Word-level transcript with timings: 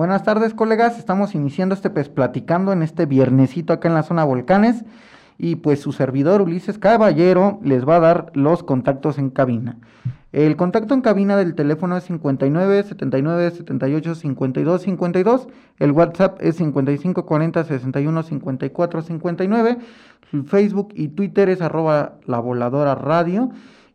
Buenas 0.00 0.22
tardes 0.22 0.54
colegas, 0.54 0.98
estamos 0.98 1.34
iniciando 1.34 1.74
este 1.74 1.90
pues 1.90 2.08
platicando 2.08 2.72
en 2.72 2.82
este 2.82 3.04
viernesito 3.04 3.74
acá 3.74 3.88
en 3.88 3.92
la 3.92 4.02
zona 4.02 4.24
volcanes 4.24 4.82
y 5.36 5.56
pues 5.56 5.82
su 5.82 5.92
servidor 5.92 6.40
Ulises 6.40 6.78
Caballero 6.78 7.60
les 7.62 7.86
va 7.86 7.96
a 7.96 8.00
dar 8.00 8.32
los 8.32 8.62
contactos 8.62 9.18
en 9.18 9.28
cabina. 9.28 9.76
El 10.32 10.56
contacto 10.56 10.94
en 10.94 11.02
cabina 11.02 11.36
del 11.36 11.54
teléfono 11.54 11.98
es 11.98 12.04
59 12.04 12.84
79 12.84 13.50
78 13.50 14.14
52 14.14 14.80
52. 14.80 15.48
El 15.78 15.92
WhatsApp 15.92 16.38
es 16.40 16.56
55 16.56 17.26
40 17.26 17.64
61 17.64 18.22
54 18.22 19.02
59. 19.02 19.78
El 20.32 20.44
Facebook 20.44 20.94
y 20.94 21.08
Twitter 21.08 21.50
es 21.50 21.60
arroba 21.60 22.14
la 22.24 22.38
voladora 22.38 22.94
radio. 22.94 23.50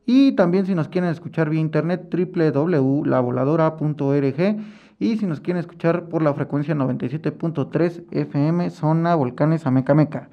Y 0.06 0.34
también 0.34 0.68
si 0.68 0.76
nos 0.76 0.88
quieren 0.88 1.10
escuchar 1.10 1.50
vía 1.50 1.62
internet 1.62 2.14
www.lavoladora.org 2.14 4.85
y 5.00 5.18
si 5.18 5.26
nos 5.26 5.42
quieren 5.42 5.60
escuchar 5.60 6.08
por 6.08 6.22
la 6.22 6.34
frecuencia 6.34 6.74
97.3 6.76 8.04
FM, 8.12 8.70
zona 8.70 9.16
Volcanes 9.16 9.66
Amecameca. 9.66 10.30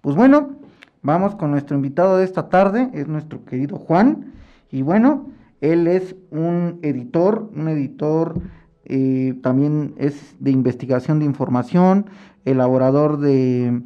Pues 0.00 0.16
bueno, 0.16 0.56
vamos 1.02 1.34
con 1.34 1.50
nuestro 1.50 1.76
invitado 1.76 2.16
de 2.16 2.24
esta 2.24 2.48
tarde, 2.48 2.90
es 2.94 3.06
nuestro 3.08 3.44
querido 3.44 3.76
Juan. 3.76 4.32
Y 4.70 4.82
bueno, 4.82 5.26
él 5.60 5.86
es 5.86 6.16
un 6.30 6.78
editor, 6.82 7.50
un 7.54 7.68
editor 7.68 8.40
eh, 8.84 9.34
también 9.42 9.94
es 9.98 10.36
de 10.38 10.50
investigación 10.50 11.18
de 11.18 11.26
información, 11.26 12.06
elaborador 12.46 13.18
de, 13.18 13.82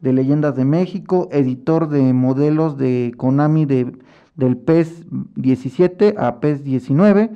de, 0.00 0.12
leyendas 0.12 0.56
de 0.56 0.64
México, 0.64 1.28
editor 1.30 1.88
de 1.88 2.12
modelos 2.12 2.76
de 2.76 3.14
Konami 3.16 3.66
de, 3.66 3.92
del 4.34 4.56
PES 4.56 5.04
17 5.36 6.16
a 6.18 6.40
PES 6.40 6.64
19. 6.64 7.30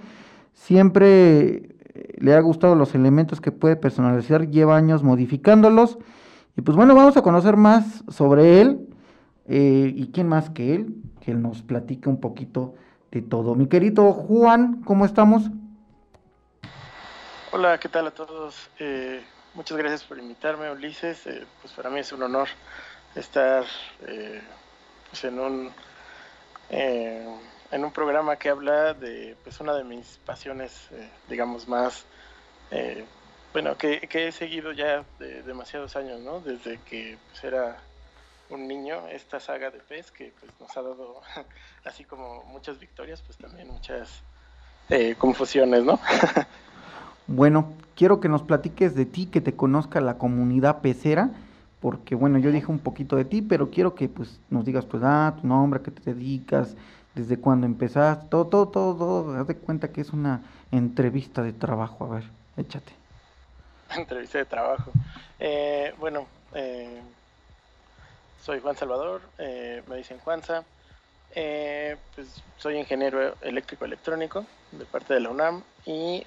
Siempre 0.53 1.76
le 2.17 2.34
ha 2.34 2.41
gustado 2.41 2.75
los 2.75 2.95
elementos 2.95 3.41
que 3.41 3.53
puede 3.53 3.77
personalizar, 3.77 4.48
lleva 4.48 4.77
años 4.77 5.03
modificándolos. 5.03 5.98
Y 6.56 6.62
pues 6.62 6.77
bueno, 6.77 6.95
vamos 6.95 7.17
a 7.17 7.22
conocer 7.22 7.56
más 7.56 8.03
sobre 8.09 8.60
él. 8.60 8.88
Eh, 9.47 9.93
¿Y 9.94 10.09
quién 10.09 10.28
más 10.28 10.50
que 10.50 10.75
él? 10.75 10.94
Que 11.21 11.32
él 11.32 11.43
nos 11.43 11.62
platique 11.62 12.09
un 12.09 12.21
poquito 12.21 12.75
de 13.10 13.22
todo. 13.22 13.55
Mi 13.55 13.69
querido 13.69 14.12
Juan, 14.12 14.82
¿cómo 14.82 15.05
estamos? 15.05 15.50
Hola, 17.53 17.78
¿qué 17.78 17.88
tal 17.88 18.06
a 18.09 18.10
todos? 18.10 18.71
Eh, 18.78 19.22
muchas 19.55 19.76
gracias 19.76 20.05
por 20.05 20.19
invitarme, 20.19 20.71
Ulises. 20.71 21.26
Eh, 21.26 21.47
pues 21.60 21.72
para 21.75 21.91
mí 21.91 22.00
es 22.00 22.12
un 22.12 22.22
honor 22.22 22.49
estar 23.15 23.65
pues 24.00 25.25
en 25.25 25.38
un 25.38 25.71
en 27.71 27.84
un 27.84 27.91
programa 27.93 28.37
que 28.37 28.49
habla 28.49 28.94
de 28.94 29.37
pues 29.43 29.60
una 29.60 29.75
de 29.75 29.84
mis 29.84 30.19
pasiones, 30.25 30.88
eh, 30.93 31.09
digamos, 31.28 31.69
más, 31.69 32.04
eh, 32.71 33.04
bueno, 33.53 33.77
que, 33.77 34.09
he 34.12 34.32
seguido 34.32 34.72
ya 34.72 35.04
de 35.19 35.43
demasiados 35.43 35.97
años, 35.97 36.21
¿no? 36.21 36.41
Desde 36.41 36.78
que 36.88 37.19
pues, 37.31 37.44
era 37.44 37.78
un 38.50 38.69
niño, 38.69 39.09
esta 39.09 39.41
saga 39.41 39.71
de 39.71 39.81
pez 39.81 40.10
que 40.10 40.32
pues, 40.38 40.53
nos 40.60 40.76
ha 40.76 40.82
dado, 40.82 41.21
así 41.84 42.05
como 42.05 42.44
muchas 42.44 42.78
victorias, 42.78 43.22
pues 43.22 43.38
también 43.38 43.69
muchas 43.69 44.22
eh, 44.88 45.15
confusiones, 45.19 45.84
¿no? 45.84 45.99
bueno, 47.26 47.72
quiero 47.94 48.21
que 48.21 48.28
nos 48.28 48.43
platiques 48.43 48.94
de 48.94 49.06
ti, 49.06 49.26
que 49.26 49.41
te 49.41 49.56
conozca 49.56 50.00
la 50.00 50.19
comunidad 50.19 50.81
pecera 50.81 51.31
porque 51.81 52.15
bueno, 52.15 52.38
yo 52.38 52.50
dije 52.50 52.66
un 52.66 52.78
poquito 52.78 53.16
de 53.16 53.25
ti, 53.25 53.43
pero 53.43 53.71
quiero 53.71 53.94
que 53.94 54.09
pues 54.09 54.41
nos 54.50 54.65
digas 54.65 54.84
pues 54.87 55.03
ah, 55.05 55.37
tu 55.41 55.47
nombre, 55.47 55.81
a 55.81 55.82
qué 55.82 55.91
te 55.91 56.15
dedicas, 56.15 56.75
desde 57.16 57.38
cuando 57.38 57.66
empezaste, 57.66 58.27
todo, 58.28 58.47
todo, 58.47 58.69
todo, 58.69 59.41
haz 59.41 59.47
de 59.47 59.56
cuenta 59.56 59.91
que 59.91 60.03
es 60.03 60.10
una 60.10 60.43
entrevista 60.71 61.43
de 61.43 61.54
trabajo, 61.54 62.04
a 62.04 62.16
ver, 62.16 62.25
échate. 62.59 62.93
Entrevista 63.97 64.37
de 64.37 64.44
trabajo. 64.44 64.93
Eh, 65.41 65.94
bueno, 65.99 66.26
eh, 66.55 67.00
soy 68.43 68.60
Juan 68.60 68.76
Salvador, 68.76 69.22
eh, 69.38 69.82
me 69.88 69.97
dicen 69.97 70.19
Juanza, 70.19 70.65
pues 71.32 72.43
soy 72.59 72.76
ingeniero 72.76 73.34
eléctrico 73.41 73.87
electrónico 73.87 74.44
de 74.72 74.84
parte 74.84 75.15
de 75.15 75.21
la 75.21 75.31
UNAM 75.31 75.62
y 75.87 76.22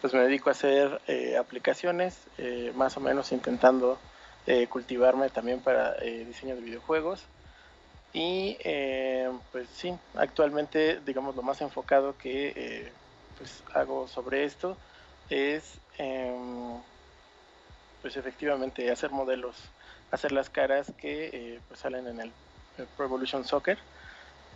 pues 0.00 0.12
me 0.14 0.20
dedico 0.20 0.50
a 0.50 0.52
hacer 0.52 1.00
aplicaciones, 1.38 2.26
más 2.74 2.96
o 2.96 3.00
menos 3.00 3.32
intentando 3.32 3.98
cultivarme 4.70 5.28
también 5.28 5.60
para 5.60 5.94
diseño 6.00 6.54
de 6.54 6.62
videojuegos 6.62 7.26
y 8.16 8.56
eh, 8.64 9.05
pues 9.52 9.68
sí, 9.74 9.96
actualmente, 10.14 11.00
digamos, 11.04 11.36
lo 11.36 11.42
más 11.42 11.60
enfocado 11.60 12.16
que 12.18 12.52
eh, 12.56 12.92
pues 13.38 13.62
hago 13.74 14.08
sobre 14.08 14.44
esto 14.44 14.76
es, 15.30 15.78
em, 15.98 16.80
pues 18.02 18.16
efectivamente, 18.16 18.90
hacer 18.90 19.10
modelos, 19.10 19.56
hacer 20.10 20.32
las 20.32 20.50
caras 20.50 20.92
que 20.98 21.30
eh, 21.32 21.60
pues 21.68 21.80
salen 21.80 22.06
en 22.06 22.20
el, 22.20 22.32
Pro 22.96 23.06
Evolution 23.06 23.44
Soccer. 23.44 23.78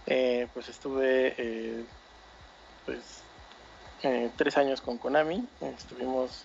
pues 0.04 0.68
estuve, 0.68 1.86
pues, 2.84 3.22
tres 4.36 4.56
años 4.58 4.82
con 4.82 4.98
Konami, 4.98 5.48
estuvimos 5.78 6.44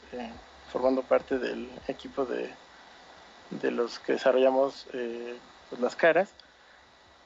formando 0.72 1.02
parte 1.02 1.38
del 1.38 1.70
equipo 1.90 2.26
de, 2.26 2.50
de 3.50 3.72
los 3.72 4.00
que 4.00 4.14
desarrollamos 4.14 4.88
pues, 5.70 5.82
las 5.82 5.98
caras 5.98 6.30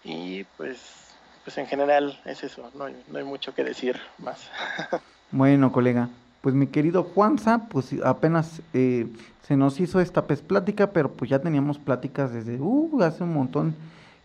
y 0.03 0.43
pues, 0.57 1.13
pues 1.43 1.57
en 1.57 1.67
general 1.67 2.19
es 2.25 2.43
eso, 2.43 2.69
no 2.75 2.85
hay, 2.85 3.03
no 3.11 3.19
hay 3.19 3.25
mucho 3.25 3.53
que 3.53 3.63
decir 3.63 3.99
más. 4.17 4.49
bueno, 5.31 5.71
colega, 5.71 6.09
pues 6.41 6.55
mi 6.55 6.67
querido 6.67 7.03
Juanza, 7.03 7.67
pues 7.69 7.93
apenas 8.03 8.61
eh, 8.73 9.07
se 9.49 9.57
nos 9.57 9.79
hizo 9.79 9.99
esta 9.99 10.25
pues, 10.25 10.41
plática, 10.41 10.91
pero 10.91 11.11
pues 11.11 11.29
ya 11.29 11.39
teníamos 11.39 11.79
pláticas 11.79 12.31
desde 12.31 12.57
uh, 12.59 13.01
hace 13.01 13.23
un 13.23 13.33
montón. 13.33 13.75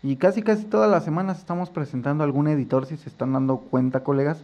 Y 0.03 0.17
casi 0.17 0.43
casi 0.43 0.65
todas 0.65 0.89
las 0.89 1.03
semanas 1.03 1.39
estamos 1.39 1.71
presentando 1.71 2.23
a 2.23 2.25
algún 2.25 2.47
editor, 2.47 2.85
si 2.85 2.95
se 2.95 3.09
están 3.09 3.33
dando 3.33 3.57
cuenta, 3.57 4.03
colegas, 4.03 4.37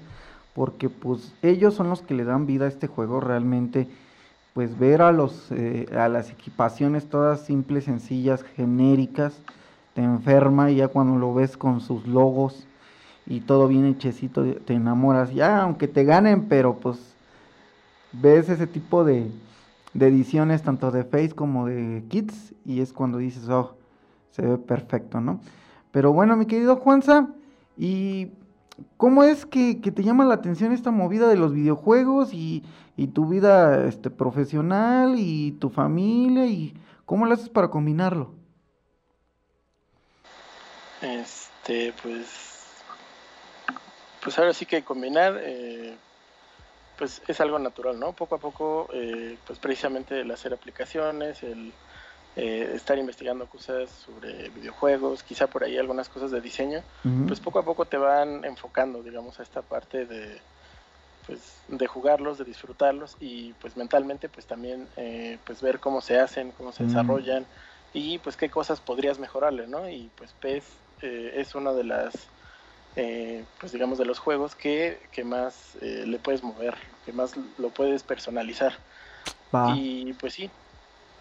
porque 0.55 0.89
pues 0.89 1.33
ellos 1.43 1.75
son 1.75 1.89
los 1.89 2.01
que 2.01 2.15
le 2.15 2.23
dan 2.23 2.47
vida 2.47 2.65
a 2.65 2.67
este 2.67 2.87
juego 2.87 3.19
realmente. 3.19 3.87
Pues 4.55 4.77
ver 4.77 5.01
a 5.01 5.11
los 5.11 5.51
eh, 5.51 5.85
a 5.95 6.09
las 6.09 6.29
equipaciones 6.29 7.05
todas 7.05 7.45
simples, 7.45 7.85
sencillas, 7.85 8.43
genéricas, 8.43 9.33
te 9.93 10.01
enferma 10.03 10.71
y 10.71 10.77
ya 10.77 10.87
cuando 10.87 11.17
lo 11.17 11.33
ves 11.33 11.57
con 11.57 11.81
sus 11.81 12.07
logos 12.07 12.67
y 13.25 13.41
todo 13.41 13.67
bien 13.67 13.85
hechecito, 13.85 14.43
te 14.43 14.73
enamoras. 14.73 15.33
Ya, 15.33 15.61
aunque 15.61 15.87
te 15.87 16.03
ganen, 16.03 16.47
pero 16.47 16.77
pues 16.77 17.15
ves 18.11 18.49
ese 18.49 18.67
tipo 18.67 19.03
de, 19.03 19.31
de 19.93 20.07
ediciones 20.07 20.63
tanto 20.63 20.91
de 20.91 21.03
Face 21.03 21.31
como 21.31 21.67
de 21.67 22.03
Kids 22.09 22.53
y 22.65 22.81
es 22.81 22.93
cuando 22.93 23.17
dices, 23.17 23.47
oh, 23.49 23.75
se 24.31 24.41
ve 24.41 24.57
perfecto, 24.57 25.21
¿no? 25.21 25.39
Pero 25.91 26.13
bueno, 26.13 26.37
mi 26.37 26.45
querido 26.45 26.77
Juanza, 26.77 27.27
¿y 27.77 28.31
cómo 28.97 29.23
es 29.23 29.45
que, 29.45 29.75
te 29.75 30.03
llama 30.03 30.25
la 30.25 30.35
atención 30.35 30.71
esta 30.71 30.91
movida 30.91 31.27
de 31.27 31.35
los 31.35 31.53
videojuegos 31.53 32.33
y, 32.33 32.63
y, 32.95 33.07
tu 33.07 33.27
vida 33.27 33.85
este, 33.85 34.09
profesional 34.09 35.15
y 35.17 35.51
tu 35.53 35.69
familia 35.69 36.47
y 36.47 36.73
cómo 37.05 37.25
lo 37.25 37.33
haces 37.33 37.49
para 37.49 37.69
combinarlo? 37.69 38.40
Este, 41.01 41.93
pues, 42.01 42.83
pues 44.23 44.37
ahora 44.39 44.53
sí 44.53 44.65
que 44.65 44.83
combinar, 44.83 45.39
eh, 45.41 45.95
pues 46.97 47.21
es 47.27 47.41
algo 47.41 47.57
natural, 47.57 47.99
¿no? 47.99 48.13
Poco 48.13 48.35
a 48.35 48.39
poco, 48.39 48.87
pues 49.47 49.57
precisamente 49.59 50.21
el 50.21 50.29
hacer 50.29 50.53
aplicaciones, 50.53 51.41
el 51.41 51.73
eh, 52.37 52.71
estar 52.75 52.97
investigando 52.97 53.45
cosas 53.47 53.89
sobre 53.89 54.47
videojuegos, 54.51 55.21
quizá 55.21 55.47
por 55.47 55.65
ahí 55.65 55.77
algunas 55.77 56.07
cosas 56.07 56.31
de 56.31 56.39
diseño, 56.39 56.81
pues 57.27 57.41
poco 57.41 57.59
a 57.59 57.65
poco 57.65 57.83
te 57.83 57.97
van 57.97 58.45
enfocando, 58.45 59.03
digamos, 59.03 59.37
a 59.41 59.43
esta 59.43 59.61
parte 59.61 60.05
de, 60.05 60.39
pues, 61.27 61.57
de 61.67 61.87
jugarlos, 61.87 62.37
de 62.37 62.45
disfrutarlos 62.45 63.17
y 63.19 63.51
pues 63.53 63.75
mentalmente 63.75 64.29
pues 64.29 64.45
también 64.45 64.87
eh, 64.95 65.39
pues 65.45 65.61
ver 65.61 65.81
cómo 65.81 65.99
se 65.99 66.19
hacen, 66.19 66.51
cómo 66.51 66.71
se 66.71 66.85
desarrollan 66.85 67.45
y 67.93 68.17
pues 68.19 68.37
qué 68.37 68.49
cosas 68.49 68.79
podrías 68.79 69.19
mejorarle, 69.19 69.67
¿no? 69.67 69.89
Y 69.89 70.09
pues 70.15 70.31
PES 70.39 70.63
eh, 71.01 71.33
es 71.35 71.55
uno 71.55 71.73
de 71.73 71.83
las, 71.83 72.13
pues 73.59 73.71
digamos, 73.71 73.97
de 73.97 74.05
los 74.05 74.19
juegos 74.19 74.55
que, 74.55 74.99
que 75.11 75.23
más 75.23 75.75
le 75.81 76.19
puedes 76.19 76.43
mover, 76.43 76.75
que 77.05 77.13
más 77.13 77.33
lo 77.57 77.69
puedes 77.69 78.03
personalizar. 78.03 78.73
Y 79.75 80.13
pues 80.13 80.33
sí, 80.33 80.49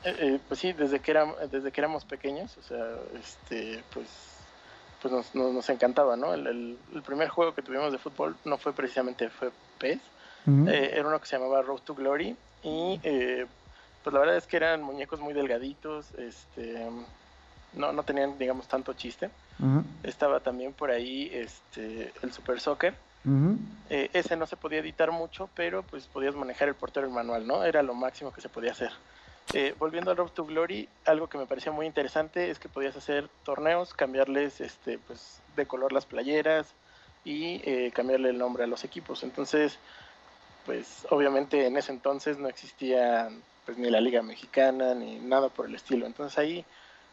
eh, 0.05 0.17
eh, 0.19 0.41
pues 0.49 0.61
sí, 0.61 0.73
desde 0.73 1.01
que, 1.01 1.11
éramos, 1.11 1.37
desde 1.51 1.71
que 1.71 1.81
éramos 1.81 2.05
pequeños, 2.05 2.57
o 2.57 2.63
sea, 2.63 2.87
este, 3.19 3.83
pues, 3.93 4.07
pues 5.03 5.13
nos, 5.13 5.35
nos, 5.35 5.69
encantaba, 5.69 6.17
¿no? 6.17 6.33
El, 6.33 6.47
el, 6.47 7.03
primer 7.03 7.29
juego 7.29 7.55
que 7.55 7.63
tuvimos 7.63 7.93
de 7.93 7.99
fútbol 7.99 8.37
no 8.45 8.57
fue 8.57 8.73
precisamente 8.73 9.29
fue 9.29 9.51
PES, 9.79 9.99
eh, 10.69 10.91
era 10.95 11.07
uno 11.07 11.21
que 11.21 11.27
se 11.27 11.37
llamaba 11.37 11.61
Road 11.61 11.81
to 11.81 11.95
Glory 11.95 12.35
y 12.63 12.99
pues 12.99 14.15
la 14.15 14.21
verdad 14.21 14.37
es 14.37 14.47
que 14.47 14.57
eran 14.57 14.83
muñecos 14.83 15.21
muy 15.21 15.35
delgaditos, 15.35 16.15
este, 16.15 16.89
no, 17.75 17.93
no 17.93 18.03
tenían, 18.03 18.39
digamos, 18.39 18.69
tanto 18.69 18.93
chiste. 18.95 19.31
Estaba 20.03 20.41
también 20.41 20.73
por 20.73 20.91
ahí 20.91 21.31
este, 21.33 22.13
el 22.23 22.33
Super 22.33 22.61
Soccer. 22.61 22.95
ese 23.89 24.37
no 24.37 24.47
se 24.47 24.57
podía 24.57 24.79
editar 24.79 25.11
mucho, 25.11 25.51
pero 25.55 25.83
pues 25.83 26.07
podías 26.07 26.35
manejar 26.35 26.69
el 26.69 26.75
portero 26.75 27.07
el 27.07 27.13
manual, 27.13 27.47
¿no? 27.47 27.65
Era 27.65 27.83
lo 27.83 27.95
máximo 27.95 28.33
que 28.33 28.41
se 28.41 28.49
podía 28.49 28.73
hacer. 28.73 28.93
Eh, 29.53 29.75
volviendo 29.79 30.13
al 30.13 30.17
Road 30.17 30.31
to 30.31 30.45
Glory, 30.45 30.89
algo 31.07 31.29
que 31.29 31.37
me 31.37 31.47
parecía 31.47 31.73
muy 31.73 31.87
interesante 31.87 32.51
es 32.51 32.61
que 32.61 32.69
podías 32.69 32.97
hacer 32.97 33.29
torneos, 33.45 33.95
cambiarles 33.95 34.61
este, 34.61 34.99
pues, 34.99 35.41
de 35.57 35.67
color 35.67 35.93
las 35.93 36.07
playeras 36.07 36.69
y 37.25 37.61
eh, 37.65 37.91
cambiarle 37.93 38.31
el 38.31 38.39
nombre 38.39 38.63
a 38.63 38.69
los 38.69 38.85
equipos. 38.85 39.25
Entonces, 39.25 39.79
pues 40.67 41.05
obviamente 41.11 41.67
en 41.67 41.77
ese 41.77 41.91
entonces 41.91 42.39
no 42.39 42.49
existía 42.49 43.29
pues, 43.67 43.77
ni 43.77 43.91
la 43.91 44.01
Liga 44.01 44.23
Mexicana 44.23 44.95
ni 44.95 45.19
nada 45.19 45.49
por 45.49 45.67
el 45.67 45.75
estilo. 45.75 46.07
Entonces 46.07 46.39
ahí, 46.39 46.65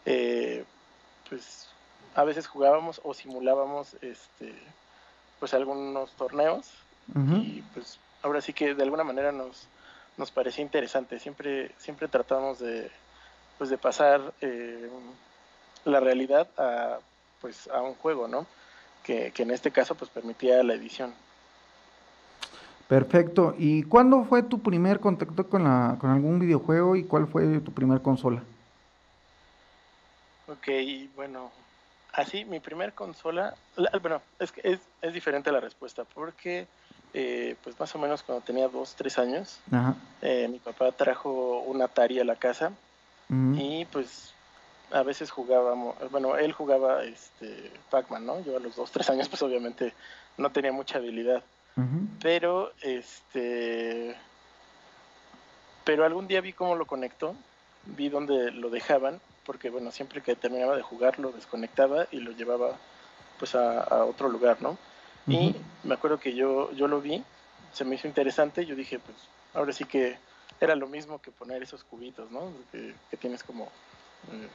eh, 0.08 0.64
pues 1.30 1.68
a 2.16 2.24
veces 2.24 2.48
jugábamos 2.48 3.02
o 3.04 3.14
simulábamos 3.14 3.96
este, 4.02 4.54
pues 5.40 5.54
algunos 5.54 6.12
torneos 6.14 6.72
y 7.36 7.62
pues 7.74 8.00
ahora 8.22 8.42
sí 8.42 8.54
que 8.54 8.74
de 8.74 8.84
alguna 8.84 9.04
manera 9.04 9.32
nos 9.32 9.68
nos 10.18 10.32
parecía 10.32 10.64
interesante. 10.64 11.20
Siempre, 11.20 11.72
siempre 11.78 12.08
tratamos 12.08 12.60
de, 12.60 12.90
pues 13.58 13.70
de 13.70 13.78
pasar 13.78 14.34
eh, 14.42 14.90
la 15.86 16.00
realidad 16.00 16.48
a, 16.58 16.98
pues, 17.40 17.70
a 17.70 17.82
un 17.82 17.94
juego, 17.96 18.28
¿no? 18.28 18.46
Que, 19.04 19.32
en 19.38 19.52
este 19.52 19.72
caso 19.72 19.96
pues 19.96 20.10
permitía 20.10 20.62
la 20.64 20.74
edición. 20.74 21.14
Perfecto. 22.90 23.56
¿Y 23.58 23.84
cuándo 23.84 24.26
fue 24.26 24.44
tu 24.44 24.60
primer 24.60 25.00
contacto 25.00 25.48
con, 25.50 25.64
la, 25.64 25.98
con 26.00 26.10
algún 26.10 26.40
videojuego 26.40 26.96
y 26.96 27.04
cuál 27.04 27.28
fue 27.28 27.60
tu 27.60 27.72
primer 27.72 28.02
consola? 28.02 28.44
Ok, 30.48 30.68
bueno, 31.16 31.52
así 32.14 32.46
mi 32.46 32.60
primer 32.60 32.94
consola, 32.94 33.54
bueno, 34.02 34.22
es 34.40 34.52
que 34.52 34.62
es, 34.64 34.80
es 35.02 35.14
diferente 35.14 35.52
la 35.52 35.60
respuesta 35.60 36.04
porque 36.06 36.68
eh, 37.14 37.56
pues 37.64 37.80
más 37.80 37.94
o 37.96 38.00
menos 38.00 38.24
cuando 38.24 38.44
tenía 38.44 38.68
dos, 38.68 38.96
tres 38.96 39.18
años, 39.18 39.60
eh, 40.22 40.48
mi 40.50 40.60
papá 40.60 40.92
trajo 40.92 41.60
un 41.62 41.82
Atari 41.82 42.20
a 42.20 42.24
la 42.24 42.36
casa 42.36 42.72
y 43.30 43.86
pues 43.86 44.34
a 44.92 45.04
veces 45.04 45.32
jugábamos, 45.32 45.96
bueno, 46.12 46.38
él 46.38 46.54
jugaba 46.54 47.04
este 47.04 47.72
Pac-Man, 47.90 48.26
¿no? 48.26 48.40
Yo 48.42 48.56
a 48.56 48.60
los 48.62 48.76
dos, 48.76 48.92
tres 48.92 49.10
años 49.10 49.28
pues 49.28 49.42
obviamente 49.42 49.94
no 50.38 50.50
tenía 50.52 50.72
mucha 50.72 50.98
habilidad, 50.98 51.44
pero 52.22 52.72
este, 52.82 54.16
pero 55.84 56.06
algún 56.06 56.28
día 56.28 56.40
vi 56.40 56.54
cómo 56.54 56.76
lo 56.76 56.86
conectó, 56.86 57.36
vi 57.86 58.10
dónde 58.10 58.52
lo 58.52 58.70
dejaban, 58.70 59.20
porque 59.48 59.72
bueno, 59.72 59.92
siempre 59.92 60.22
que 60.22 60.36
terminaba 60.36 60.76
de 60.76 60.84
jugar 60.84 61.18
lo 61.18 61.32
desconectaba 61.32 62.06
y 62.12 62.20
lo 62.20 62.32
llevaba 62.32 62.78
pues 63.40 63.56
a 63.56 64.06
otro 64.06 64.30
lugar, 64.30 64.62
¿no? 64.62 64.78
Y 65.28 65.56
me 65.84 65.96
acuerdo 65.96 66.20
que 66.20 66.34
yo, 66.34 66.72
yo 66.72 66.88
lo 66.88 67.02
vi, 67.02 67.24
se 67.74 67.84
me 67.84 67.96
hizo 67.96 68.08
interesante, 68.08 68.66
yo 68.66 68.76
dije, 68.76 69.00
pues 69.00 69.18
ahora 69.54 69.74
sí 69.74 69.84
que 69.84 70.18
era 70.62 70.76
lo 70.76 70.88
mismo 70.88 71.20
que 71.22 71.32
poner 71.32 71.62
esos 71.62 71.84
cubitos, 71.84 72.32
¿no? 72.32 72.52
Que, 72.72 72.94
tienes 73.18 73.44
como 73.44 73.66
eh, 74.32 74.48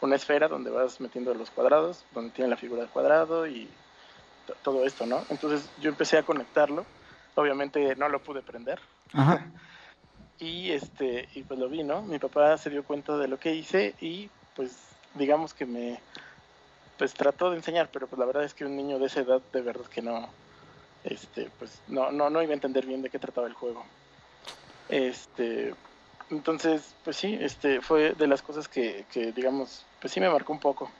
una 0.00 0.16
esfera 0.16 0.48
donde 0.48 0.70
vas 0.70 1.00
metiendo 1.00 1.34
los 1.34 1.50
cuadrados, 1.50 2.04
donde 2.12 2.30
tiene 2.30 2.48
la 2.48 2.56
figura 2.56 2.82
del 2.82 2.90
cuadrado 2.90 3.46
y 3.46 3.68
todo 4.62 4.86
esto, 4.86 5.04
¿no? 5.06 5.22
Entonces 5.28 5.68
yo 5.80 5.90
empecé 5.90 6.16
a 6.16 6.22
conectarlo, 6.22 6.86
obviamente 7.34 7.94
no 7.96 8.08
lo 8.08 8.22
pude 8.22 8.42
prender. 8.42 8.80
y 10.38 10.72
este, 10.72 11.28
y 11.34 11.42
pues 11.42 11.58
lo 11.58 11.68
vi, 11.68 11.82
¿no? 11.82 12.02
Mi 12.02 12.18
papá 12.18 12.56
se 12.58 12.70
dio 12.70 12.84
cuenta 12.84 13.16
de 13.16 13.28
lo 13.28 13.38
que 13.38 13.54
hice 13.54 13.94
y 14.00 14.30
pues 14.54 14.76
digamos 15.14 15.54
que 15.54 15.66
me, 15.66 16.00
pues 16.98 17.14
trató 17.14 17.50
de 17.50 17.56
enseñar, 17.56 17.88
pero 17.92 18.06
pues 18.06 18.18
la 18.18 18.26
verdad 18.26 18.44
es 18.44 18.54
que 18.54 18.64
un 18.64 18.76
niño 18.76 18.98
de 18.98 19.06
esa 19.06 19.20
edad 19.20 19.40
de 19.52 19.60
verdad 19.62 19.86
que 19.86 20.02
no, 20.02 20.28
este, 21.04 21.50
pues 21.58 21.80
no, 21.88 22.10
no, 22.10 22.30
no 22.30 22.42
iba 22.42 22.52
a 22.52 22.54
entender 22.54 22.86
bien 22.86 23.02
de 23.02 23.10
qué 23.10 23.18
trataba 23.18 23.46
el 23.46 23.54
juego. 23.54 23.84
Este, 24.88 25.74
entonces, 26.30 26.94
pues 27.04 27.16
sí, 27.16 27.38
este, 27.40 27.80
fue 27.80 28.12
de 28.12 28.26
las 28.26 28.42
cosas 28.42 28.68
que, 28.68 29.04
que 29.12 29.32
digamos, 29.32 29.84
pues 30.00 30.12
sí 30.12 30.20
me 30.20 30.28
marcó 30.28 30.52
un 30.52 30.60
poco. 30.60 30.90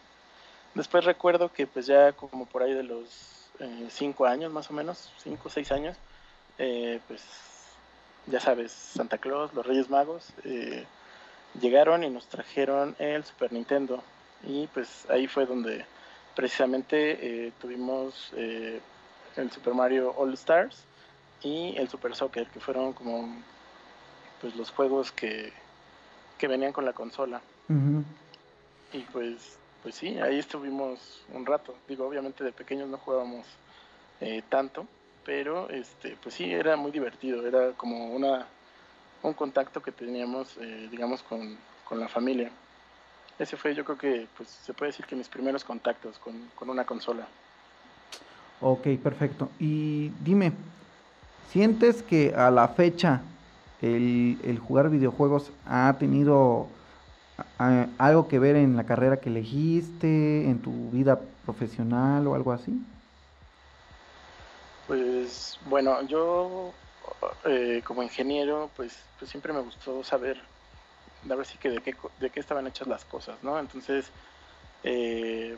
Después 0.75 1.05
recuerdo 1.05 1.53
que 1.53 1.67
pues 1.67 1.87
ya 1.87 2.13
como 2.13 2.47
por 2.47 2.63
ahí 2.63 2.75
de 2.75 2.83
los 2.83 3.49
eh, 3.61 3.89
cinco 3.91 4.27
años 4.27 4.53
más 4.53 4.71
o 4.71 4.75
menos, 4.75 5.11
cinco 5.23 5.49
o 5.49 5.51
seis 5.51 5.73
años, 5.73 5.97
eh, 6.59 7.01
pues 7.09 7.23
ya 8.27 8.41
sabes, 8.41 8.73
Santa 8.73 9.19
Claus, 9.19 9.55
los 9.55 9.67
Reyes 9.67 9.91
Magos, 9.91 10.33
eh, 10.45 10.85
llegaron 11.61 12.05
y 12.05 12.11
nos 12.11 12.27
trajeron 12.27 12.97
el 12.99 13.25
Super 13.25 13.53
Nintendo 13.53 14.03
y 14.47 14.67
pues 14.69 15.07
ahí 15.09 15.27
fue 15.27 15.47
donde 15.47 15.85
precisamente 16.35 17.47
eh, 17.47 17.53
tuvimos 17.61 18.33
eh, 18.37 18.81
el 19.37 19.51
Super 19.51 19.75
Mario 19.75 20.15
All 20.17 20.35
Stars 20.35 20.85
y 21.43 21.75
el 21.77 21.89
Super 21.89 22.15
Soccer, 22.15 22.47
que 22.49 22.61
fueron 22.61 22.93
como 22.93 23.35
pues 24.41 24.55
los 24.57 24.71
juegos 24.71 25.13
que, 25.13 25.53
que 26.39 26.49
venían 26.49 26.73
con 26.73 26.85
la 26.85 26.93
consola. 26.93 27.41
Y 28.93 29.01
pues, 29.13 29.59
pues 29.83 29.95
sí, 29.95 30.19
ahí 30.19 30.39
estuvimos 30.39 31.23
un 31.33 31.45
rato. 31.47 31.75
Digo, 31.89 32.07
obviamente 32.07 32.45
de 32.45 32.53
pequeños 32.53 32.89
no 32.89 32.99
jugábamos 32.99 33.47
eh, 34.21 34.43
tanto, 34.49 34.87
pero 35.27 35.69
este, 35.69 36.17
pues 36.23 36.35
sí, 36.35 36.51
era 36.51 36.77
muy 36.77 36.91
divertido, 36.91 37.47
era 37.47 37.73
como 37.73 38.15
una 38.15 38.47
un 39.23 39.35
contacto 39.35 39.83
que 39.83 39.91
teníamos, 39.91 40.57
digamos, 40.91 41.23
con, 41.23 41.59
con 41.85 41.99
la 41.99 42.09
familia 42.09 42.51
ese 43.39 43.57
fue 43.57 43.75
yo 43.75 43.85
creo 43.85 43.99
que 43.99 44.29
pues 44.37 44.49
se 44.49 44.73
puede 44.73 44.93
decir 44.93 45.07
que 45.07 45.17
mis 45.17 45.29
primeros 45.29 45.65
contactos 45.65 46.19
con, 46.19 46.35
una 46.69 46.85
consola. 46.85 47.27
Ok, 48.61 48.89
perfecto. 49.03 49.51
Y 49.59 50.11
dime, 50.21 50.53
¿sientes 51.51 52.03
que 52.03 52.35
a 52.35 52.51
la 52.51 52.69
fecha 52.69 53.23
el, 53.83 54.59
jugar 54.59 54.89
videojuegos 54.89 55.53
ha 55.67 55.95
tenido 55.99 56.69
algo 57.99 58.29
que 58.29 58.39
ver 58.39 58.57
en 58.57 58.77
la 58.77 58.85
carrera 58.85 59.19
que 59.19 59.29
elegiste, 59.29 60.49
en 60.49 60.61
tu 60.61 60.91
vida 60.91 61.21
profesional 61.45 62.27
o 62.27 62.35
algo 62.35 62.53
así? 62.53 62.81
Pues 64.87 65.59
bueno, 65.67 66.03
yo 66.07 66.73
eh, 67.45 67.83
como 67.85 68.03
ingeniero 68.03 68.71
pues, 68.77 68.97
pues 69.19 69.31
siempre 69.31 69.53
me 69.53 69.61
gustó 69.61 70.05
saber 70.05 70.41
a 71.31 71.35
ver 71.35 71.47
si 71.47 71.59
que 71.59 71.71
de 71.71 71.81
qué, 71.81 71.95
de 72.21 72.31
qué 72.31 72.41
estaban 72.41 72.67
hechas 72.67 72.87
las 72.87 73.05
cosas, 73.05 73.43
¿no? 73.43 73.59
Entonces, 73.59 74.11
eh, 74.85 75.57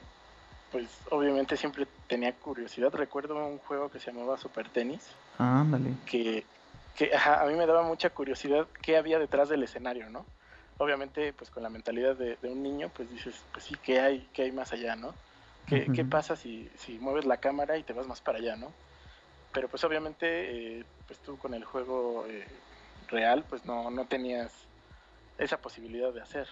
pues 0.73 0.87
obviamente 1.11 1.57
siempre 1.57 1.87
tenía 2.07 2.33
curiosidad. 2.33 2.93
Recuerdo 2.93 3.37
un 3.37 3.59
juego 3.59 3.91
que 3.91 4.01
se 4.01 4.13
llamaba 4.13 4.39
Super 4.39 4.69
Tenis. 4.69 5.07
Ándale. 5.39 5.91
que, 6.07 6.45
que 6.97 7.11
a 7.15 7.45
mí 7.47 7.55
me 7.55 7.67
daba 7.67 7.83
mucha 7.83 8.11
curiosidad 8.11 8.67
qué 8.83 8.97
había 8.97 9.19
detrás 9.19 9.49
del 9.49 9.63
escenario, 9.63 10.11
¿no? 10.11 10.25
Obviamente, 10.79 11.33
pues 11.33 11.51
con 11.51 11.63
la 11.63 11.69
mentalidad 11.69 12.17
de, 12.17 12.39
un 12.43 12.63
niño, 12.63 12.91
pues 12.95 13.11
dices, 13.11 13.35
pues 13.53 13.65
sí, 13.65 13.77
¿qué 13.83 14.01
hay, 14.01 14.29
qué 14.33 14.43
hay 14.43 14.53
más 14.53 14.73
allá, 14.73 14.97
no? 14.97 15.15
¿Qué, 15.67 15.87
¿qué 15.95 16.05
pasa 16.05 16.35
si, 16.35 16.71
si 16.79 16.99
mueves 16.99 17.27
la 17.27 17.37
cámara 17.37 17.77
y 17.77 17.83
te 17.83 17.93
vas 17.93 18.07
más 18.07 18.21
para 18.23 18.39
allá, 18.39 18.57
no? 18.57 18.73
Pero 19.53 19.69
pues 19.69 19.83
obviamente, 19.85 20.79
eh, 20.79 20.85
pues 21.07 21.19
tú 21.21 21.39
con 21.39 21.55
el 21.55 21.65
juego 21.65 22.27
eh, 22.29 22.47
real, 23.09 23.45
pues 23.49 23.65
no, 23.65 23.91
no 23.91 24.05
tenías 24.07 24.53
esa 25.39 25.57
posibilidad 25.57 26.13
de 26.13 26.21
hacer. 26.21 26.49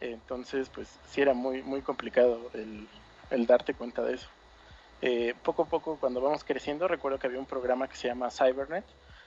Entonces, 0.00 0.68
pues 0.68 0.88
sí 1.08 1.22
era 1.22 1.32
muy, 1.32 1.62
muy 1.62 1.80
complicado 1.80 2.50
el, 2.54 3.46
darte 3.46 3.74
cuenta 3.74 4.02
de 4.02 4.14
eso. 4.14 4.28
Eh, 5.02 5.34
poco 5.42 5.62
a 5.62 5.66
poco, 5.66 5.96
cuando 5.96 6.20
vamos 6.20 6.44
creciendo, 6.44 6.88
recuerdo 6.88 7.18
que 7.18 7.26
había 7.26 7.38
un 7.38 7.46
programa 7.46 7.88
que 7.88 7.96
se 7.96 8.08
llama 8.08 8.30
Cybernet, 8.30 8.84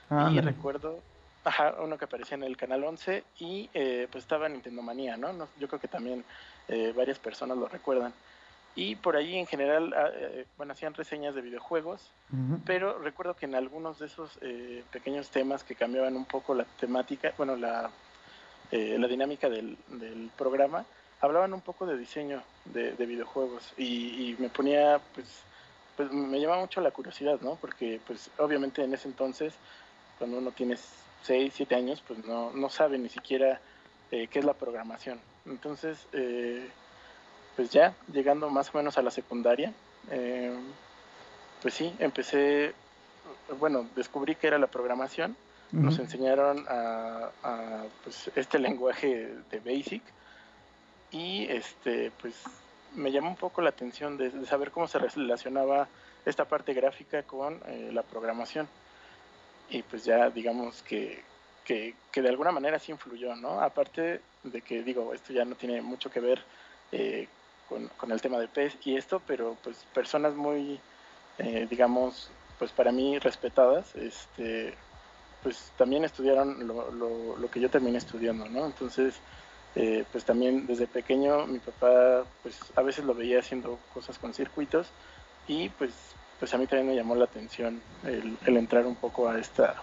Ah, 0.09 0.31
y 0.33 0.41
recuerdo, 0.41 1.03
ajá, 1.43 1.75
uno 1.81 1.97
que 1.97 2.05
aparecía 2.05 2.35
en 2.35 2.43
el 2.43 2.57
canal 2.57 2.83
11 2.83 3.23
y 3.37 3.69
eh, 3.75 4.07
pues 4.11 4.23
estaba 4.23 4.49
Nintendo 4.49 4.81
Manía, 4.81 5.17
¿no? 5.17 5.47
Yo 5.59 5.67
creo 5.67 5.79
que 5.79 5.87
también 5.87 6.25
eh, 6.67 6.93
varias 6.95 7.19
personas 7.19 7.57
lo 7.57 7.67
recuerdan. 7.67 8.11
Y 8.79 8.95
por 8.95 9.17
ahí 9.17 9.37
en 9.37 9.45
general, 9.45 9.93
ah, 9.93 10.09
eh, 10.13 10.45
bueno, 10.57 10.73
hacían 10.73 10.93
reseñas 10.93 11.35
de 11.35 11.41
videojuegos, 11.41 12.11
pero 12.65 12.97
recuerdo 12.99 13.35
que 13.35 13.45
en 13.45 13.55
algunos 13.55 13.99
de 13.99 14.05
esos 14.05 14.39
pequeños 14.91 15.29
temas 15.29 15.63
que 15.63 15.75
cambiaban 15.75 16.15
un 16.15 16.25
poco 16.25 16.53
la 16.53 16.63
temática, 16.79 17.33
bueno, 17.37 17.55
la, 17.55 17.89
la 18.71 19.07
dinámica 19.07 19.49
del, 19.49 19.77
del, 19.87 20.29
programa, 20.37 20.85
hablaban 21.21 21.53
un 21.53 21.61
poco 21.61 21.85
de 21.85 21.97
diseño 21.97 22.41
de, 22.65 22.93
videojuegos 23.05 23.73
y, 23.77 24.29
y, 24.29 24.35
me 24.37 24.49
ponía, 24.49 25.01
pues, 25.15 25.41
pues 25.97 26.11
me 26.11 26.39
llamaba 26.39 26.61
mucho 26.61 26.79
la 26.79 26.91
curiosidad, 26.91 27.41
¿no? 27.41 27.55
Porque 27.55 27.99
pues 28.05 28.29
obviamente 28.37 28.83
en 28.83 28.93
ese 28.93 29.07
entonces 29.07 29.55
cuando 30.19 30.37
uno 30.37 30.51
tiene 30.51 30.77
6, 31.23 31.53
7 31.55 31.75
años, 31.75 32.03
pues 32.05 32.23
no, 32.25 32.51
no 32.51 32.69
sabe 32.69 32.99
ni 32.99 33.09
siquiera 33.09 33.59
eh, 34.11 34.27
qué 34.27 34.39
es 34.39 34.45
la 34.45 34.53
programación. 34.53 35.19
Entonces, 35.45 36.07
eh, 36.13 36.69
pues 37.59 37.71
ya 37.71 37.93
llegando 38.13 38.49
más 38.49 38.73
o 38.73 38.77
menos 38.77 38.97
a 38.97 39.01
la 39.01 39.11
secundaria, 39.11 39.73
eh, 40.11 40.57
pues 41.61 41.73
sí, 41.73 41.93
empecé, 41.99 42.73
bueno, 43.59 43.85
descubrí 43.97 44.35
que 44.35 44.47
era 44.47 44.57
la 44.57 44.67
programación, 44.67 45.35
nos 45.73 45.99
enseñaron 45.99 46.65
a, 46.69 47.83
pues, 48.01 48.31
este 48.37 48.59
lenguaje 48.67 49.33
de 49.51 49.59
Basic. 49.59 50.01
Y 51.11 51.47
este, 51.49 52.13
pues 52.21 52.35
me 52.95 53.11
llamó 53.11 53.27
un 53.27 53.35
poco 53.35 53.61
la 53.61 53.71
atención 53.71 54.15
de, 54.15 54.29
de 54.29 54.45
saber 54.45 54.71
cómo 54.71 54.87
se 54.87 54.99
relacionaba 54.99 55.89
esta 56.25 56.45
parte 56.45 56.73
gráfica 56.73 57.23
con 57.23 57.59
la 57.91 58.03
programación. 58.03 58.69
Y 59.69 59.81
pues 59.81 60.05
ya 60.05 60.29
digamos 60.29 60.81
que, 60.83 61.23
que, 61.65 61.93
de 62.21 62.29
alguna 62.29 62.53
manera 62.53 62.79
sí 62.79 62.93
influyó, 62.93 63.35
¿no? 63.35 63.59
Aparte 63.59 64.21
de 64.43 64.61
que 64.61 64.81
digo, 64.81 65.13
esto 65.13 65.33
ya 65.33 65.43
no 65.43 65.55
tiene 65.55 65.81
mucho 65.81 66.09
que 66.09 66.21
ver 66.21 66.41
eh, 66.93 67.27
con, 67.69 68.11
el 68.11 68.21
tema 68.21 68.39
de 68.39 68.47
PES 68.47 68.77
y 68.85 68.97
esto, 68.97 69.21
pero 69.25 69.55
pues 69.63 69.85
personas 69.93 70.33
muy, 70.35 70.79
eh, 71.37 71.67
digamos, 71.69 72.29
pues 72.57 72.71
para 72.71 72.91
mí 72.91 73.17
respetadas, 73.19 73.95
este, 73.95 74.73
pues 75.43 75.71
también 75.77 76.03
estudiaron 76.03 76.67
lo, 76.67 76.91
lo, 77.37 77.51
que 77.51 77.61
yo 77.61 77.69
terminé 77.69 77.97
estudiando, 77.97 78.49
¿no? 78.49 78.65
Entonces, 78.65 79.15
eh, 79.75 80.03
pues 80.11 80.25
también 80.25 80.67
desde 80.67 80.87
pequeño 80.87 81.47
mi 81.47 81.59
papá, 81.59 82.25
pues 82.43 82.59
a 82.75 82.81
veces 82.81 83.05
lo 83.05 83.13
veía 83.13 83.39
haciendo 83.39 83.79
cosas 83.93 84.17
con 84.17 84.33
circuitos 84.33 84.87
y 85.47 85.69
pues 85.69 85.93
pues 86.39 86.53
a 86.53 86.57
mí 86.57 86.65
también 86.67 86.87
me 86.87 86.95
llamó 86.95 87.15
la 87.15 87.25
atención 87.25 87.81
el, 88.05 88.37
entrar 88.45 88.85
un 88.85 88.95
poco 88.95 89.27
a 89.27 89.37
esta, 89.37 89.75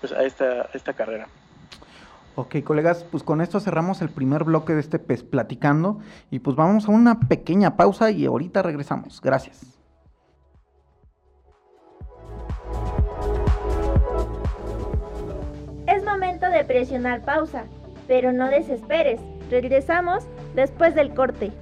pues 0.00 0.12
a 0.12 0.22
esta, 0.22 0.70
esta 0.72 0.92
carrera. 0.94 1.28
Ok, 2.38 2.56
colegas, 2.62 3.02
pues 3.10 3.22
con 3.22 3.40
esto 3.40 3.60
cerramos 3.60 4.02
el 4.02 4.10
primer 4.10 4.44
bloque 4.44 4.74
de 4.74 4.80
este 4.80 4.98
PES 4.98 5.22
Platicando 5.22 6.00
y 6.30 6.40
pues 6.40 6.54
vamos 6.54 6.86
a 6.86 6.92
una 6.92 7.18
pequeña 7.18 7.78
pausa 7.78 8.10
y 8.10 8.26
ahorita 8.26 8.60
regresamos. 8.60 9.22
Gracias. 9.22 9.78
Es 15.86 16.04
momento 16.04 16.50
de 16.50 16.62
presionar 16.64 17.24
pausa, 17.24 17.64
pero 18.06 18.32
no 18.32 18.48
desesperes. 18.48 19.18
Regresamos 19.50 20.26
después 20.54 20.94
del 20.94 21.14
corte. 21.14 21.52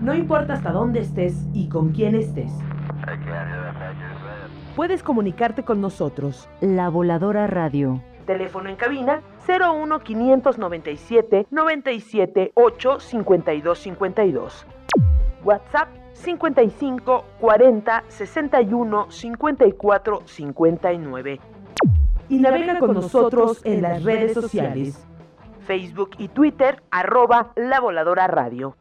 No 0.00 0.14
importa 0.14 0.54
hasta 0.54 0.72
dónde 0.72 1.00
estés 1.00 1.46
y 1.52 1.68
con 1.68 1.92
quién 1.92 2.14
estés. 2.14 2.50
Puedes 4.74 5.02
comunicarte 5.02 5.62
con 5.62 5.82
nosotros. 5.82 6.48
La 6.62 6.88
Voladora 6.88 7.46
Radio. 7.46 8.02
Teléfono 8.24 8.70
en 8.70 8.76
cabina 8.76 9.20
01 9.46 9.98
597 10.00 11.48
97 11.50 12.52
8 12.54 13.00
52 13.00 13.78
52. 13.78 14.66
WhatsApp 15.44 15.88
55 16.14 17.24
40 17.38 18.04
61 18.08 19.10
54 19.10 20.22
59. 20.24 21.40
Y 22.30 22.38
navega 22.38 22.78
con 22.78 22.94
nosotros 22.94 23.60
en 23.64 23.82
las 23.82 24.02
redes 24.02 24.32
sociales. 24.32 25.06
Facebook 25.66 26.12
y 26.16 26.28
Twitter, 26.28 26.82
arroba 26.90 27.52
La 27.54 27.80
Voladora 27.80 28.26
Radio. 28.28 28.76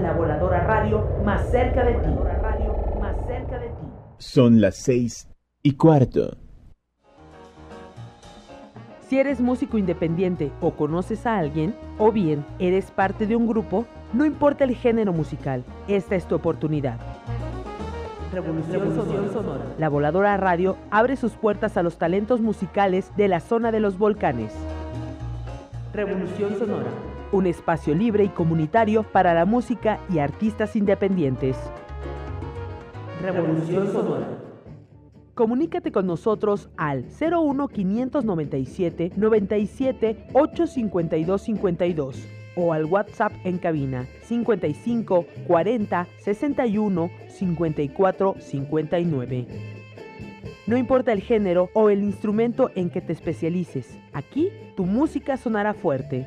La 0.00 0.12
Voladora 0.14 0.64
Radio, 0.64 1.06
más 1.24 1.50
cerca 1.50 1.84
de 1.84 1.92
ti. 1.94 2.08
Radio, 2.42 2.74
más 3.00 3.14
cerca 3.26 3.58
de 3.58 3.68
ti. 3.68 3.86
Son 4.18 4.60
las 4.60 4.76
seis 4.76 5.28
y 5.62 5.76
cuarto. 5.76 6.36
Si 9.08 9.18
eres 9.18 9.40
músico 9.40 9.76
independiente 9.76 10.50
o 10.60 10.72
conoces 10.72 11.26
a 11.26 11.36
alguien, 11.36 11.74
o 11.98 12.10
bien 12.10 12.46
eres 12.58 12.90
parte 12.90 13.26
de 13.26 13.36
un 13.36 13.46
grupo, 13.46 13.86
no 14.14 14.24
importa 14.24 14.64
el 14.64 14.74
género 14.74 15.12
musical, 15.12 15.64
esta 15.88 16.16
es 16.16 16.26
tu 16.26 16.34
oportunidad. 16.34 16.98
Revolución, 18.32 18.94
Sonora. 19.32 19.64
La 19.78 19.90
Voladora 19.90 20.38
Radio 20.38 20.78
abre 20.90 21.16
sus 21.16 21.32
puertas 21.32 21.76
a 21.76 21.82
los 21.82 21.98
talentos 21.98 22.40
musicales 22.40 23.12
de 23.16 23.28
la 23.28 23.40
zona 23.40 23.70
de 23.70 23.80
los 23.80 23.98
volcanes. 23.98 24.52
Revolución 25.92 26.58
Sonora 26.58 27.11
un 27.32 27.46
espacio 27.46 27.94
libre 27.94 28.24
y 28.24 28.28
comunitario 28.28 29.02
para 29.02 29.34
la 29.34 29.44
música 29.44 29.98
y 30.08 30.18
artistas 30.18 30.76
independientes. 30.76 31.56
Revolución 33.20 33.90
Sonora. 33.90 34.26
Comunícate 35.34 35.92
con 35.92 36.06
nosotros 36.06 36.68
al 36.76 37.06
01 37.18 37.68
597 37.68 39.12
97 39.16 40.26
852 40.34 41.42
52 41.42 42.28
o 42.54 42.72
al 42.74 42.84
WhatsApp 42.84 43.32
en 43.44 43.56
cabina 43.56 44.06
55 44.24 45.24
40 45.46 46.06
61 46.18 47.10
54 47.28 48.36
59. 48.38 49.46
No 50.66 50.76
importa 50.76 51.12
el 51.12 51.22
género 51.22 51.70
o 51.72 51.88
el 51.88 52.02
instrumento 52.02 52.70
en 52.74 52.90
que 52.90 53.00
te 53.00 53.12
especialices, 53.12 53.98
aquí 54.12 54.50
tu 54.76 54.84
música 54.84 55.36
sonará 55.36 55.74
fuerte. 55.74 56.26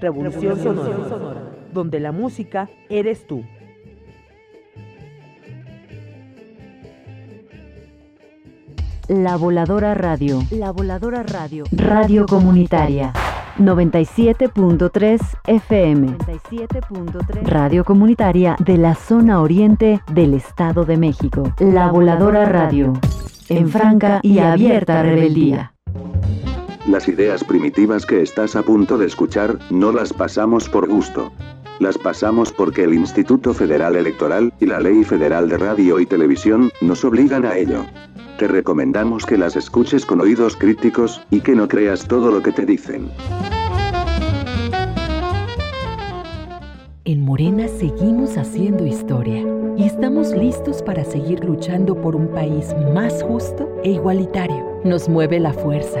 Revolución, 0.00 0.58
Sonora, 0.62 1.42
donde 1.72 2.00
la 2.00 2.12
música 2.12 2.68
eres 2.88 3.26
tú. 3.26 3.44
La 9.08 9.36
Voladora 9.36 9.94
Radio. 9.94 10.42
La 10.50 10.72
Voladora 10.72 11.22
Radio. 11.22 11.64
Radio 11.70 12.26
Comunitaria. 12.26 13.12
97.3 13.56 15.20
FM. 15.46 16.08
97.3 16.18 17.42
Radio 17.44 17.84
Comunitaria 17.84 18.56
de 18.58 18.76
la 18.76 18.96
zona 18.96 19.40
oriente 19.40 20.02
del 20.12 20.34
Estado 20.34 20.84
de 20.84 20.96
México. 20.96 21.52
La 21.60 21.88
Voladora 21.88 22.46
Radio. 22.46 22.94
En 23.48 23.68
franca 23.68 24.18
y 24.22 24.40
abierta 24.40 25.02
rebeldía. 25.02 25.75
Las 26.88 27.08
ideas 27.08 27.42
primitivas 27.42 28.06
que 28.06 28.22
estás 28.22 28.54
a 28.54 28.62
punto 28.62 28.96
de 28.96 29.06
escuchar, 29.06 29.58
no 29.70 29.90
las 29.90 30.12
pasamos 30.12 30.68
por 30.68 30.88
gusto. 30.88 31.32
Las 31.80 31.98
pasamos 31.98 32.52
porque 32.52 32.84
el 32.84 32.94
Instituto 32.94 33.52
Federal 33.52 33.96
Electoral 33.96 34.52
y 34.60 34.66
la 34.66 34.78
Ley 34.78 35.02
Federal 35.02 35.48
de 35.48 35.58
Radio 35.58 35.98
y 35.98 36.06
Televisión 36.06 36.70
nos 36.80 37.04
obligan 37.04 37.44
a 37.44 37.56
ello. 37.56 37.84
Te 38.38 38.46
recomendamos 38.46 39.26
que 39.26 39.36
las 39.36 39.56
escuches 39.56 40.06
con 40.06 40.20
oídos 40.20 40.54
críticos, 40.54 41.20
y 41.28 41.40
que 41.40 41.56
no 41.56 41.66
creas 41.66 42.06
todo 42.06 42.30
lo 42.30 42.40
que 42.40 42.52
te 42.52 42.64
dicen. 42.64 43.10
En 47.04 47.24
Morena 47.24 47.66
seguimos 47.66 48.36
haciendo 48.36 48.86
historia 48.86 49.44
y 49.76 49.84
estamos 49.84 50.30
listos 50.30 50.82
para 50.82 51.04
seguir 51.04 51.44
luchando 51.44 52.00
por 52.00 52.14
un 52.14 52.28
país 52.28 52.76
más 52.94 53.24
justo 53.24 53.68
e 53.82 53.90
igualitario. 53.90 54.80
Nos 54.84 55.08
mueve 55.08 55.40
la 55.40 55.52
fuerza 55.52 56.00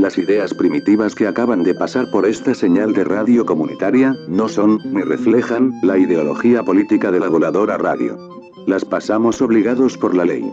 Las 0.00 0.16
ideas 0.16 0.54
primitivas 0.54 1.14
que 1.14 1.26
acaban 1.26 1.62
de 1.62 1.74
pasar 1.74 2.10
por 2.10 2.24
esta 2.24 2.54
señal 2.54 2.94
de 2.94 3.04
radio 3.04 3.44
comunitaria 3.44 4.16
no 4.28 4.48
son, 4.48 4.78
ni 4.82 5.02
reflejan, 5.02 5.74
la 5.82 5.98
ideología 5.98 6.62
política 6.62 7.10
de 7.10 7.20
la 7.20 7.28
voladora 7.28 7.76
radio. 7.76 8.16
Las 8.66 8.82
pasamos 8.82 9.42
obligados 9.42 9.98
por 9.98 10.14
la 10.14 10.24
ley. 10.24 10.50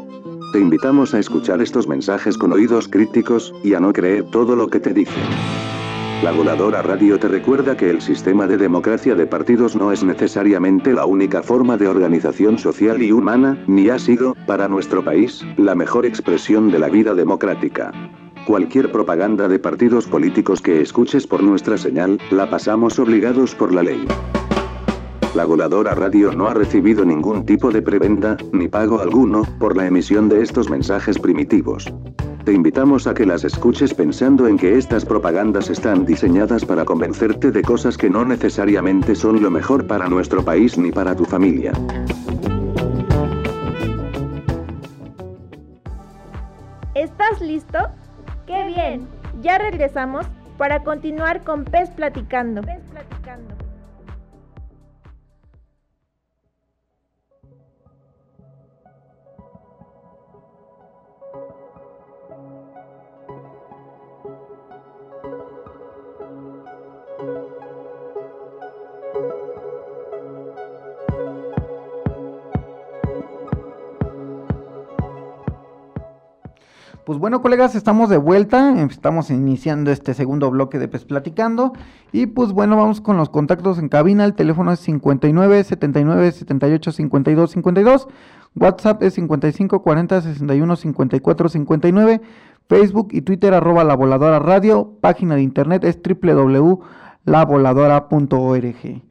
Te 0.52 0.60
invitamos 0.60 1.14
a 1.14 1.20
escuchar 1.20 1.62
estos 1.62 1.88
mensajes 1.88 2.38
con 2.38 2.52
oídos 2.52 2.90
críticos, 2.90 3.54
y 3.64 3.74
a 3.74 3.80
no 3.80 3.94
creer 3.94 4.26
todo 4.32 4.54
lo 4.54 4.68
que 4.68 4.82
te 4.82 4.94
dicen. 4.94 5.24
La 6.24 6.34
voladora 6.34 6.82
radio 6.82 7.18
te 7.18 7.30
recuerda 7.30 7.78
que 7.78 7.90
el 7.90 8.02
sistema 8.02 8.48
de 8.48 8.58
democracia 8.58 9.16
de 9.16 9.28
partidos 9.28 9.78
no 9.78 9.94
es 9.94 10.04
necesariamente 10.04 10.92
la 10.92 11.06
única 11.06 11.42
forma 11.42 11.78
de 11.78 11.88
organización 11.88 12.58
social 12.58 13.02
y 13.02 13.14
humana, 13.14 13.64
ni 13.66 13.88
ha 13.88 13.98
sido, 13.98 14.36
para 14.46 14.68
nuestro 14.68 15.06
país, 15.06 15.46
la 15.56 15.74
mejor 15.74 16.06
expresión 16.06 16.70
de 16.70 16.80
la 16.80 16.90
vida 16.90 17.14
democrática. 17.14 17.94
Cualquier 18.48 18.94
propaganda 18.94 19.50
de 19.50 19.60
partidos 19.60 20.08
políticos 20.08 20.62
que 20.62 20.82
escuches 20.82 21.28
por 21.28 21.44
nuestra 21.44 21.78
señal, 21.78 22.18
la 22.32 22.50
pasamos 22.50 22.98
obligados 22.98 23.54
por 23.54 23.74
la 23.74 23.84
ley. 23.84 24.08
La 25.36 25.44
voladora 25.44 25.94
radio 25.94 26.32
no 26.32 26.48
ha 26.48 26.54
recibido 26.54 27.04
ningún 27.04 27.46
tipo 27.46 27.72
de 27.72 27.82
preventa, 27.82 28.38
ni 28.54 28.70
pago 28.70 29.02
alguno, 29.02 29.42
por 29.60 29.76
la 29.76 29.86
emisión 29.86 30.30
de 30.30 30.44
estos 30.44 30.70
mensajes 30.70 31.20
primitivos. 31.20 31.94
Te 32.46 32.54
invitamos 32.54 33.06
a 33.06 33.14
que 33.14 33.26
las 33.26 33.44
escuches 33.44 33.94
pensando 33.94 34.48
en 34.48 34.56
que 34.56 34.78
estas 34.78 35.04
propagandas 35.04 35.70
están 35.70 36.06
diseñadas 36.06 36.64
para 36.64 36.86
convencerte 36.86 37.52
de 37.52 37.62
cosas 37.62 37.98
que 37.98 38.10
no 38.10 38.24
necesariamente 38.24 39.14
son 39.16 39.44
lo 39.44 39.52
mejor 39.52 39.88
para 39.88 40.08
nuestro 40.08 40.46
país 40.46 40.78
ni 40.78 40.94
para 40.94 41.14
tu 41.18 41.26
familia. 41.26 41.74
¿Estás 46.96 47.42
listo? 47.42 47.78
¡Qué 48.48 48.64
bien! 48.64 49.10
Ya 49.42 49.58
regresamos 49.58 50.26
para 50.58 50.82
continuar 50.82 51.44
con 51.44 51.66
Pez 51.66 51.90
Platicando. 51.92 52.62
Platicando. 52.62 53.67
Pues 77.08 77.18
bueno, 77.20 77.42
colegas, 77.42 77.74
estamos 77.74 78.10
de 78.10 78.18
vuelta. 78.18 78.84
Estamos 78.84 79.30
iniciando 79.30 79.92
este 79.92 80.14
segundo 80.14 80.52
bloque 80.52 80.78
de 80.78 80.90
Pez 80.90 81.06
Platicando. 81.06 81.72
Y 82.12 82.26
pues 82.26 82.52
bueno, 82.52 82.76
vamos 82.76 83.00
con 83.00 83.16
los 83.16 83.30
contactos 83.30 83.80
en 83.80 83.88
cabina. 83.88 84.26
El 84.26 84.34
teléfono 84.34 84.74
es 84.74 84.82
59 84.82 85.64
79 85.64 86.34
78 86.34 86.92
52 86.92 87.52
52. 87.52 88.10
WhatsApp 88.58 89.04
es 89.04 89.14
55 89.14 89.84
40 89.84 90.22
61 90.22 90.76
54 90.76 91.48
59. 91.48 92.22
Facebook 92.68 93.08
y 93.12 93.22
Twitter 93.22 93.54
arroba 93.54 93.86
la 93.86 93.96
voladora 93.96 94.40
radio. 94.40 94.92
Página 95.00 95.36
de 95.36 95.44
internet 95.44 95.86
es 95.86 95.98
www.lavoladora.org. 96.04 99.02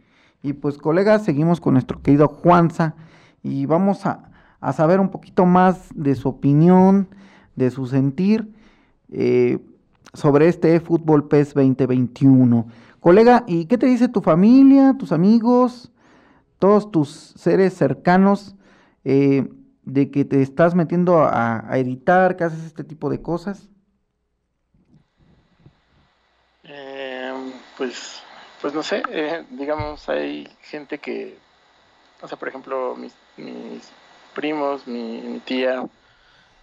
Y 0.43 0.53
pues 0.53 0.77
colegas, 0.77 1.25
seguimos 1.25 1.63
con 1.63 1.73
nuestro 1.73 2.03
querido 2.03 2.29
Juanza. 2.29 2.95
Y 3.43 3.65
vamos 3.65 4.05
a, 4.05 4.33
a 4.61 4.75
saber 4.75 5.01
un 5.01 5.09
poquito 5.09 5.47
más 5.47 5.89
de 5.95 6.15
su 6.15 6.29
opinión 6.29 7.09
de 7.57 7.71
su 7.71 7.87
sentir 7.87 8.49
eh, 9.11 9.59
sobre 10.13 10.49
este 10.49 10.79
Fútbol 10.81 11.29
PES 11.29 11.55
2021. 11.55 12.67
Colega, 13.01 13.45
¿y 13.47 13.67
qué 13.67 13.79
te 13.79 13.87
dice 13.87 14.09
tu 14.09 14.21
familia, 14.21 14.95
tus 14.99 15.13
amigos, 15.13 15.93
todos 16.59 16.91
tus 16.91 17.11
seres 17.37 17.75
cercanos 17.75 18.55
eh, 19.05 19.49
de 19.83 20.11
que 20.11 20.25
te 20.25 20.43
estás 20.43 20.75
metiendo 20.75 21.19
a, 21.21 21.69
editar, 21.75 22.37
que 22.37 22.45
haces 22.45 22.65
este 22.65 22.85
tipo 22.85 23.11
de 23.11 23.23
cosas? 23.23 23.69
Em, 26.65 27.53
pues, 27.79 28.23
pues 28.61 28.75
no 28.75 28.83
sé, 28.83 29.03
eh, 29.11 29.45
digamos, 29.51 30.09
hay 30.09 30.49
gente 30.63 30.99
que, 30.99 31.39
o 32.21 32.27
sea, 32.27 32.37
por 32.37 32.49
ejemplo, 32.49 32.97
mis, 32.97 33.15
mis 33.37 33.89
primos, 34.35 34.89
mi, 34.89 35.21
mi 35.21 35.39
tía, 35.39 35.85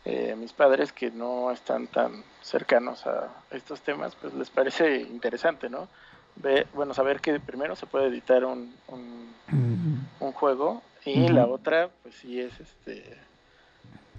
eh, 0.05 0.35
mis 0.37 0.51
padres 0.51 0.91
que 0.91 1.11
no 1.11 1.51
están 1.51 1.87
tan 1.87 2.23
cercanos 2.41 3.07
a 3.07 3.29
estos 3.51 3.81
temas, 3.81 4.15
pues 4.15 4.33
les 4.33 4.49
parece 4.49 4.97
interesante, 4.97 5.69
¿no? 5.69 5.87
Ve, 6.35 6.67
bueno, 6.73 6.93
saber 6.93 7.21
que 7.21 7.39
primero 7.39 7.75
se 7.75 7.85
puede 7.85 8.07
editar 8.07 8.43
un, 8.43 8.75
un, 8.89 10.31
juego 10.33 10.81
y 11.05 11.27
la 11.29 11.45
otra, 11.45 11.89
pues 12.01 12.15
sí 12.15 12.41
es, 12.41 12.59
este, 12.59 13.17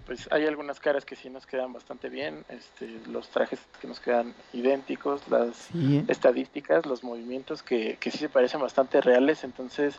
pues 0.06 0.28
hay 0.30 0.46
algunas 0.46 0.80
caras 0.80 1.04
que 1.04 1.16
sí 1.16 1.28
nos 1.28 1.44
quedan 1.44 1.72
bastante 1.72 2.08
bien, 2.08 2.44
este, 2.48 3.00
los 3.08 3.28
trajes 3.28 3.58
que 3.80 3.88
nos 3.88 4.00
quedan 4.00 4.32
idénticos, 4.52 5.28
las 5.28 5.68
estadísticas, 6.08 6.86
los 6.86 7.02
movimientos 7.02 7.62
que, 7.62 7.96
que 8.00 8.10
sí 8.10 8.18
se 8.18 8.28
parecen 8.28 8.60
bastante 8.60 9.00
reales, 9.00 9.44
entonces, 9.44 9.98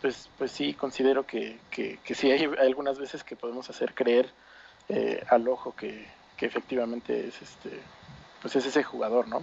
pues, 0.00 0.30
pues 0.38 0.52
sí 0.52 0.74
considero 0.74 1.26
que, 1.26 1.58
que, 1.70 1.98
que 2.04 2.14
sí 2.14 2.30
hay 2.30 2.48
algunas 2.60 2.98
veces 2.98 3.24
que 3.24 3.36
podemos 3.36 3.68
hacer 3.68 3.94
creer 3.94 4.30
eh, 4.88 5.22
al 5.28 5.46
ojo 5.48 5.74
que, 5.74 6.06
efectivamente 6.40 7.26
es 7.26 7.42
este 7.42 7.80
pues 8.40 8.54
es 8.54 8.64
ese 8.64 8.84
jugador, 8.84 9.26
¿no? 9.26 9.42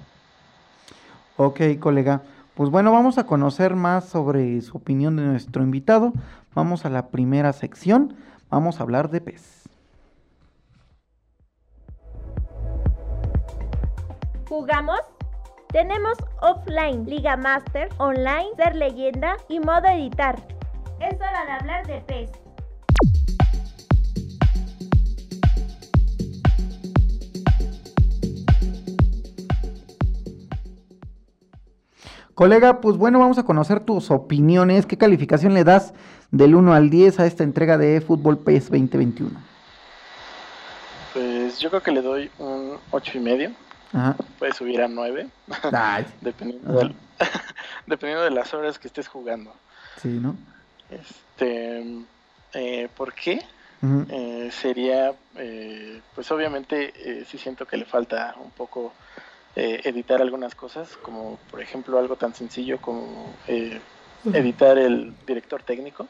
Ok, 1.35 1.59
colega. 1.79 2.21
Pues 2.53 2.69
bueno, 2.69 2.93
vamos 2.93 3.17
a 3.17 3.25
conocer 3.25 3.75
más 3.75 4.07
sobre 4.07 4.61
su 4.61 4.77
opinión 4.77 5.17
de 5.17 5.23
nuestro 5.23 5.61
invitado. 5.61 6.13
Vamos 6.53 6.85
a 6.85 6.89
la 6.89 7.09
primera 7.09 7.51
sección. 7.51 8.15
Vamos 8.49 8.79
a 8.79 8.83
hablar 8.83 9.09
de 9.09 9.19
PES. 9.19 9.63
¿Jugamos? 14.47 15.01
Tenemos 15.67 16.17
offline, 16.41 17.05
Liga 17.05 17.35
Master, 17.35 17.89
online, 17.97 18.51
ser 18.55 18.77
leyenda 18.77 19.35
y 19.49 19.59
modo 19.59 19.87
editar. 19.89 20.37
Es 21.01 21.15
hora 21.15 21.45
de 21.45 21.51
hablar 21.51 21.85
de 21.87 21.99
PES. 21.99 22.44
Colega, 32.35 32.81
pues 32.81 32.97
bueno, 32.97 33.19
vamos 33.19 33.37
a 33.37 33.43
conocer 33.43 33.79
tus 33.79 34.11
opiniones. 34.11 34.85
¿Qué 34.85 34.97
calificación 34.97 35.53
le 35.53 35.63
das 35.63 35.93
del 36.31 36.53
1 36.53 36.73
al 36.73 36.89
10 36.89 37.21
a 37.21 37.25
esta 37.25 37.45
entrega 37.45 37.77
de 37.77 38.01
Fútbol 38.01 38.37
PES 38.37 38.65
2021? 38.65 39.31
Pues 41.13 41.59
yo 41.59 41.69
creo 41.69 41.81
que 41.81 41.91
le 41.91 42.01
doy 42.01 42.29
un 42.37 42.77
8 42.91 43.17
y 43.17 43.21
medio. 43.21 43.51
Puede 44.37 44.51
subir 44.51 44.81
a 44.81 44.89
9. 44.89 45.29
dependiendo, 46.19 46.91
dependiendo 47.87 48.25
de 48.25 48.31
las 48.31 48.53
horas 48.53 48.79
que 48.79 48.89
estés 48.89 49.07
jugando. 49.07 49.53
Sí, 50.01 50.09
¿no? 50.09 50.35
Este, 50.89 52.03
eh, 52.53 52.89
¿Por 52.97 53.13
qué? 53.13 53.45
Eh, 54.09 54.49
sería, 54.51 55.13
eh, 55.35 56.01
pues 56.15 56.29
obviamente 56.31 57.23
sí 57.29 57.37
siento 57.37 57.65
que 57.65 57.77
le 57.77 57.85
falta 57.85 58.35
un 58.43 58.51
poco 58.51 58.91
eh, 59.55 59.81
editar 59.85 60.21
algunas 60.21 60.53
cosas, 60.53 60.97
como 61.01 61.39
por 61.49 61.61
ejemplo 61.61 61.97
algo 61.97 62.17
tan 62.17 62.33
sencillo 62.33 62.79
como 62.81 63.33
eh, 63.47 63.79
editar 64.33 64.77
el 64.77 65.13
director 65.25 65.63
técnico 65.63 66.07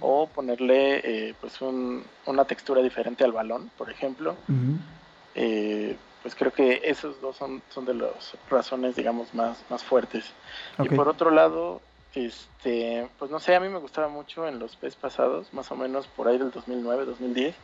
o 0.00 0.26
ponerle 0.26 1.00
eh, 1.04 1.34
pues 1.40 1.60
una 2.26 2.44
textura 2.46 2.82
diferente 2.82 3.24
al 3.24 3.32
balón, 3.32 3.70
por 3.76 3.90
ejemplo. 3.90 4.36
pues 5.34 6.34
creo 6.36 6.52
que 6.52 6.80
esos 6.84 7.20
dos 7.20 7.36
son, 7.36 7.62
son 7.68 7.84
de 7.84 7.94
las 7.94 8.36
razones, 8.48 8.96
digamos, 8.96 9.34
más, 9.34 9.62
más 9.68 9.84
fuertes. 9.84 10.24
Y 10.78 10.88
por 10.88 11.08
otro 11.08 11.30
lado, 11.30 11.82
este, 12.14 13.08
pues 13.18 13.30
no 13.30 13.40
sé, 13.40 13.54
a 13.54 13.60
mí 13.60 13.68
me 13.68 13.78
gustaba 13.78 14.08
mucho 14.08 14.46
en 14.46 14.58
los 14.58 14.76
PES 14.76 14.96
pasados, 14.96 15.52
más 15.52 15.70
o 15.70 15.76
menos 15.76 16.06
por 16.08 16.28
ahí 16.28 16.38
del 16.38 16.50
2009, 16.50 17.04
2010. 17.06 17.54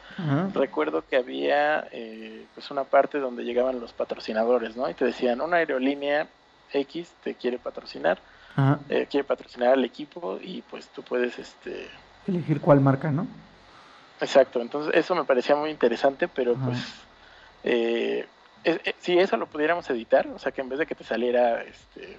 Recuerdo 0.54 1.04
que 1.06 1.16
había 1.16 1.86
eh, 1.92 2.46
pues 2.54 2.70
una 2.70 2.84
parte 2.84 3.18
donde 3.18 3.44
llegaban 3.44 3.80
los 3.80 3.92
patrocinadores, 3.92 4.76
¿no? 4.76 4.88
Y 4.88 4.94
te 4.94 5.04
decían, 5.04 5.40
una 5.40 5.58
aerolínea 5.58 6.28
X 6.72 7.12
te 7.22 7.34
quiere 7.34 7.58
patrocinar 7.58 8.18
eh, 8.88 9.06
quiere 9.08 9.22
patrocinar 9.22 9.74
al 9.74 9.84
equipo 9.84 10.38
y 10.42 10.62
pues 10.62 10.88
tú 10.88 11.02
puedes 11.02 11.38
este 11.38 11.88
elegir 12.26 12.60
cuál 12.60 12.80
marca, 12.80 13.10
¿no? 13.12 13.26
Exacto, 14.20 14.60
entonces 14.60 14.92
eso 14.94 15.14
me 15.14 15.24
parecía 15.24 15.54
muy 15.54 15.70
interesante, 15.70 16.26
pero 16.26 16.56
pues 16.56 16.76
eh, 17.62 18.26
eh, 18.64 18.94
si 18.98 19.16
eso 19.16 19.36
lo 19.36 19.46
pudiéramos 19.46 19.88
editar, 19.90 20.26
o 20.26 20.40
sea 20.40 20.50
que 20.50 20.60
en 20.60 20.68
vez 20.68 20.80
de 20.80 20.86
que 20.86 20.96
te 20.96 21.04
saliera 21.04 21.62
este 21.62 22.18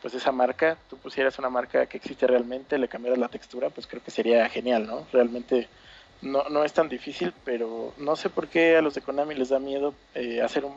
pues 0.00 0.14
esa 0.14 0.32
marca, 0.32 0.78
tú 0.88 0.96
pusieras 0.96 1.38
una 1.38 1.50
marca 1.50 1.86
que 1.86 1.98
existe 1.98 2.26
realmente, 2.26 2.78
le 2.78 2.88
cambiaras 2.88 3.18
la 3.18 3.28
textura, 3.28 3.70
pues 3.70 3.86
creo 3.86 4.02
que 4.02 4.10
sería 4.10 4.48
genial, 4.48 4.86
¿no? 4.86 5.06
Realmente 5.12 5.68
no, 6.22 6.44
no 6.48 6.64
es 6.64 6.72
tan 6.72 6.88
difícil, 6.88 7.32
pero 7.44 7.92
no 7.98 8.16
sé 8.16 8.30
por 8.30 8.48
qué 8.48 8.76
a 8.76 8.82
los 8.82 8.94
de 8.94 9.02
Konami 9.02 9.34
les 9.34 9.50
da 9.50 9.58
miedo 9.58 9.94
eh, 10.14 10.40
hacer 10.42 10.64
un, 10.64 10.74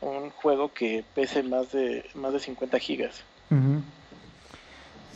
un, 0.00 0.30
juego 0.30 0.72
que 0.72 1.04
pese 1.14 1.42
más 1.42 1.72
de 1.72 2.04
más 2.14 2.32
de 2.32 2.40
50 2.40 2.78
gigas. 2.78 3.22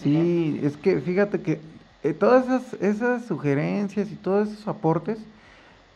Sí, 0.03 0.61
es 0.63 0.77
que 0.77 1.01
fíjate 1.01 1.41
que 1.41 1.61
eh, 2.03 2.13
todas 2.13 2.45
esas, 2.45 2.83
esas 2.83 3.27
sugerencias 3.27 4.11
y 4.11 4.17
todos 4.17 4.51
esos 4.51 4.69
aportes, 4.69 5.19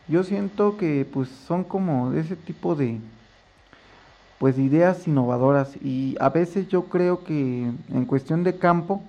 yo 0.07 0.23
siento 0.23 0.77
que 0.77 1.05
pues 1.11 1.29
son 1.29 1.63
como 1.63 2.11
de 2.11 2.21
ese 2.21 2.35
tipo 2.35 2.75
de 2.75 2.99
pues 4.39 4.57
ideas 4.57 5.07
innovadoras 5.07 5.75
y 5.83 6.15
a 6.19 6.29
veces 6.29 6.67
yo 6.69 6.85
creo 6.85 7.23
que 7.23 7.71
en 7.93 8.05
cuestión 8.05 8.43
de 8.43 8.57
campo 8.57 9.03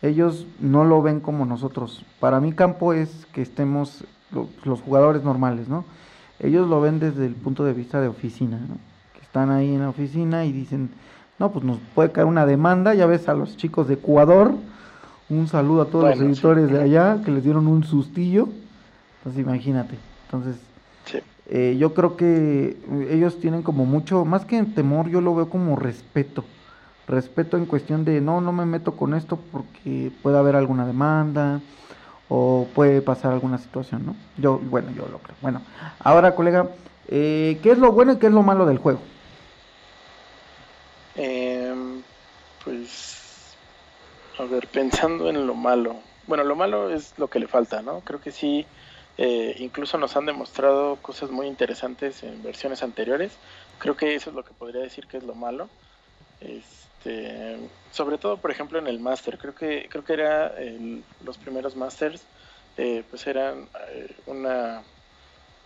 ellos 0.00 0.46
no 0.60 0.84
lo 0.84 1.02
ven 1.02 1.20
como 1.20 1.44
nosotros. 1.44 2.04
Para 2.20 2.40
mí 2.40 2.52
campo 2.52 2.92
es 2.92 3.26
que 3.32 3.42
estemos 3.42 4.04
los 4.64 4.80
jugadores 4.80 5.22
normales, 5.24 5.68
¿no? 5.68 5.84
Ellos 6.38 6.68
lo 6.68 6.80
ven 6.80 6.98
desde 6.98 7.26
el 7.26 7.34
punto 7.34 7.64
de 7.64 7.72
vista 7.72 8.00
de 8.00 8.08
oficina, 8.08 8.58
¿no? 8.58 8.76
Que 9.14 9.20
están 9.20 9.50
ahí 9.50 9.74
en 9.74 9.80
la 9.80 9.88
oficina 9.88 10.44
y 10.44 10.52
dicen, 10.52 10.90
no, 11.38 11.50
pues 11.50 11.64
nos 11.64 11.78
puede 11.94 12.12
caer 12.12 12.26
una 12.26 12.46
demanda, 12.46 12.94
ya 12.94 13.06
ves 13.06 13.28
a 13.28 13.34
los 13.34 13.56
chicos 13.56 13.88
de 13.88 13.94
Ecuador, 13.94 14.54
un 15.28 15.48
saludo 15.48 15.82
a 15.82 15.86
todos 15.86 16.16
los 16.16 16.20
editores 16.20 16.70
de 16.70 16.80
allá 16.80 17.20
que 17.24 17.30
les 17.30 17.42
dieron 17.42 17.66
un 17.66 17.84
sustillo. 17.84 18.48
Entonces 19.18 19.42
imagínate. 19.42 19.98
Entonces, 20.26 20.56
eh, 21.54 21.76
yo 21.78 21.92
creo 21.92 22.16
que 22.16 22.78
ellos 23.10 23.38
tienen 23.38 23.62
como 23.62 23.84
mucho, 23.84 24.24
más 24.24 24.46
que 24.46 24.62
temor, 24.62 25.10
yo 25.10 25.20
lo 25.20 25.34
veo 25.34 25.50
como 25.50 25.76
respeto. 25.76 26.46
Respeto 27.06 27.58
en 27.58 27.66
cuestión 27.66 28.06
de 28.06 28.22
no, 28.22 28.40
no 28.40 28.52
me 28.52 28.64
meto 28.64 28.96
con 28.96 29.12
esto 29.12 29.38
porque 29.52 30.10
puede 30.22 30.38
haber 30.38 30.56
alguna 30.56 30.86
demanda 30.86 31.60
o 32.30 32.66
puede 32.74 33.02
pasar 33.02 33.32
alguna 33.32 33.58
situación, 33.58 34.06
¿no? 34.06 34.16
Yo, 34.38 34.58
bueno, 34.60 34.92
yo 34.96 35.06
lo 35.12 35.18
creo. 35.18 35.36
Bueno, 35.42 35.60
ahora 35.98 36.34
colega, 36.34 36.70
eh, 37.08 37.58
¿qué 37.62 37.72
es 37.72 37.76
lo 37.76 37.92
bueno 37.92 38.12
y 38.12 38.16
qué 38.16 38.28
es 38.28 38.32
lo 38.32 38.42
malo 38.42 38.64
del 38.64 38.78
juego? 38.78 39.00
Eh, 41.16 41.74
pues 42.64 43.54
a 44.38 44.44
ver, 44.44 44.68
pensando 44.68 45.28
en 45.28 45.46
lo 45.46 45.52
malo. 45.52 45.96
Bueno, 46.26 46.44
lo 46.44 46.56
malo 46.56 46.88
es 46.88 47.12
lo 47.18 47.28
que 47.28 47.40
le 47.40 47.46
falta, 47.46 47.82
¿no? 47.82 48.00
Creo 48.00 48.22
que 48.22 48.32
sí, 48.32 48.64
eh, 49.18 49.56
incluso 49.58 49.98
nos 49.98 50.16
han 50.16 50.26
demostrado 50.26 50.96
cosas 50.96 51.30
muy 51.30 51.46
interesantes 51.46 52.22
en 52.22 52.42
versiones 52.42 52.82
anteriores. 52.82 53.32
Creo 53.78 53.96
que 53.96 54.14
eso 54.14 54.30
es 54.30 54.36
lo 54.36 54.44
que 54.44 54.54
podría 54.54 54.82
decir 54.82 55.06
que 55.06 55.18
es 55.18 55.24
lo 55.24 55.34
malo. 55.34 55.68
Este, 56.40 57.58
sobre 57.90 58.18
todo, 58.18 58.36
por 58.36 58.50
ejemplo, 58.50 58.78
en 58.78 58.86
el 58.86 59.00
Master. 59.00 59.38
Creo 59.38 59.54
que 59.54 59.88
creo 59.90 60.04
que 60.04 60.12
era 60.14 60.54
los 61.24 61.38
primeros 61.38 61.76
Masters, 61.76 62.22
eh, 62.76 63.04
pues 63.08 63.26
eran 63.26 63.68
eh, 63.90 64.14
una 64.26 64.82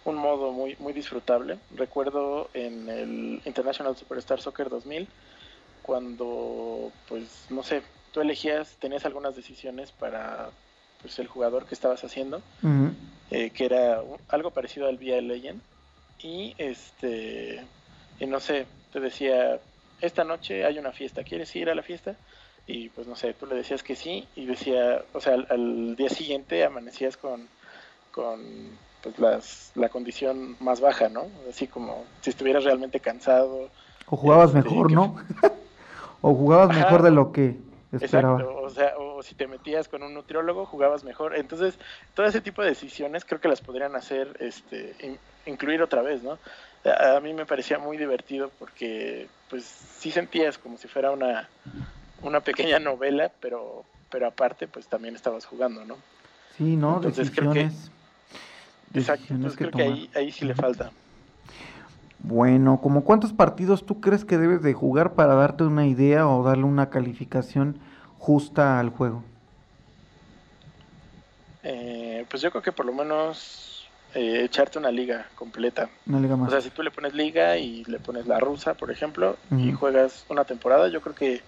un 0.04 0.16
modo 0.16 0.52
muy 0.52 0.76
muy 0.78 0.92
disfrutable. 0.92 1.58
Recuerdo 1.74 2.50
en 2.54 2.88
el 2.88 3.42
International 3.44 3.96
Superstar 3.96 4.40
Soccer 4.40 4.68
2000 4.68 5.08
cuando, 5.86 6.90
pues, 7.08 7.46
no 7.48 7.62
sé, 7.62 7.80
tú 8.12 8.20
elegías, 8.20 8.76
tenías 8.80 9.06
algunas 9.06 9.36
decisiones 9.36 9.92
para 9.92 10.50
pues, 11.00 11.18
el 11.20 11.28
jugador 11.28 11.64
que 11.66 11.74
estabas 11.74 12.02
haciendo, 12.02 12.42
eh, 13.30 13.50
que 13.50 13.64
era 13.64 14.02
algo 14.28 14.50
parecido 14.50 14.88
al 14.88 14.98
Via 14.98 15.20
Legend, 15.20 15.60
y 16.22 16.54
este, 16.58 17.62
y 18.18 18.26
no 18.26 18.40
sé, 18.40 18.66
te 18.92 19.00
decía, 19.00 19.58
esta 20.00 20.24
noche 20.24 20.64
hay 20.64 20.78
una 20.78 20.92
fiesta, 20.92 21.24
¿quieres 21.24 21.54
ir 21.56 21.68
a 21.70 21.74
la 21.74 21.82
fiesta? 21.82 22.16
Y 22.66 22.88
pues 22.88 23.06
no 23.06 23.14
sé, 23.14 23.34
tú 23.34 23.46
le 23.46 23.54
decías 23.54 23.82
que 23.82 23.94
sí, 23.94 24.26
y 24.34 24.46
decía, 24.46 25.02
o 25.12 25.20
sea, 25.20 25.34
al, 25.48 25.94
día 25.96 26.08
siguiente 26.08 26.64
amanecías 26.64 27.16
con, 27.16 27.48
con 28.10 28.40
pues 29.02 29.18
las, 29.18 29.72
la 29.74 29.88
condición 29.88 30.56
más 30.58 30.80
baja, 30.80 31.08
¿no? 31.08 31.26
Así 31.48 31.68
como 31.68 32.04
si 32.22 32.30
estuvieras 32.30 32.64
realmente 32.64 32.98
cansado. 32.98 33.68
O 34.08 34.16
jugabas 34.16 34.54
este, 34.54 34.62
mejor, 34.62 34.90
¿no? 34.90 35.16
o 36.22 36.34
jugabas 36.34 36.76
mejor 36.76 37.02
de 37.02 37.10
lo 37.12 37.30
que 37.30 37.56
Exacto, 38.00 38.60
o 38.62 38.70
sea, 38.70 38.94
o 38.98 39.22
si 39.22 39.34
te 39.34 39.46
metías 39.46 39.88
con 39.88 40.02
un 40.02 40.14
nutriólogo, 40.14 40.66
jugabas 40.66 41.04
mejor. 41.04 41.36
Entonces, 41.36 41.78
todo 42.14 42.26
ese 42.26 42.40
tipo 42.40 42.62
de 42.62 42.68
decisiones 42.68 43.24
creo 43.24 43.40
que 43.40 43.48
las 43.48 43.60
podrían 43.60 43.96
hacer, 43.96 44.36
este, 44.40 45.18
incluir 45.46 45.82
otra 45.82 46.02
vez, 46.02 46.22
¿no? 46.22 46.38
A, 46.84 47.20
mí 47.20 47.34
me 47.34 47.46
parecía 47.46 47.78
muy 47.78 47.96
divertido 47.96 48.50
porque, 48.58 49.28
pues, 49.50 49.64
sí 49.64 50.10
sentías 50.10 50.58
como 50.58 50.78
si 50.78 50.88
fuera 50.88 51.10
una, 51.10 51.48
una 52.22 52.40
pequeña 52.40 52.78
novela, 52.78 53.30
pero, 53.40 53.84
pero 54.10 54.26
aparte, 54.28 54.68
pues, 54.68 54.86
también 54.86 55.14
estabas 55.16 55.46
jugando, 55.46 55.84
¿no? 55.84 55.96
Sí, 56.56 56.76
¿no? 56.76 56.96
Entonces, 56.96 57.30
creo 57.30 57.52
que... 57.52 57.70
Exacto, 58.94 59.34
entonces 59.34 59.58
creo 59.58 59.70
que 59.72 59.82
ahí, 59.82 60.10
ahí 60.14 60.32
sí 60.32 60.44
le 60.44 60.54
falta. 60.54 60.90
Bueno, 62.26 62.80
¿como 62.82 63.04
cuántos 63.04 63.32
partidos 63.32 63.86
tú 63.86 64.00
crees 64.00 64.24
que 64.24 64.36
debes 64.36 64.60
de 64.60 64.74
jugar 64.74 65.14
para 65.14 65.34
darte 65.34 65.62
una 65.62 65.86
idea 65.86 66.26
o 66.26 66.42
darle 66.42 66.64
una 66.64 66.90
calificación 66.90 67.78
justa 68.18 68.80
al 68.80 68.90
juego? 68.90 69.22
Eh, 71.62 72.26
pues 72.28 72.42
yo 72.42 72.50
creo 72.50 72.62
que 72.62 72.72
por 72.72 72.84
lo 72.84 72.92
menos 72.92 73.88
eh, 74.12 74.42
echarte 74.42 74.76
una 74.76 74.90
liga 74.90 75.28
completa. 75.36 75.88
Una 76.04 76.18
liga 76.18 76.36
más. 76.36 76.48
O 76.48 76.50
sea, 76.50 76.60
si 76.60 76.70
tú 76.70 76.82
le 76.82 76.90
pones 76.90 77.14
liga 77.14 77.58
y 77.58 77.84
le 77.84 78.00
pones 78.00 78.26
la 78.26 78.40
rusa, 78.40 78.74
por 78.74 78.90
ejemplo, 78.90 79.36
y 79.56 79.70
juegas 79.70 80.26
una 80.28 80.44
temporada, 80.44 80.88
yo 80.88 81.00
creo 81.00 81.14
que 81.14 81.42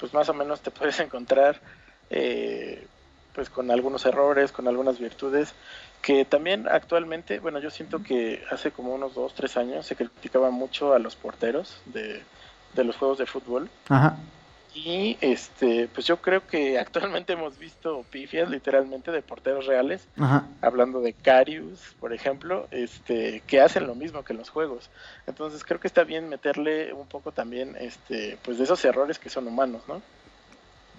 pues 0.00 0.14
más 0.14 0.30
o 0.30 0.34
menos 0.34 0.62
te 0.62 0.70
puedes 0.70 0.98
encontrar 1.00 1.60
eh, 2.08 2.86
pues 3.34 3.50
con 3.50 3.70
algunos 3.70 4.04
errores, 4.06 4.52
con 4.52 4.68
algunas 4.68 4.98
virtudes 4.98 5.54
que 6.02 6.24
también 6.24 6.66
actualmente, 6.68 7.38
bueno, 7.38 7.60
yo 7.60 7.70
siento 7.70 8.02
que 8.02 8.44
hace 8.50 8.72
como 8.72 8.92
unos 8.92 9.14
dos, 9.14 9.34
tres 9.34 9.56
años 9.56 9.86
se 9.86 9.94
criticaba 9.94 10.50
mucho 10.50 10.92
a 10.92 10.98
los 10.98 11.14
porteros 11.14 11.80
de, 11.86 12.22
los 12.74 12.96
juegos 12.96 13.18
de 13.18 13.26
fútbol. 13.26 13.70
Ajá. 13.88 14.16
Y 14.74 15.18
este, 15.20 15.88
pues 15.94 16.06
yo 16.06 16.16
creo 16.16 16.44
que 16.46 16.78
actualmente 16.80 17.34
hemos 17.34 17.56
visto 17.56 18.04
pifias 18.10 18.50
literalmente 18.50 19.12
de 19.12 19.22
porteros 19.22 19.66
reales, 19.66 20.08
Ajá. 20.18 20.46
hablando 20.60 21.00
de 21.00 21.12
Carius, 21.12 21.94
por 22.00 22.12
ejemplo, 22.12 22.66
este, 22.72 23.42
que 23.46 23.60
hacen 23.60 23.86
lo 23.86 23.94
mismo 23.94 24.24
que 24.24 24.32
en 24.32 24.40
los 24.40 24.50
juegos. 24.50 24.90
Entonces 25.28 25.62
creo 25.62 25.78
que 25.78 25.86
está 25.86 26.02
bien 26.02 26.28
meterle 26.28 26.92
un 26.92 27.06
poco 27.06 27.30
también, 27.30 27.76
este, 27.78 28.38
pues 28.44 28.58
de 28.58 28.64
esos 28.64 28.84
errores 28.84 29.20
que 29.20 29.30
son 29.30 29.46
humanos, 29.46 29.82
¿no? 29.86 30.02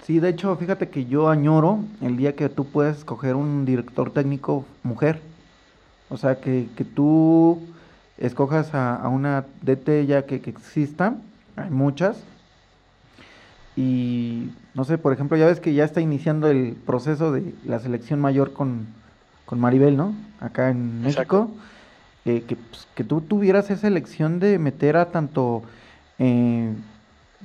Sí, 0.05 0.19
de 0.19 0.29
hecho, 0.29 0.53
fíjate 0.57 0.89
que 0.89 1.05
yo 1.05 1.29
añoro 1.29 1.79
el 2.01 2.17
día 2.17 2.35
que 2.35 2.49
tú 2.49 2.65
puedes 2.65 2.97
escoger 2.97 3.35
un 3.35 3.63
director 3.63 4.11
técnico 4.11 4.65
mujer. 4.83 5.21
O 6.09 6.17
sea, 6.17 6.41
que, 6.41 6.67
que 6.75 6.83
tú 6.83 7.61
escojas 8.17 8.73
a, 8.73 9.07
una 9.07 9.45
DT 9.61 10.05
ya 10.05 10.25
que, 10.25 10.35
exista, 10.35 11.15
hay 11.55 11.69
muchas. 11.69 12.21
Y 13.77 14.49
no 14.73 14.83
sé, 14.83 14.97
por 14.97 15.13
ejemplo, 15.13 15.37
ya 15.37 15.45
ves 15.45 15.61
que 15.61 15.73
ya 15.73 15.85
está 15.85 16.01
iniciando 16.01 16.49
el 16.49 16.75
proceso 16.85 17.31
de 17.31 17.55
la 17.65 17.79
selección 17.79 18.19
mayor 18.19 18.51
con, 18.51 18.87
Maribel, 19.51 19.95
¿no? 19.95 20.15
Acá 20.39 20.71
en 20.71 21.03
México. 21.03 21.51
Eh, 22.25 22.43
que, 22.47 22.55
pues, 22.55 22.87
que 22.95 23.03
tú 23.03 23.21
tuvieras 23.21 23.69
esa 23.69 23.87
elección 23.87 24.39
de 24.39 24.59
meter 24.59 24.97
a 24.97 25.11
tanto... 25.11 25.63
Eh, 26.19 26.73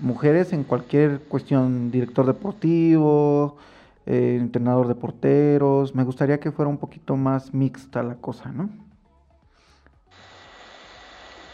mujeres 0.00 0.52
en 0.52 0.64
cualquier 0.64 1.20
cuestión, 1.20 1.90
director 1.90 2.26
deportivo, 2.26 3.56
eh, 4.06 4.36
entrenador 4.40 4.88
de 4.88 4.94
porteros. 4.94 5.94
Me 5.94 6.04
gustaría 6.04 6.40
que 6.40 6.52
fuera 6.52 6.68
un 6.68 6.78
poquito 6.78 7.16
más 7.16 7.52
mixta 7.52 8.02
la 8.02 8.14
cosa, 8.16 8.50
¿no? 8.50 8.70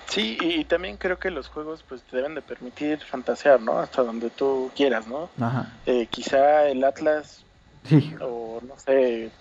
Sí, 0.06 0.38
y 0.40 0.64
también 0.64 0.96
creo 0.96 1.18
que 1.18 1.30
los 1.30 1.48
juegos 1.48 1.84
pues 1.88 2.02
te 2.04 2.16
deben 2.16 2.36
de 2.36 2.42
permitir 2.42 3.00
fantasear, 3.00 3.60
¿no? 3.60 3.80
Hasta 3.80 4.02
donde 4.02 4.30
tú 4.30 4.70
quieras, 4.76 5.08
¿no? 5.08 5.28
Ajá. 5.40 5.72
Eh, 5.86 6.06
quizá 6.06 6.68
el 6.68 6.84
Atlas 6.84 7.44
sí. 7.82 8.14
o 8.20 8.60
no 8.62 8.78
sé, 8.78 9.32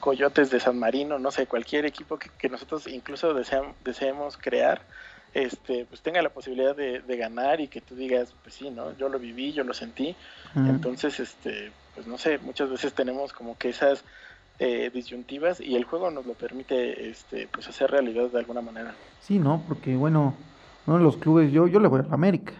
Coyotes 0.00 0.50
de 0.50 0.58
San 0.58 0.78
Marino, 0.78 1.20
no 1.20 1.30
sé, 1.30 1.46
cualquier 1.46 1.86
equipo 1.86 2.18
que, 2.18 2.30
que 2.36 2.48
nosotros 2.48 2.88
incluso 2.88 3.32
deseemos 3.32 4.36
crear, 4.36 4.82
este, 5.44 5.84
pues 5.86 6.00
tenga 6.02 6.22
la 6.22 6.30
posibilidad 6.30 6.74
de, 6.74 7.16
ganar 7.16 7.60
y 7.60 7.68
que 7.68 7.80
tú 7.80 7.94
digas, 7.94 8.34
pues 8.42 8.54
sí, 8.54 8.70
¿no? 8.70 8.96
Yo 8.96 9.08
lo 9.08 9.18
viví, 9.18 9.52
yo 9.52 9.64
lo 9.64 9.74
sentí. 9.74 10.14
Entonces, 10.54 11.20
este, 11.20 11.72
pues 11.94 12.06
no 12.06 12.18
sé, 12.18 12.38
muchas 12.38 12.70
veces 12.70 12.92
tenemos 12.92 13.32
como 13.32 13.56
que 13.58 13.70
esas 13.70 14.04
eh, 14.58 14.90
disyuntivas 14.92 15.60
y 15.60 15.76
el 15.76 15.84
juego 15.84 16.10
nos 16.10 16.26
lo 16.26 16.34
permite, 16.34 17.10
este, 17.10 17.48
pues 17.52 17.68
hacer 17.68 17.90
realidad 17.90 18.28
de 18.30 18.38
alguna 18.38 18.60
manera. 18.60 18.94
Sí, 19.20 19.38
¿no? 19.38 19.62
Porque, 19.68 19.96
bueno, 19.96 20.34
uno 20.86 20.98
de 20.98 21.04
los 21.04 21.16
clubes, 21.16 21.52
yo, 21.52 21.66
yo 21.66 21.80
le 21.80 21.88
voy 21.88 22.00
a 22.00 22.14
América, 22.14 22.52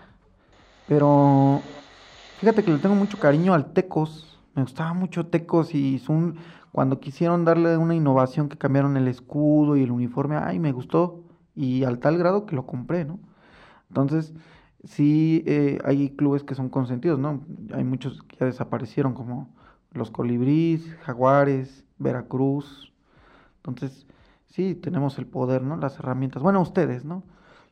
pero 0.86 1.62
Fíjate 2.38 2.62
que 2.62 2.70
le 2.70 2.78
tengo 2.78 2.94
mucho 2.94 3.18
cariño 3.18 3.54
al 3.54 3.72
Tecos. 3.72 4.38
Me 4.54 4.62
gustaba 4.62 4.92
mucho 4.92 5.26
Tecos 5.26 5.74
y 5.74 5.98
son 5.98 6.36
cuando 6.70 7.00
quisieron 7.00 7.46
darle 7.46 7.78
una 7.78 7.94
innovación 7.94 8.50
que 8.50 8.58
cambiaron 8.58 8.98
el 8.98 9.08
escudo 9.08 9.76
y 9.76 9.82
el 9.82 9.90
uniforme, 9.90 10.36
ay, 10.36 10.58
me 10.58 10.72
gustó 10.72 11.22
y 11.56 11.84
al 11.84 12.00
tal 12.00 12.18
grado 12.18 12.46
que 12.46 12.56
lo 12.56 12.66
compré, 12.66 13.04
¿no? 13.06 13.20
Entonces, 13.88 14.34
sí 14.84 15.42
eh, 15.46 15.78
hay 15.84 16.10
clubes 16.10 16.44
que 16.44 16.54
son 16.54 16.68
consentidos, 16.70 17.18
¿no? 17.18 17.42
Hay 17.74 17.84
muchos 17.84 18.22
que 18.24 18.36
ya 18.38 18.46
desaparecieron, 18.46 19.14
como 19.14 19.48
los 19.92 20.10
Colibríes, 20.10 20.94
Jaguares, 21.02 21.84
Veracruz. 21.98 22.92
Entonces, 23.58 24.06
sí, 24.48 24.74
tenemos 24.74 25.18
el 25.18 25.26
poder, 25.26 25.62
¿no? 25.62 25.76
Las 25.76 25.98
herramientas. 25.98 26.42
Bueno, 26.42 26.60
ustedes, 26.62 27.04
¿no? 27.04 27.24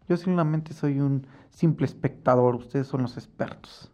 Yo 0.08 0.16
simplemente 0.16 0.74
soy 0.74 1.00
un 1.00 1.26
simple 1.50 1.86
espectador, 1.86 2.56
ustedes 2.56 2.86
son 2.88 3.02
los 3.02 3.16
expertos. 3.16 3.90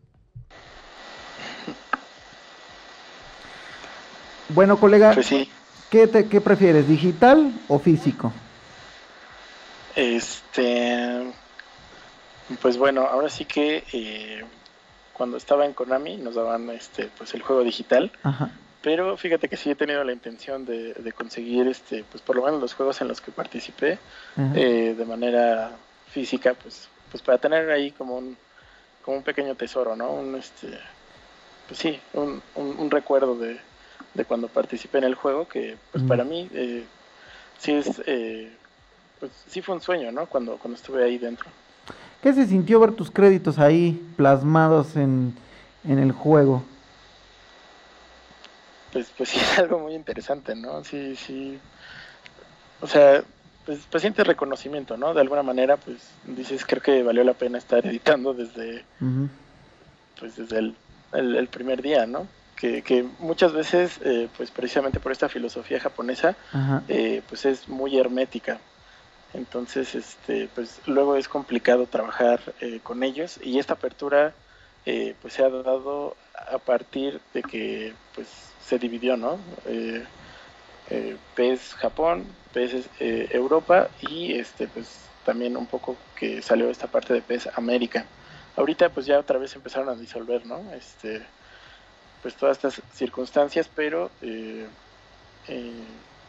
Bueno, 4.48 4.80
colega, 4.80 5.14
Pues 5.14 5.26
sí, 5.26 5.52
¿qué, 5.90 6.06
te- 6.08 6.28
qué 6.28 6.40
prefieres, 6.40 6.86
digital 6.88 7.62
o 7.68 7.78
físico? 7.78 8.34
Este. 9.96 11.32
Pues 12.60 12.76
bueno, 12.78 13.06
ahora 13.06 13.28
sí 13.28 13.44
que 13.44 13.84
eh, 13.92 14.44
cuando 15.12 15.36
estaba 15.36 15.64
en 15.66 15.72
Konami 15.72 16.16
nos 16.16 16.34
daban 16.34 16.68
este 16.70 17.08
pues 17.16 17.32
el 17.34 17.42
juego 17.42 17.62
digital, 17.62 18.10
Ajá. 18.24 18.50
pero 18.82 19.16
fíjate 19.16 19.48
que 19.48 19.56
sí 19.56 19.70
he 19.70 19.76
tenido 19.76 20.02
la 20.02 20.12
intención 20.12 20.64
de, 20.64 20.94
de 20.94 21.12
conseguir 21.12 21.68
este 21.68 22.02
pues 22.10 22.22
por 22.22 22.34
lo 22.36 22.42
menos 22.44 22.60
los 22.60 22.74
juegos 22.74 23.00
en 23.02 23.08
los 23.08 23.20
que 23.20 23.30
participé 23.30 23.98
eh, 24.56 24.94
de 24.98 25.04
manera 25.04 25.70
física, 26.10 26.54
pues 26.54 26.88
pues 27.12 27.22
para 27.22 27.38
tener 27.38 27.70
ahí 27.70 27.92
como 27.92 28.16
un 28.18 28.36
como 29.04 29.18
un 29.18 29.22
pequeño 29.22 29.54
tesoro, 29.54 29.94
¿no? 29.94 30.10
Un 30.12 30.34
este 30.34 30.76
pues 31.68 31.78
sí, 31.78 32.00
un, 32.14 32.42
un, 32.56 32.76
un 32.80 32.90
recuerdo 32.90 33.36
de, 33.36 33.60
de 34.14 34.24
cuando 34.24 34.48
participé 34.48 34.98
en 34.98 35.04
el 35.04 35.14
juego 35.14 35.46
que 35.46 35.76
pues 35.92 36.02
Mm. 36.02 36.08
para 36.08 36.24
mí 36.24 36.48
eh, 36.52 36.84
sí 37.58 37.72
es 37.74 38.02
eh, 38.06 38.56
pues 39.20 39.30
sí 39.46 39.60
fue 39.62 39.74
un 39.76 39.80
sueño, 39.80 40.10
¿no? 40.10 40.26
Cuando 40.26 40.58
cuando 40.58 40.76
estuve 40.76 41.04
ahí 41.04 41.18
dentro. 41.18 41.46
¿Qué 42.22 42.32
se 42.32 42.46
sintió 42.46 42.80
ver 42.80 42.92
tus 42.92 43.10
créditos 43.10 43.58
ahí 43.58 44.02
plasmados 44.16 44.96
en, 44.96 45.34
en 45.84 45.98
el 45.98 46.12
juego? 46.12 46.64
Pues 48.92 49.10
pues 49.16 49.28
sí 49.28 49.38
es 49.40 49.58
algo 49.58 49.78
muy 49.78 49.94
interesante, 49.94 50.54
¿no? 50.54 50.82
Sí, 50.84 51.14
sí. 51.16 51.58
O 52.80 52.86
sea, 52.86 53.22
pues, 53.66 53.80
pues 53.90 54.00
sientes 54.00 54.26
reconocimiento, 54.26 54.96
¿no? 54.96 55.12
De 55.14 55.20
alguna 55.20 55.42
manera, 55.42 55.76
pues 55.76 56.14
dices, 56.24 56.64
creo 56.66 56.82
que 56.82 57.02
valió 57.02 57.22
la 57.24 57.34
pena 57.34 57.58
estar 57.58 57.84
editando 57.86 58.32
desde 58.34 58.84
pues 60.18 60.36
desde 60.36 60.58
el, 60.58 60.76
el- 61.12 61.36
el 61.36 61.48
primer 61.48 61.80
día, 61.82 62.06
¿no? 62.06 62.26
Que, 62.56 62.82
que 62.82 63.02
muchas 63.18 63.54
veces, 63.54 63.98
eh, 64.04 64.28
pues 64.36 64.50
precisamente 64.50 65.00
por 65.00 65.12
esta 65.12 65.30
filosofía 65.30 65.80
japonesa, 65.80 66.36
eh, 66.88 67.22
pues 67.26 67.46
es 67.46 67.68
muy 67.70 67.98
hermética. 67.98 68.60
Entonces, 69.32 69.94
este, 69.94 70.48
pues 70.54 70.80
luego 70.86 71.16
es 71.16 71.28
complicado 71.28 71.86
trabajar 71.86 72.40
eh, 72.60 72.80
con 72.82 73.02
ellos 73.02 73.38
y 73.42 73.58
esta 73.58 73.74
apertura, 73.74 74.34
eh, 74.86 75.14
pues 75.20 75.34
se 75.34 75.44
ha 75.44 75.48
dado 75.48 76.16
a 76.34 76.58
partir 76.58 77.20
de 77.32 77.42
que, 77.42 77.92
pues 78.14 78.28
se 78.64 78.78
dividió, 78.78 79.16
¿no? 79.16 79.38
Eh, 79.66 80.04
eh, 80.90 81.16
PES 81.36 81.74
Japón, 81.74 82.24
PES 82.52 82.88
Europa 82.98 83.88
y 84.00 84.34
este, 84.34 84.66
pues 84.66 84.88
también 85.24 85.56
un 85.56 85.66
poco 85.66 85.96
que 86.18 86.42
salió 86.42 86.68
esta 86.68 86.88
parte 86.88 87.14
de 87.14 87.22
PES 87.22 87.50
América. 87.56 88.04
Ahorita, 88.56 88.88
pues 88.88 89.06
ya 89.06 89.18
otra 89.18 89.38
vez 89.38 89.54
empezaron 89.54 89.88
a 89.90 89.94
disolver, 89.94 90.44
¿no? 90.44 90.60
Este, 90.72 91.22
pues 92.22 92.34
todas 92.34 92.56
estas 92.56 92.82
circunstancias, 92.94 93.70
pero 93.74 94.10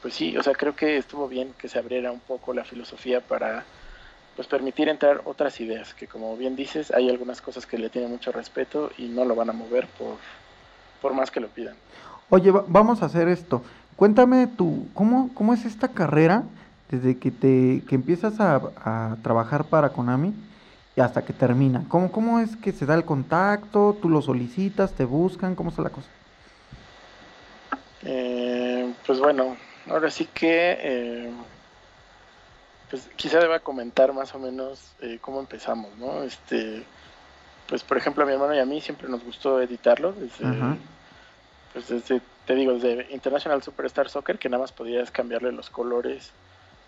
pues 0.02 0.14
sí, 0.16 0.36
o 0.38 0.44
sea, 0.44 0.54
creo 0.54 0.76
que 0.76 0.98
estuvo 0.98 1.28
bien 1.28 1.54
que 1.54 1.68
se 1.70 1.80
abriera 1.80 2.12
un 2.12 2.22
poco 2.22 2.54
la 2.54 2.66
filosofía 2.66 3.26
para 3.28 3.68
pues 4.36 4.48
permitir 4.48 4.90
entrar 4.90 5.22
otras 5.26 5.60
ideas, 5.62 5.94
que 5.96 6.08
como 6.08 6.38
bien 6.38 6.56
dices, 6.56 6.92
hay 6.92 7.10
algunas 7.10 7.42
cosas 7.42 7.68
que 7.68 7.78
le 7.78 7.90
tienen 7.90 8.12
mucho 8.12 8.32
respeto 8.32 8.92
y 8.98 9.10
no 9.10 9.26
lo 9.26 9.36
van 9.36 9.50
a 9.50 9.54
mover 9.54 9.90
por, 9.90 10.20
por 11.02 11.14
más 11.14 11.32
que 11.32 11.42
lo 11.42 11.50
pidan. 11.50 11.78
Oye, 12.30 12.52
va- 12.52 12.66
vamos 12.68 13.02
a 13.02 13.06
hacer 13.06 13.28
esto. 13.28 13.64
Cuéntame 13.96 14.48
tú, 14.48 14.90
¿cómo, 14.94 15.34
cómo 15.34 15.54
es 15.54 15.66
esta 15.66 15.94
carrera 15.94 16.46
desde 16.90 17.20
que 17.20 17.32
te 17.32 17.84
que 17.88 17.96
empiezas 17.96 18.40
a, 18.40 18.56
a 18.78 19.18
trabajar 19.22 19.70
para 19.70 19.94
Konami 19.94 20.36
y 20.96 21.02
hasta 21.02 21.26
que 21.26 21.34
termina? 21.34 21.86
¿Cómo, 21.90 22.12
¿Cómo 22.12 22.40
es 22.40 22.58
que 22.58 22.72
se 22.72 22.86
da 22.86 22.96
el 22.96 23.06
contacto? 23.06 23.98
¿Tú 24.02 24.10
lo 24.10 24.22
solicitas? 24.22 24.96
¿Te 24.96 25.06
buscan? 25.06 25.56
¿Cómo 25.56 25.70
está 25.70 25.82
la 25.84 25.92
cosa? 25.92 26.12
Eh, 28.02 28.94
pues 29.06 29.20
bueno, 29.20 29.58
ahora 29.88 30.10
sí 30.12 30.26
que 30.26 30.78
eh, 30.80 31.32
pues 32.90 33.10
quizá 33.16 33.40
deba 33.40 33.60
comentar 33.60 34.14
más 34.14 34.34
o 34.36 34.40
menos 34.40 34.94
eh, 35.02 35.18
cómo 35.22 35.40
empezamos, 35.40 35.96
¿no? 35.98 36.24
Este, 36.24 36.84
pues 37.68 37.84
por 37.84 37.98
ejemplo 37.98 38.24
a 38.24 38.28
mi 38.28 38.34
hermano 38.34 38.54
y 38.54 38.60
a 38.60 38.66
mí 38.66 38.82
siempre 38.82 39.08
nos 39.08 39.24
gustó 39.24 39.62
editarlo 39.62 40.12
desde, 40.12 40.46
pues 41.74 41.88
desde, 41.88 42.22
te 42.46 42.56
digo, 42.56 42.74
desde 42.74 43.08
International 43.12 43.64
Superstar 43.64 44.10
Soccer, 44.10 44.38
que 44.38 44.50
nada 44.50 44.62
más 44.62 44.72
podías 44.72 45.10
cambiarle 45.10 45.52
los 45.52 45.70
colores. 45.70 46.32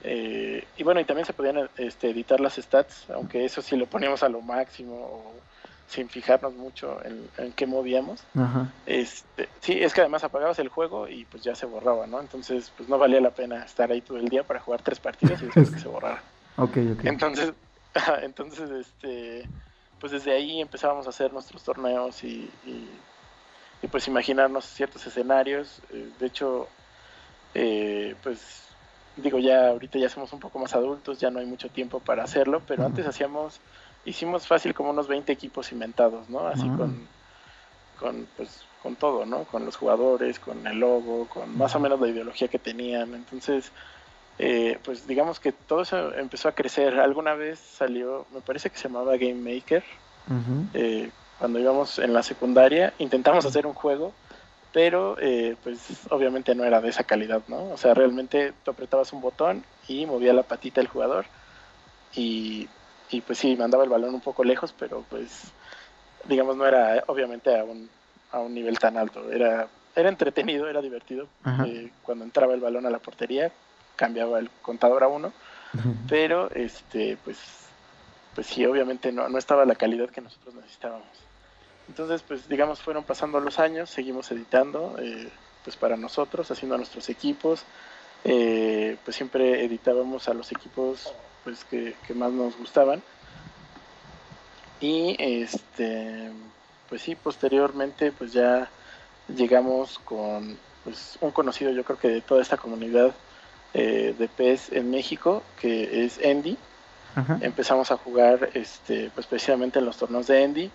eh, 0.03 0.65
y 0.75 0.84
bueno, 0.84 0.99
y 0.99 1.06
también 1.06 1.25
se 1.25 1.34
podían 1.34 1.69
este, 1.77 2.10
editar 2.10 2.41
las 2.41 2.56
stats, 2.56 3.10
aunque 3.12 3.45
eso 3.45 3.62
sí 3.62 3.77
lo 3.77 3.86
poníamos 3.86 4.23
a 4.23 4.29
lo 4.29 4.41
máximo 4.41 4.95
o 4.95 5.34
sin 5.93 6.10
fijarnos 6.10 6.56
mucho 6.56 6.97
en, 7.06 7.29
en 7.38 7.51
qué 7.51 7.67
movíamos. 7.67 8.23
Ajá. 8.36 8.71
Este, 8.88 9.47
sí, 9.62 9.77
es 9.79 9.93
que 9.93 10.01
además 10.01 10.23
apagabas 10.23 10.58
el 10.58 10.69
juego 10.69 11.08
y 11.08 11.25
pues 11.25 11.43
ya 11.43 11.53
se 11.53 11.67
borraba, 11.67 12.08
¿no? 12.08 12.19
Entonces, 12.19 12.71
pues 12.75 12.89
no 12.89 12.97
valía 12.97 13.21
la 13.21 13.29
pena 13.29 13.63
estar 13.63 13.91
ahí 13.91 14.01
todo 14.01 14.17
el 14.17 14.27
día 14.27 14.43
para 14.43 14.60
jugar 14.60 14.82
tres 14.82 14.99
partidos 14.99 15.41
y 15.41 15.45
después 15.45 15.69
que 15.71 15.79
se 15.79 15.88
borrara. 15.88 16.21
Ok, 16.56 16.77
ok. 16.93 17.06
Entonces, 17.06 17.51
entonces, 18.21 18.69
este, 18.69 19.49
pues 19.99 20.12
desde 20.12 20.34
ahí 20.34 20.62
empezábamos 20.62 21.08
a 21.08 21.10
hacer 21.10 21.34
nuestros 21.34 21.63
torneos 21.63 22.23
y, 22.23 22.47
y, 22.63 22.88
y, 23.82 23.88
pues 23.88 24.08
imaginarnos 24.08 24.65
ciertos 24.65 25.08
escenarios. 25.08 25.82
Eh, 25.91 26.10
de 26.19 26.27
hecho, 26.27 26.67
eh, 27.56 28.15
pues 28.21 28.63
digo, 29.15 29.39
ya 29.39 29.69
ahorita 29.69 29.99
ya 29.99 30.10
somos 30.10 30.32
un 30.34 30.39
poco 30.39 30.60
más 30.60 30.75
adultos, 30.75 31.19
ya 31.19 31.29
no 31.29 31.39
hay 31.39 31.45
mucho 31.45 31.69
tiempo 31.69 31.99
para 31.99 32.23
hacerlo, 32.23 32.62
pero 32.67 32.86
antes 32.86 33.06
hacíamos, 33.06 33.60
hicimos 34.05 34.47
fácil 34.47 34.73
como 34.73 34.89
unos 34.89 35.07
20 35.07 35.31
equipos 35.31 35.71
inventados, 35.71 36.29
¿no? 36.29 36.47
Así 36.47 36.67
Ah. 36.69 36.75
con, 36.77 37.07
con, 37.99 38.27
pues, 38.35 38.65
con 38.81 38.95
todo, 38.95 39.25
¿no? 39.25 39.45
Con 39.45 39.65
los 39.65 39.75
jugadores, 39.77 40.39
con 40.39 40.65
el 40.67 40.79
logo, 40.79 41.27
con 41.29 41.57
más 41.57 41.75
o 41.75 41.79
menos 41.79 41.99
la 41.99 42.09
ideología 42.09 42.47
que 42.47 42.59
tenían. 42.59 43.13
Entonces, 43.13 43.71
eh, 44.37 44.79
pues 44.83 45.07
digamos 45.07 45.39
que 45.39 45.51
todo 45.51 45.81
eso 45.81 46.13
empezó 46.15 46.49
a 46.49 46.53
crecer. 46.55 46.99
Alguna 46.99 47.33
vez 47.35 47.59
salió, 47.59 48.27
me 48.31 48.41
parece 48.41 48.69
que 48.69 48.77
se 48.77 48.89
llamaba 48.89 49.15
Game 49.17 49.35
Maker, 49.35 49.83
Ujú. 50.27 50.67
eh, 50.73 51.11
cuando 51.37 51.59
íbamos 51.59 51.99
en 51.99 52.13
la 52.13 52.23
secundaria, 52.23 52.93
intentamos 52.97 53.45
hacer 53.45 53.67
un 53.67 53.73
juego, 53.73 54.15
pero 54.71 55.17
eh, 55.19 55.55
pues 55.61 56.07
obviamente 56.09 56.55
no 56.55 56.63
era 56.63 56.81
de 56.81 56.89
esa 56.89 57.03
calidad, 57.03 57.43
¿no? 57.47 57.69
O 57.69 57.77
sea, 57.77 57.93
realmente 57.93 58.53
tú 58.63 58.71
apretabas 58.71 59.13
un 59.13 59.21
botón 59.21 59.65
y 59.87 60.05
movía 60.05 60.33
la 60.33 60.43
patita 60.43 60.81
el 60.81 60.87
jugador 60.87 61.27
y, 62.15 62.69
y 63.13 63.21
pues 63.21 63.38
sí, 63.38 63.56
mandaba 63.56 63.84
el 63.84 63.89
balón 63.89 64.15
un 64.15 64.21
poco 64.21 64.43
lejos, 64.43 64.73
pero 64.78 65.06
pues 65.10 65.52
digamos 66.26 66.58
no 66.58 66.65
era 66.65 67.04
obviamente 67.08 67.58
a 67.58 67.63
un, 67.63 67.89
a 68.32 68.39
un 68.39 68.54
nivel 68.54 68.80
tan 68.80 68.97
alto, 68.97 69.32
era, 69.32 69.67
era 69.95 70.10
entretenido, 70.10 70.67
era 70.67 70.82
divertido. 70.82 71.28
Eh, 71.65 71.91
cuando 72.02 72.26
entraba 72.26 72.54
el 72.54 72.62
balón 72.62 72.86
a 72.86 72.89
la 72.89 72.99
portería, 72.99 73.52
cambiaba 73.95 74.39
el 74.39 74.49
contador 74.62 75.04
a 75.04 75.08
uno, 75.08 75.32
pero 76.10 76.49
este 76.52 77.17
pues 77.23 77.38
pues 78.34 78.47
sí 78.47 78.65
obviamente 78.65 79.12
no, 79.12 79.30
no 79.30 79.38
estaba 79.38 79.65
la 79.65 79.76
calidad 79.76 80.10
que 80.10 80.21
nosotros 80.21 80.56
necesitábamos. 80.56 81.08
Entonces 81.88 82.23
pues 82.23 82.49
digamos 82.49 82.82
fueron 82.82 83.04
pasando 83.04 83.39
los 83.39 83.60
años 83.60 83.89
seguimos 83.89 84.32
editando 84.32 84.95
eh, 84.99 85.30
pues 85.63 85.76
para 85.76 85.97
nosotros 85.97 86.49
haciendo 86.49 86.78
nuestros 86.78 87.10
equipos. 87.10 87.63
Eh, 88.26 88.97
pues 89.04 89.17
siempre 89.17 89.65
editábamos 89.65 90.30
a 90.30 90.34
los 90.34 90.52
equipos 90.54 91.13
pues 91.43 91.63
que, 91.65 91.95
que 92.08 92.13
más 92.13 92.32
nos 92.32 92.58
gustaban 92.58 93.01
y 94.79 95.15
este 95.19 96.32
pues 96.89 97.01
sí 97.01 97.15
posteriormente 97.15 98.12
pues 98.12 98.34
ya 98.34 98.69
llegamos 99.27 99.99
con 99.99 100.58
pues 100.84 101.17
un 101.21 101.32
conocido 101.32 101.71
yo 101.71 101.84
creo 101.84 101.97
que 101.97 102.10
de 102.10 102.21
toda 102.21 102.41
esta 102.41 102.58
comunidad 102.58 103.13
eh, 103.75 104.13
de 104.19 104.27
PES 104.27 104.71
en 104.73 104.91
México, 104.91 105.41
que 105.60 106.06
es 106.06 106.19
Andy. 106.23 106.58
Ajá. 107.15 107.39
Empezamos 107.41 107.89
a 107.91 107.97
jugar 107.97 108.51
este, 108.53 109.10
pues 109.15 109.25
precisamente 109.25 109.79
en 109.79 109.86
los 109.86 109.97
torneos 109.97 110.27
de 110.27 110.43
Andy. 110.43 110.71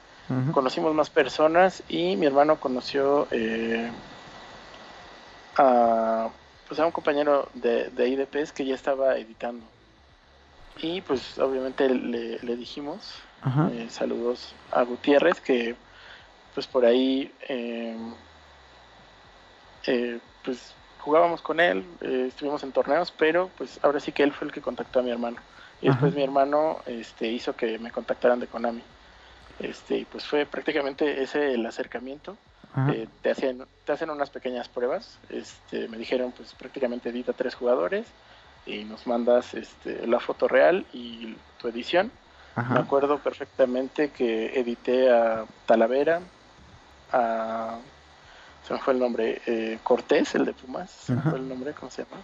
Conocimos 0.53 0.95
más 0.95 1.09
personas 1.09 1.83
y 1.89 2.15
mi 2.17 2.27
hermano 2.27 2.61
conoció 2.61 3.27
eh, 3.31 3.91
a, 5.57 6.29
pues 6.67 6.79
a 6.79 6.85
un 6.85 6.93
compañero 6.93 7.49
de, 7.55 7.89
de 7.89 8.05
ahí 8.05 8.15
de 8.15 8.27
PES 8.27 8.53
que 8.53 8.67
ya 8.67 8.75
estaba 8.75 9.17
editando. 9.17 9.65
Y 10.81 11.01
pues 11.01 11.39
obviamente 11.39 11.89
le, 11.89 12.39
le 12.39 12.57
dijimos, 12.57 13.15
eh, 13.73 13.87
saludos 13.91 14.55
a 14.71 14.83
Gutiérrez, 14.83 15.41
que 15.41 15.75
pues 16.55 16.67
por 16.67 16.85
ahí 16.85 17.33
em, 17.49 18.15
eh, 19.87 20.19
pues 20.45 20.75
jugábamos 21.01 21.41
con 21.41 21.61
él, 21.61 21.85
eh, 22.01 22.27
estuvimos 22.29 22.63
en 22.63 22.73
torneos, 22.73 23.13
pero 23.17 23.51
pues 23.57 23.81
ahora 23.83 24.01
sí 24.01 24.13
que 24.13 24.23
él 24.23 24.33
fue 24.33 24.47
el 24.49 24.53
que 24.53 24.61
contactó 24.61 25.01
a 25.01 25.03
mi 25.03 25.11
hermano. 25.11 25.39
Y 25.81 25.89
después 25.89 26.15
mi 26.15 26.23
hermano 26.25 26.79
este, 26.87 27.29
hizo 27.29 27.55
que 27.55 27.79
me 27.79 27.93
contactaran 27.93 28.41
de 28.41 28.49
Konami. 28.49 28.83
Este, 29.61 29.99
y 29.99 30.05
pues 30.05 30.25
fue 30.25 30.45
prácticamente 30.45 31.23
ese 31.23 31.55
el 31.55 31.65
acercamiento. 31.67 32.37
Eh, 32.93 33.09
te, 33.23 33.31
hacen, 33.31 33.65
te 33.85 33.93
hacen 33.93 34.11
unas 34.11 34.31
pequeñas 34.31 34.69
pruebas. 34.69 35.19
Este, 35.31 35.89
me 35.89 35.97
dijeron, 35.97 36.33
pues 36.33 36.53
prácticamente 36.55 37.09
edita 37.09 37.33
tres 37.33 37.55
jugadores 37.55 38.07
y 38.69 38.85
nos 38.85 39.07
mandas 39.07 39.55
este, 39.55 40.07
la 40.07 40.21
foto 40.21 40.47
real 40.47 40.87
y 40.93 41.35
tu 41.61 41.69
edición. 41.69 42.11
Me 42.71 42.81
acuerdo 42.81 43.19
perfectamente 43.19 44.11
que 44.11 44.59
edité 44.59 45.13
a 45.13 45.45
Talavera, 45.67 46.21
a. 47.13 47.79
Se 48.67 48.75
me 48.75 48.81
fue 48.81 48.95
el 48.95 48.99
nombre, 48.99 49.41
eh, 49.47 49.79
Cortés, 49.85 50.35
el 50.35 50.45
de 50.45 50.53
Pumas, 50.55 50.91
se 50.91 51.13
me 51.13 51.23
fue 51.23 51.39
el 51.39 51.49
nombre, 51.49 51.73
¿cómo 51.73 51.89
se 51.89 52.03
llama? 52.03 52.21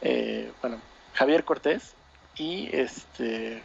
Eh, 0.00 0.52
bueno, 0.62 0.78
Javier 1.14 1.44
Cortés 1.44 1.94
y 2.36 2.70
este 2.72 3.60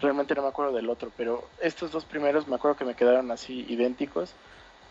realmente 0.00 0.34
no 0.34 0.42
me 0.42 0.48
acuerdo 0.48 0.72
del 0.72 0.88
otro, 0.88 1.12
pero 1.18 1.46
estos 1.60 1.92
dos 1.92 2.06
primeros 2.06 2.48
me 2.48 2.56
acuerdo 2.56 2.78
que 2.78 2.86
me 2.86 2.94
quedaron 2.94 3.30
así 3.30 3.66
idénticos 3.68 4.32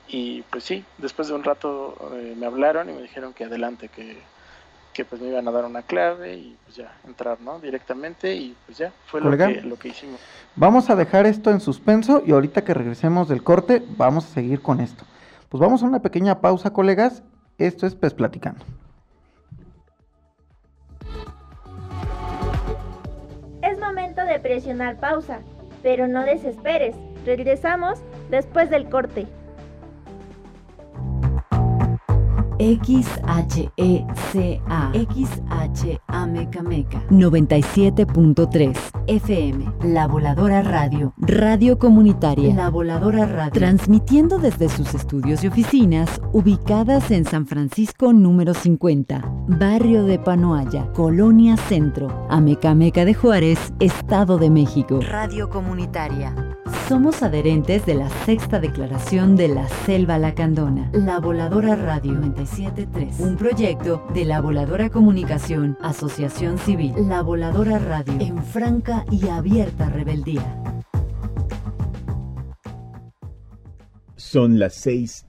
y 0.07 0.43
pues 0.43 0.63
sí, 0.63 0.85
después 0.99 1.27
de 1.27 1.33
un 1.33 1.43
rato 1.43 1.95
eh, 2.13 2.35
me 2.37 2.45
hablaron 2.45 2.87
y 2.89 2.93
me 2.93 3.01
dijeron 3.01 3.33
que 3.33 3.45
adelante, 3.45 3.89
que, 3.89 4.21
que, 4.93 5.05
pues 5.05 5.21
me 5.21 5.29
iban 5.29 5.47
a 5.47 5.51
dar 5.51 5.65
una 5.65 5.81
clave 5.81 6.35
y 6.35 6.57
pues 6.65 6.77
ya 6.77 6.91
entrar, 7.07 7.39
¿no? 7.41 7.59
Directamente 7.59 8.35
y 8.35 8.55
pues 8.65 8.77
ya 8.77 8.91
fue 9.05 9.21
lo 9.21 9.35
que, 9.35 9.61
lo 9.61 9.77
que 9.77 9.89
hicimos. 9.89 10.19
Vamos 10.55 10.89
a 10.89 10.95
dejar 10.95 11.25
esto 11.25 11.51
en 11.51 11.59
suspenso 11.59 12.21
y 12.25 12.31
ahorita 12.31 12.63
que 12.63 12.73
regresemos 12.73 13.29
del 13.29 13.43
corte 13.43 13.83
vamos 13.97 14.25
a 14.25 14.29
seguir 14.29 14.61
con 14.61 14.79
esto. 14.79 15.05
Pues 15.49 15.59
vamos 15.61 15.83
a 15.83 15.85
una 15.85 16.01
pequeña 16.01 16.41
pausa, 16.41 16.71
colegas. 16.71 17.23
Esto 17.57 17.87
es 17.87 17.95
Pes 17.95 18.13
Platicando. 18.13 18.65
de 24.29 24.39
presionar 24.39 24.97
pausa, 24.97 25.39
pero 25.83 26.07
no 26.07 26.23
desesperes. 26.23 26.95
Regresamos 27.25 27.99
después 28.29 28.69
del 28.69 28.87
corte. 28.89 29.27
XHECA 32.59 33.47
XHA 34.93 36.27
Meca 36.27 37.01
97.3 37.09 38.77
FM 39.07 39.73
La 39.83 40.07
Voladora 40.07 40.61
Radio. 40.61 41.13
Radio 41.17 41.79
Comunitaria. 41.79 42.53
La 42.53 42.69
Voladora 42.69 43.25
Radio. 43.25 43.53
Transmitiendo 43.53 44.39
desde 44.39 44.67
sus 44.67 44.93
estudios 44.93 45.41
y 45.43 45.47
oficinas 45.47 46.21
ubicadas 46.33 47.11
en 47.11 47.23
San 47.23 47.47
Francisco 47.47 48.11
número 48.11 48.53
50 48.53 49.23
Barrio 49.47 50.03
de 50.03 50.19
Panoaya 50.19 50.91
Colonia 50.91 51.55
Centro 51.55 52.27
Amecameca 52.29 53.05
de 53.05 53.13
Juárez 53.13 53.73
Estado 53.79 54.37
de 54.37 54.49
México. 54.49 54.99
Radio 55.01 55.49
Comunitaria 55.49 56.48
somos 56.89 57.21
adherentes 57.21 57.85
de 57.85 57.93
la 57.93 58.09
sexta 58.25 58.59
declaración 58.59 59.35
de 59.35 59.47
la 59.47 59.69
Selva 59.85 60.17
Lacandona, 60.17 60.89
La 60.91 61.19
Voladora 61.19 61.75
Radio 61.75 62.13
973, 62.13 63.19
un 63.19 63.37
proyecto 63.37 64.03
de 64.15 64.25
La 64.25 64.41
Voladora 64.41 64.89
Comunicación, 64.89 65.77
Asociación 65.83 66.57
Civil, 66.57 66.95
La 67.07 67.21
Voladora 67.21 67.77
Radio, 67.77 68.15
en 68.19 68.43
franca 68.43 69.05
y 69.11 69.27
abierta 69.27 69.87
rebeldía. 69.87 70.63
Son 74.15 74.57
las 74.57 74.73
6 74.73 75.27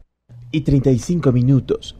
y 0.53 0.63
35 0.63 1.31
minutos. 1.31 2.00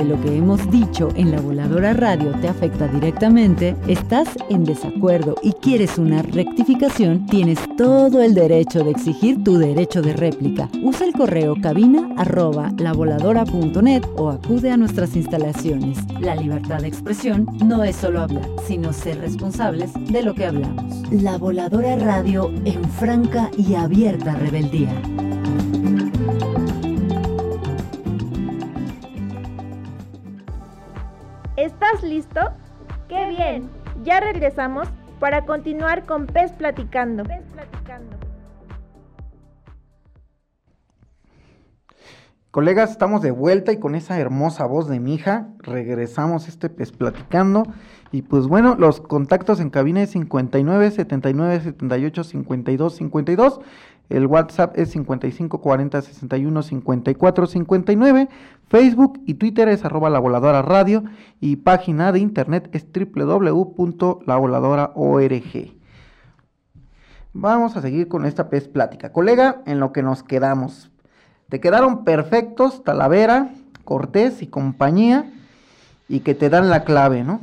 lo 0.03 0.19
que 0.21 0.35
hemos 0.35 0.69
dicho 0.71 1.09
en 1.15 1.31
la 1.31 1.41
voladora 1.41 1.93
radio 1.93 2.31
te 2.41 2.47
afecta 2.47 2.87
directamente, 2.87 3.75
estás 3.87 4.27
en 4.49 4.63
desacuerdo 4.63 5.35
y 5.43 5.53
quieres 5.53 5.97
una 5.97 6.21
rectificación, 6.21 7.25
tienes 7.25 7.59
todo 7.77 8.21
el 8.21 8.33
derecho 8.33 8.83
de 8.83 8.91
exigir 8.91 9.43
tu 9.43 9.57
derecho 9.57 10.01
de 10.01 10.13
réplica. 10.13 10.69
Usa 10.83 11.07
el 11.07 11.13
correo 11.13 11.55
cabina 11.61 12.09
arroba 12.17 12.71
lavoladora.net 12.77 14.03
o 14.17 14.29
acude 14.29 14.71
a 14.71 14.77
nuestras 14.77 15.15
instalaciones. 15.15 15.97
La 16.19 16.35
libertad 16.35 16.81
de 16.81 16.87
expresión 16.87 17.47
no 17.65 17.83
es 17.83 17.95
solo 17.95 18.21
hablar, 18.21 18.47
sino 18.67 18.93
ser 18.93 19.19
responsables 19.19 19.91
de 20.11 20.23
lo 20.23 20.33
que 20.33 20.45
hablamos. 20.45 21.11
La 21.11 21.37
voladora 21.37 21.95
radio 21.95 22.51
en 22.65 22.83
franca 22.85 23.49
y 23.57 23.75
abierta 23.75 24.35
rebeldía. 24.35 25.01
¿Estás 32.01 32.13
listo? 32.15 32.39
¡Qué 33.07 33.27
bien! 33.27 33.69
Ya 34.03 34.19
regresamos 34.19 34.87
para 35.19 35.45
continuar 35.45 36.07
con 36.07 36.25
Pez 36.25 36.51
Platicando. 36.51 37.21
Pez 37.21 37.43
Platicando. 37.53 38.17
Colegas, 42.49 42.89
estamos 42.89 43.21
de 43.21 43.29
vuelta 43.29 43.71
y 43.71 43.77
con 43.77 43.93
esa 43.93 44.17
hermosa 44.19 44.65
voz 44.65 44.89
de 44.89 44.99
mi 44.99 45.13
hija 45.13 45.49
regresamos 45.59 46.47
este 46.47 46.71
Pez 46.71 46.91
Platicando. 46.91 47.67
Y 48.11 48.23
pues 48.23 48.47
bueno, 48.47 48.75
los 48.79 48.99
contactos 48.99 49.59
en 49.59 49.69
cabina 49.69 50.01
es 50.01 50.09
59 50.09 50.89
79 50.89 51.59
78 51.61 52.23
52 52.23 52.95
52 52.95 53.59
el 54.11 54.27
WhatsApp 54.27 54.77
es 54.77 54.91
55 54.91 55.61
40 55.61 56.01
61 56.01 56.63
54 56.63 57.47
59. 57.47 58.27
Facebook 58.67 59.21
y 59.25 59.35
Twitter 59.35 59.69
es 59.69 59.85
arroba 59.85 60.09
la 60.09 60.19
voladora 60.19 60.61
radio. 60.61 61.05
Y 61.39 61.55
página 61.57 62.11
de 62.11 62.19
internet 62.19 62.69
es 62.73 62.85
www.lavoladora.org. 62.91 65.81
Vamos 67.33 67.77
a 67.77 67.81
seguir 67.81 68.07
con 68.07 68.25
esta 68.25 68.49
pez 68.49 68.67
plática. 68.67 69.11
Colega, 69.11 69.61
en 69.65 69.79
lo 69.79 69.91
que 69.91 70.03
nos 70.03 70.23
quedamos. 70.23 70.91
Te 71.49 71.59
quedaron 71.59 72.03
perfectos 72.03 72.83
Talavera, 72.83 73.53
Cortés 73.83 74.41
y 74.41 74.47
compañía. 74.47 75.31
Y 76.09 76.21
que 76.21 76.35
te 76.35 76.49
dan 76.49 76.69
la 76.69 76.83
clave, 76.83 77.23
¿no? 77.23 77.39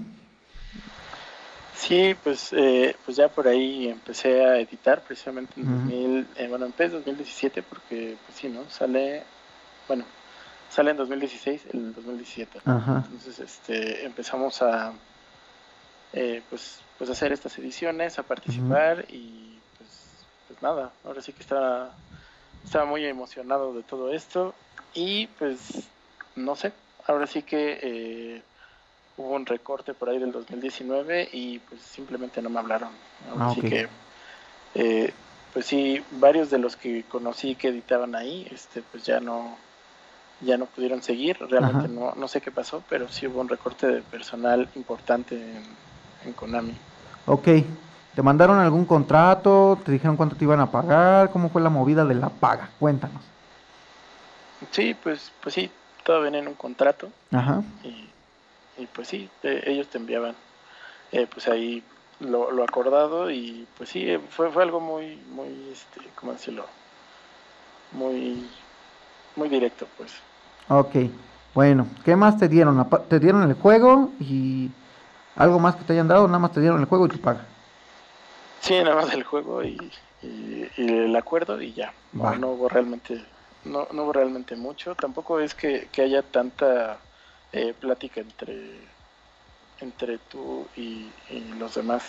Sí, 1.79 2.17
pues, 2.25 2.53
eh, 2.53 2.97
pues 3.05 3.17
ya 3.17 3.29
por 3.29 3.47
ahí 3.47 3.89
empecé 3.89 4.45
a 4.45 4.59
editar 4.59 5.01
precisamente 5.01 5.61
en 5.61 5.67
2000, 5.67 6.27
eh, 6.37 6.49
bueno, 6.49 6.67
empecé 6.67 6.97
en 6.97 7.05
2017 7.05 7.63
porque, 7.63 8.17
pues 8.27 8.37
sí, 8.39 8.49
¿no? 8.49 8.69
Sale, 8.69 9.23
bueno, 9.87 10.05
sale 10.71 10.91
en 10.91 10.97
2016, 10.97 11.67
el 11.73 11.95
2017. 11.95 12.59
Entonces, 12.65 13.39
este, 13.39 14.05
empezamos 14.05 14.61
a, 14.61 14.93
eh, 16.15 16.43
pues, 16.51 16.81
pues 16.99 17.11
hacer 17.11 17.33
estas 17.33 17.57
ediciones, 17.59 18.19
a 18.19 18.25
participar 18.25 19.05
y, 19.09 19.61
pues, 19.79 20.27
pues 20.49 20.61
nada, 20.61 20.91
ahora 21.05 21.23
sí 21.23 21.33
que 21.33 21.43
estaba, 21.43 21.93
estaba 22.65 22.87
muy 22.87 23.07
emocionado 23.07 23.73
de 23.73 23.85
todo 23.85 24.13
esto 24.13 24.53
y, 24.95 25.29
pues, 25.29 25.89
no 26.35 26.57
sé, 26.57 26.73
ahora 27.07 27.29
sí 27.29 27.43
que... 27.43 28.43
Hubo 29.19 29.35
un 29.35 29.45
recorte 29.47 29.95
por 29.95 30.09
ahí 30.09 30.19
del 30.19 30.33
2019 30.33 31.29
y 31.33 31.59
pues 31.59 31.83
simplemente 31.83 32.41
no 32.41 32.49
me 32.49 32.61
hablaron. 32.61 32.91
Ah, 33.37 33.51
Así 33.51 33.61
que, 33.61 33.89
eh, 34.75 35.13
pues 35.53 35.67
sí, 35.67 36.03
varios 36.13 36.51
de 36.51 36.59
los 36.59 36.77
que 36.77 37.05
conocí 37.05 37.55
que 37.57 37.69
editaban 37.69 38.15
ahí, 38.15 38.49
este, 38.51 38.81
pues 38.81 39.05
ya 39.05 39.21
no, 39.21 39.57
ya 40.41 40.57
no 40.57 40.67
pudieron 40.67 41.03
seguir. 41.03 41.37
Realmente 41.51 41.89
no, 41.89 42.15
no 42.17 42.29
sé 42.29 42.41
qué 42.41 42.51
pasó, 42.51 42.83
pero 42.89 43.09
sí 43.09 43.27
hubo 43.27 43.41
un 43.41 43.49
recorte 43.49 43.87
de 43.89 44.03
personal 44.03 44.69
importante 44.77 45.35
en, 45.35 45.65
en 46.25 46.33
Konami. 46.33 46.77
Ok. 47.27 47.49
¿Te 48.15 48.23
mandaron 48.23 48.59
algún 48.59 48.85
contrato? 48.85 49.79
¿Te 49.85 49.93
dijeron 49.93 50.17
cuánto 50.17 50.37
te 50.37 50.45
iban 50.45 50.61
a 50.61 50.71
pagar? 50.71 51.31
¿Cómo 51.31 51.51
fue 51.51 51.61
la 51.61 51.71
movida 51.71 52.05
de 52.05 52.15
la 52.15 52.29
paga? 52.29 52.71
Cuéntanos. 52.79 53.23
Sí, 54.71 54.95
pues, 54.95 55.31
pues 55.41 55.55
sí, 55.55 55.71
todo 56.05 56.21
venía 56.23 56.41
en 56.41 56.49
un 56.49 56.55
contrato. 56.55 57.11
Ajá. 57.31 57.63
Y 57.85 58.09
y 58.79 58.87
pues 58.87 59.09
sí, 59.09 59.31
ellos 59.43 59.89
te 59.91 59.99
enviaban 59.99 60.37
eh, 61.13 61.27
pues 61.27 61.49
ahí 61.49 61.85
lo, 62.21 62.51
lo, 62.51 62.65
acordado 62.65 63.31
y 63.31 63.69
pues 63.77 63.91
sí, 63.91 64.19
fue, 64.31 64.51
fue 64.53 64.63
algo 64.65 64.81
muy, 64.81 65.17
muy, 65.27 65.71
este, 65.71 66.13
¿cómo 66.15 66.33
decirlo? 66.33 66.67
muy, 67.91 68.51
muy 69.37 69.49
directo, 69.49 69.89
pues. 69.97 70.23
Ok, 70.69 70.97
bueno, 71.55 71.89
¿qué 72.05 72.17
más 72.17 72.37
te 72.39 72.49
dieron? 72.49 72.89
Te 73.09 73.19
dieron 73.21 73.43
el 73.43 73.55
juego 73.55 74.15
y 74.19 74.75
algo 75.35 75.59
más 75.61 75.77
que 75.77 75.85
te 75.85 75.95
hayan 75.95 76.09
dado, 76.09 76.27
nada 76.27 76.39
más 76.39 76.53
te 76.53 76.61
dieron 76.61 76.81
el 76.81 76.87
juego 76.87 77.07
y 77.07 77.11
tu 77.11 77.21
paga. 77.21 77.49
Sí, 78.61 78.75
nada 78.83 78.97
más 78.97 79.13
el 79.15 79.25
juego 79.25 79.63
y, 79.65 79.93
y- 80.23 80.69
y 80.77 80.93
el 80.93 81.17
acuerdo 81.17 81.61
y 81.61 81.73
ya. 81.75 81.95
No 82.13 82.51
hubo 82.51 82.69
realmente, 82.69 83.25
no, 83.65 83.87
no 83.93 84.05
hubo 84.05 84.13
realmente 84.13 84.57
mucho. 84.57 84.95
Tampoco 84.95 85.41
es 85.41 85.55
que, 85.55 85.89
que 85.91 86.03
haya 86.03 86.23
tanta 86.31 87.01
eh, 87.53 87.75
plática 87.79 88.21
entre, 88.21 88.81
entre 89.81 90.19
tú 90.19 90.67
y, 90.77 91.11
y 91.31 91.55
los 91.59 91.75
demás. 91.75 92.05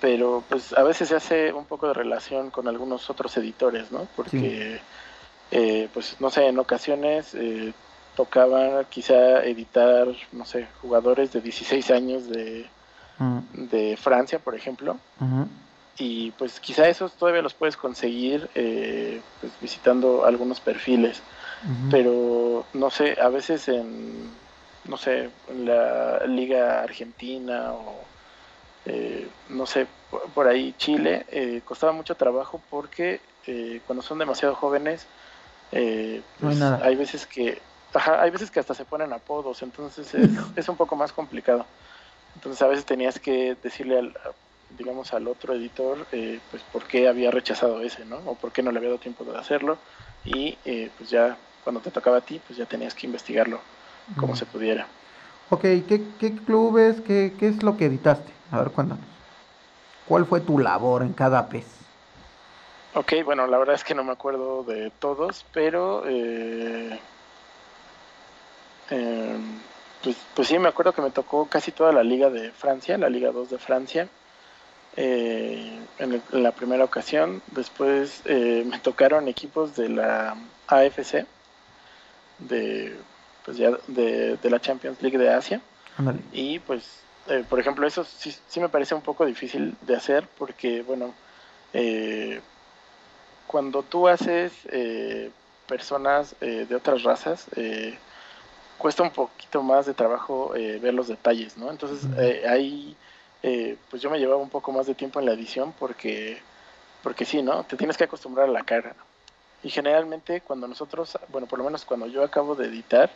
Pero 0.00 0.42
pues 0.48 0.72
a 0.72 0.82
veces 0.82 1.08
se 1.08 1.16
hace 1.16 1.52
un 1.52 1.64
poco 1.64 1.88
de 1.88 1.94
relación 1.94 2.50
con 2.50 2.68
algunos 2.68 3.08
otros 3.08 3.36
editores, 3.36 3.90
¿no? 3.90 4.06
Porque, 4.16 4.80
eh, 5.50 5.88
pues 5.94 6.16
no 6.20 6.30
sé, 6.30 6.46
en 6.46 6.58
ocasiones 6.58 7.34
eh, 7.34 7.72
tocaba 8.16 8.84
quizá 8.84 9.42
editar, 9.44 10.08
no 10.32 10.44
sé, 10.44 10.68
jugadores 10.82 11.32
de 11.32 11.40
16 11.40 11.90
años 11.90 12.28
de, 12.28 12.68
Mm, 13.18 13.68
de 13.70 13.96
Francia, 13.96 14.38
por 14.38 14.54
ejemplo. 14.54 14.96
Y 15.96 16.32
pues 16.32 16.58
quizá 16.58 16.88
esos 16.88 17.12
todavía 17.12 17.42
los 17.42 17.54
puedes 17.54 17.76
conseguir 17.76 18.48
eh, 18.56 19.20
pues 19.40 19.52
visitando 19.60 20.24
algunos 20.24 20.58
perfiles 20.58 21.22
Pero 21.90 22.64
no 22.74 22.90
sé 22.90 23.16
a 23.20 23.28
veces 23.28 23.68
en 23.68 24.28
no 24.84 24.96
sé 24.96 25.30
en 25.48 25.64
la 25.64 26.24
liga 26.26 26.82
argentina 26.82 27.72
o 27.72 28.04
eh, 28.86 29.26
no 29.48 29.64
sé 29.64 29.86
por, 30.10 30.22
por 30.32 30.46
ahí 30.46 30.74
Chile 30.76 31.24
eh, 31.30 31.62
costaba 31.64 31.92
mucho 31.92 32.16
trabajo 32.16 32.60
porque 32.70 33.20
eh, 33.46 33.80
cuando 33.86 34.02
son 34.02 34.18
demasiado 34.18 34.54
jóvenes 34.54 35.06
eh, 35.72 36.22
No 36.40 36.48
hay 36.48 36.56
pues, 36.56 36.58
nada. 36.58 36.84
hay 36.84 36.96
veces 36.96 37.26
que 37.26 37.62
ajá, 37.94 38.20
hay 38.20 38.30
veces 38.30 38.50
que 38.50 38.60
hasta 38.60 38.74
se 38.74 38.84
ponen 38.84 39.12
apodos 39.12 39.62
entonces 39.62 40.12
es, 40.14 40.30
es 40.56 40.68
un 40.68 40.76
poco 40.76 40.96
más 40.96 41.12
complicado 41.12 41.64
entonces 42.34 42.60
a 42.60 42.66
veces 42.66 42.84
tenías 42.84 43.18
que 43.18 43.56
decirle 43.62 43.98
al, 43.98 44.14
digamos, 44.76 45.12
al 45.14 45.28
otro 45.28 45.54
editor, 45.54 46.06
eh, 46.12 46.40
pues 46.50 46.62
por 46.64 46.84
qué 46.86 47.08
había 47.08 47.30
rechazado 47.30 47.80
ese, 47.80 48.04
¿no? 48.04 48.16
O 48.26 48.34
por 48.34 48.52
qué 48.52 48.62
no 48.62 48.72
le 48.72 48.78
había 48.78 48.90
dado 48.90 49.00
tiempo 49.00 49.24
de 49.24 49.38
hacerlo. 49.38 49.78
Y 50.24 50.58
eh, 50.64 50.90
pues 50.96 51.10
ya 51.10 51.36
cuando 51.64 51.80
te 51.82 51.90
tocaba 51.90 52.18
a 52.18 52.24
ti, 52.24 52.40
pues 52.40 52.58
ya 52.58 52.66
tenías 52.66 52.94
que 52.94 53.06
investigarlo 53.06 53.62
como 54.16 54.36
se 54.36 54.46
pudiera. 54.46 54.88
Ok, 55.48 55.62
¿qué, 55.88 56.16
qué 56.18 56.34
clubes, 56.34 57.00
qué, 57.00 57.36
qué 57.38 57.48
es 57.48 57.62
lo 57.62 57.76
que 57.76 57.86
editaste? 57.86 58.34
A 58.50 58.58
ver, 58.60 58.72
cuéntanos. 58.72 59.08
¿Cuál 60.04 60.26
fue 60.26 60.40
tu 60.40 60.58
labor 60.58 61.02
en 61.02 61.14
cada 61.14 61.48
pez? 61.48 61.90
Ok, 62.94 63.12
bueno, 63.24 63.46
la 63.46 63.58
verdad 63.58 63.74
es 63.74 63.84
que 63.84 63.94
no 63.94 64.04
me 64.04 64.12
acuerdo 64.12 64.62
de 64.64 64.90
todos, 64.90 65.44
pero 65.52 66.06
eh, 66.08 67.02
eh, 68.90 69.38
pues, 70.02 70.28
pues 70.34 70.48
sí, 70.48 70.58
me 70.58 70.68
acuerdo 70.68 70.92
que 70.92 71.02
me 71.02 71.10
tocó 71.10 71.48
casi 71.48 71.72
toda 71.72 71.92
la 71.92 72.02
liga 72.02 72.30
de 72.30 72.52
Francia, 72.52 72.98
la 72.98 73.08
Liga 73.08 73.32
2 73.32 73.48
de 73.50 73.58
Francia, 73.58 74.10
eh, 74.92 75.88
en, 75.98 76.12
el- 76.12 76.24
en 76.32 76.42
la 76.44 76.54
primera 76.54 76.84
ocasión. 76.84 77.42
Después 77.48 78.22
eh, 78.26 78.64
me 78.66 78.80
tocaron 78.80 79.28
equipos 79.28 79.76
de 79.76 79.90
la 79.90 80.38
AFC, 80.68 81.26
de, 82.38 82.96
pues 83.44 83.56
ya 83.56 83.70
de, 83.88 84.36
de 84.36 84.50
la 84.50 84.60
Champions 84.60 85.00
League 85.02 85.18
de 85.18 85.30
Asia. 85.30 85.60
Y 86.32 86.58
pues, 86.60 86.82
eh, 87.28 87.44
por 87.48 87.60
ejemplo, 87.60 87.86
eso 87.86 88.04
sí, 88.04 88.34
sí 88.48 88.60
me 88.60 88.68
parece 88.68 88.94
un 88.94 89.02
poco 89.02 89.24
difícil 89.24 89.76
de 89.82 89.96
hacer 89.96 90.26
porque, 90.38 90.82
bueno, 90.82 91.14
eh, 91.72 92.40
cuando 93.46 93.82
tú 93.82 94.08
haces 94.08 94.52
eh, 94.70 95.30
personas 95.68 96.34
eh, 96.40 96.66
de 96.68 96.74
otras 96.74 97.02
razas, 97.02 97.46
eh, 97.56 97.96
cuesta 98.78 99.02
un 99.02 99.10
poquito 99.10 99.62
más 99.62 99.86
de 99.86 99.94
trabajo 99.94 100.54
eh, 100.56 100.78
ver 100.82 100.94
los 100.94 101.08
detalles, 101.08 101.56
¿no? 101.56 101.70
Entonces 101.70 102.08
eh, 102.18 102.44
ahí, 102.48 102.96
pues 103.90 104.02
yo 104.02 104.10
me 104.10 104.18
llevaba 104.18 104.40
un 104.40 104.50
poco 104.50 104.72
más 104.72 104.86
de 104.86 104.94
tiempo 104.94 105.20
en 105.20 105.26
la 105.26 105.32
edición 105.32 105.72
porque, 105.78 106.38
porque 107.02 107.24
sí, 107.24 107.42
¿no? 107.42 107.62
Te 107.64 107.76
tienes 107.76 107.96
que 107.96 108.04
acostumbrar 108.04 108.48
a 108.48 108.52
la 108.52 108.64
cara. 108.64 108.94
Y 109.64 109.70
generalmente 109.70 110.42
cuando 110.42 110.68
nosotros, 110.68 111.18
bueno, 111.28 111.46
por 111.46 111.58
lo 111.58 111.64
menos 111.64 111.84
cuando 111.84 112.06
yo 112.06 112.22
acabo 112.22 112.54
de 112.54 112.66
editar, 112.66 113.10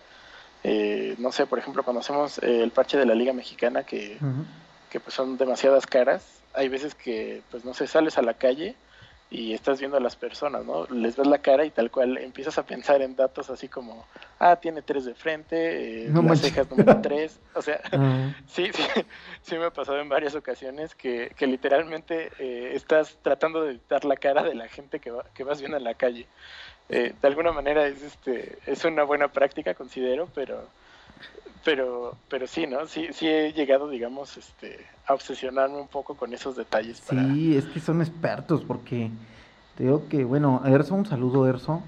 eh, 0.64 1.14
no 1.18 1.30
sé, 1.30 1.46
por 1.46 1.58
ejemplo, 1.58 1.82
cuando 1.84 2.00
hacemos 2.00 2.38
eh, 2.38 2.62
el 2.62 2.70
parche 2.70 2.98
de 2.98 3.06
la 3.06 3.14
Liga 3.14 3.32
Mexicana, 3.32 3.84
que, 3.84 4.18
que 4.90 4.98
pues 4.98 5.14
son 5.14 5.36
demasiadas 5.36 5.86
caras, 5.86 6.40
hay 6.54 6.68
veces 6.68 6.94
que, 6.94 7.42
pues 7.50 7.64
no 7.64 7.74
sé, 7.74 7.86
sales 7.86 8.18
a 8.18 8.22
la 8.22 8.34
calle 8.34 8.74
y 9.30 9.52
estás 9.52 9.78
viendo 9.78 9.96
a 9.98 10.00
las 10.00 10.16
personas, 10.16 10.64
¿no? 10.64 10.86
Les 10.86 11.16
ves 11.16 11.26
la 11.26 11.38
cara 11.38 11.64
y 11.64 11.70
tal 11.70 11.90
cual 11.90 12.16
empiezas 12.18 12.56
a 12.58 12.64
pensar 12.64 13.02
en 13.02 13.14
datos 13.14 13.50
así 13.50 13.68
como, 13.68 14.06
ah, 14.38 14.56
tiene 14.56 14.80
tres 14.82 15.04
de 15.04 15.14
frente, 15.14 16.06
eh, 16.06 16.10
No 16.10 16.20
las 16.22 16.28
manches. 16.30 16.50
cejas 16.50 16.70
número 16.70 16.98
tres, 17.02 17.38
o 17.54 17.60
sea, 17.60 17.80
Ah, 17.92 18.30
sí, 18.46 18.70
sí, 18.72 18.82
sí 19.42 19.58
me 19.58 19.66
ha 19.66 19.70
pasado 19.70 20.00
en 20.00 20.08
varias 20.08 20.34
ocasiones 20.34 20.94
que, 20.94 21.30
que 21.36 21.46
literalmente 21.46 22.30
eh, 22.38 22.70
estás 22.74 23.18
tratando 23.22 23.62
de 23.64 23.72
editar 23.72 24.04
la 24.06 24.16
cara 24.16 24.42
de 24.42 24.54
la 24.54 24.68
gente 24.68 24.98
que, 24.98 25.10
va- 25.10 25.24
que 25.34 25.44
vas 25.44 25.60
viendo 25.60 25.76
en 25.76 25.84
la 25.84 25.94
calle. 25.94 26.26
Eh, 26.88 27.12
de 27.20 27.28
alguna 27.28 27.52
manera 27.52 27.86
es 27.86 28.02
este 28.02 28.56
es 28.64 28.82
una 28.86 29.02
buena 29.02 29.28
práctica 29.28 29.74
considero 29.74 30.26
pero 30.34 30.70
pero 31.64 32.16
pero 32.28 32.46
sí 32.46 32.66
no 32.66 32.86
sí 32.86 33.08
sí 33.12 33.26
he 33.26 33.52
llegado 33.52 33.88
digamos 33.88 34.36
este 34.36 34.86
a 35.06 35.14
obsesionarme 35.14 35.76
un 35.78 35.88
poco 35.88 36.16
con 36.16 36.32
esos 36.32 36.56
detalles 36.56 37.00
para 37.00 37.22
Sí, 37.22 37.56
es 37.56 37.66
que 37.66 37.80
son 37.80 38.00
expertos 38.00 38.64
porque 38.64 39.10
te 39.74 39.84
digo 39.84 40.08
que, 40.08 40.24
bueno, 40.24 40.62
Erso, 40.66 40.94
un 40.94 41.06
saludo, 41.06 41.46
Erso. 41.48 41.82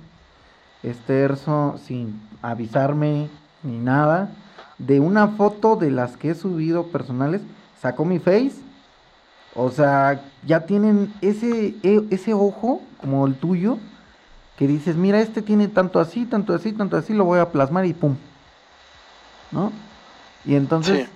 Este 0.83 1.21
Erso, 1.21 1.77
sin 1.79 2.29
avisarme 2.43 3.31
ni 3.63 3.79
nada, 3.81 4.37
de 4.79 5.01
una 5.01 5.29
foto 5.29 5.77
de 5.77 5.91
las 5.91 6.17
que 6.17 6.31
he 6.31 6.35
subido 6.35 6.91
personales, 6.91 7.47
sacó 7.75 8.05
mi 8.05 8.19
face. 8.19 8.65
O 9.51 9.71
sea, 9.71 10.33
ya 10.43 10.67
tienen 10.67 11.15
ese, 11.21 11.79
e- 11.83 12.07
ese 12.11 12.35
ojo 12.35 12.89
como 12.99 13.27
el 13.27 13.37
tuyo, 13.37 13.81
que 14.57 14.67
dices, 14.69 14.97
mira, 14.97 15.21
este 15.21 15.43
tiene 15.43 15.69
tanto 15.69 16.01
así, 16.01 16.27
tanto 16.27 16.55
así, 16.55 16.73
tanto 16.73 16.97
así, 16.97 17.15
lo 17.15 17.25
voy 17.25 17.41
a 17.41 17.53
plasmar 17.53 17.87
y 17.87 17.95
pum. 17.95 18.17
¿No? 19.53 19.73
Y 20.45 20.55
entonces, 20.55 21.07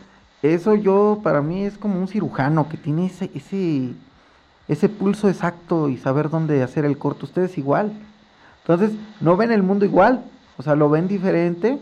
Sí. 0.42 0.48
eso 0.54 0.74
yo, 0.74 1.20
para 1.22 1.40
mí 1.42 1.64
es 1.64 1.78
como 1.78 1.98
un 1.98 2.08
cirujano 2.08 2.68
que 2.68 2.76
tiene 2.76 3.06
ese, 3.06 3.30
ese, 3.34 3.90
ese 4.68 4.88
pulso 4.88 5.28
exacto 5.28 5.88
y 5.88 5.96
saber 5.96 6.30
dónde 6.30 6.62
hacer 6.62 6.84
el 6.84 6.98
corte. 6.98 7.24
Ustedes 7.24 7.56
igual. 7.58 7.92
Entonces, 8.62 8.92
no 9.20 9.36
ven 9.36 9.52
el 9.52 9.62
mundo 9.62 9.84
igual. 9.84 10.24
O 10.56 10.62
sea, 10.62 10.74
lo 10.74 10.88
ven 10.90 11.08
diferente. 11.08 11.78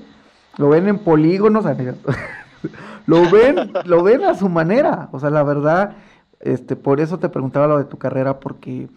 Lo 0.59 0.69
ven 0.69 0.89
en 0.89 0.99
polígonos. 0.99 1.65
lo 3.07 3.31
ven, 3.31 3.73
lo 3.85 4.03
ven 4.03 4.25
a 4.25 4.35
su 4.35 4.49
manera. 4.49 5.09
O 5.13 5.21
sea, 5.21 5.31
la 5.31 5.43
verdad, 5.43 5.97
este, 6.41 6.77
por 6.77 7.01
eso 7.01 7.19
te 7.19 7.29
preguntaba 7.29 7.67
lo 7.67 7.79
de 7.79 7.85
tu 7.85 7.99
carrera, 7.99 8.39
porque 8.41 8.89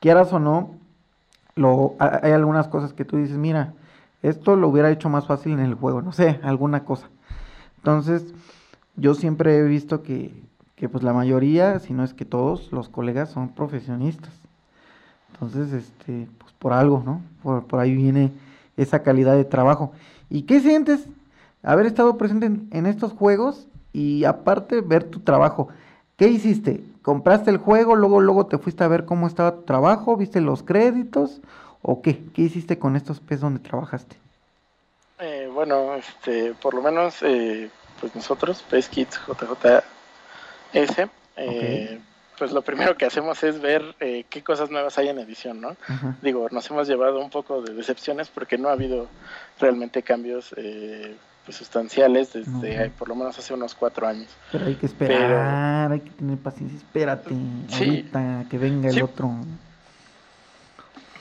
quieras 0.00 0.32
o 0.32 0.38
no, 0.38 0.72
lo, 1.54 1.94
ha- 1.98 2.20
hay 2.22 2.32
algunas 2.32 2.68
cosas 2.68 2.92
que 2.92 3.04
tú 3.04 3.16
dices, 3.16 3.36
mira, 3.38 3.72
esto 4.22 4.56
lo 4.56 4.68
hubiera 4.68 4.90
hecho 4.90 5.08
más 5.08 5.26
fácil 5.26 5.52
en 5.52 5.60
el 5.60 5.74
juego, 5.74 6.02
no 6.02 6.12
sé, 6.12 6.40
alguna 6.42 6.84
cosa. 6.84 7.08
Entonces, 7.78 8.34
yo 8.96 9.14
siempre 9.14 9.58
he 9.58 9.62
visto 9.62 10.02
que, 10.02 10.34
que 10.74 10.88
pues 10.88 11.04
la 11.04 11.12
mayoría, 11.12 11.78
si 11.78 11.92
no 11.92 12.04
es 12.04 12.14
que 12.14 12.24
todos 12.24 12.72
los 12.72 12.88
colegas 12.88 13.30
son 13.30 13.50
profesionistas. 13.50 14.32
Entonces, 15.32 15.72
este, 15.72 16.28
pues 16.38 16.52
por 16.54 16.72
algo, 16.72 17.02
¿no? 17.04 17.20
Por, 17.42 17.64
por 17.66 17.80
ahí 17.80 17.94
viene 17.94 18.32
esa 18.76 19.02
calidad 19.02 19.36
de 19.36 19.44
trabajo. 19.44 19.92
¿Y 20.30 20.42
qué 20.42 20.60
sientes 20.60 21.06
haber 21.62 21.86
estado 21.86 22.16
presente 22.16 22.46
en, 22.46 22.68
en 22.72 22.86
estos 22.86 23.12
juegos 23.12 23.68
y 23.92 24.24
aparte 24.24 24.80
ver 24.80 25.04
tu 25.04 25.20
trabajo? 25.20 25.68
¿Qué 26.16 26.28
hiciste? 26.28 26.82
¿Compraste 27.02 27.50
el 27.50 27.58
juego, 27.58 27.94
luego 27.94 28.20
luego 28.20 28.46
te 28.46 28.58
fuiste 28.58 28.82
a 28.82 28.88
ver 28.88 29.04
cómo 29.04 29.26
estaba 29.26 29.56
tu 29.56 29.62
trabajo, 29.62 30.16
viste 30.16 30.40
los 30.40 30.62
créditos 30.62 31.42
o 31.88 32.02
qué? 32.02 32.18
¿Qué 32.34 32.42
hiciste 32.42 32.78
con 32.78 32.96
estos 32.96 33.20
PES 33.20 33.40
donde 33.40 33.60
trabajaste? 33.60 34.16
Eh, 35.20 35.48
bueno 35.52 35.94
este 35.94 36.52
por 36.54 36.74
lo 36.74 36.82
menos 36.82 37.22
eh, 37.22 37.70
pues 38.00 38.14
nosotros 38.14 38.62
PES 38.68 38.88
Kids 38.88 39.20
JJS 39.26 41.08
eh, 41.36 41.98
pues 42.38 42.52
lo 42.52 42.60
primero 42.60 42.96
que 42.98 43.06
hacemos 43.06 43.42
es 43.44 43.60
ver 43.62 43.82
eh, 44.00 44.26
qué 44.28 44.42
cosas 44.42 44.70
nuevas 44.70 44.98
hay 44.98 45.08
en 45.08 45.18
edición 45.18 45.60
no 45.62 45.76
digo, 46.20 46.48
nos 46.50 46.68
hemos 46.70 46.86
llevado 46.88 47.20
un 47.20 47.30
poco 47.30 47.62
de 47.62 47.72
decepciones 47.72 48.28
porque 48.28 48.58
no 48.58 48.68
ha 48.68 48.72
habido 48.72 49.06
realmente 49.58 50.02
cambios 50.02 50.52
eh, 50.58 51.16
pues, 51.46 51.56
sustanciales 51.56 52.32
desde 52.34 52.90
por 52.90 53.08
lo 53.08 53.14
menos 53.14 53.38
hace 53.38 53.54
unos 53.54 53.74
cuatro 53.74 54.06
años. 54.08 54.28
Pero 54.52 54.66
hay 54.66 54.74
que 54.74 54.86
esperar, 54.86 55.92
hay 55.92 56.00
que 56.00 56.10
tener 56.10 56.36
paciencia, 56.38 56.76
espérate, 56.76 57.30
Sí. 57.68 57.84
ahorita 57.84 58.44
que 58.50 58.58
venga 58.58 58.90
Sí. 58.90 58.98
el 58.98 59.04
otro. 59.04 59.30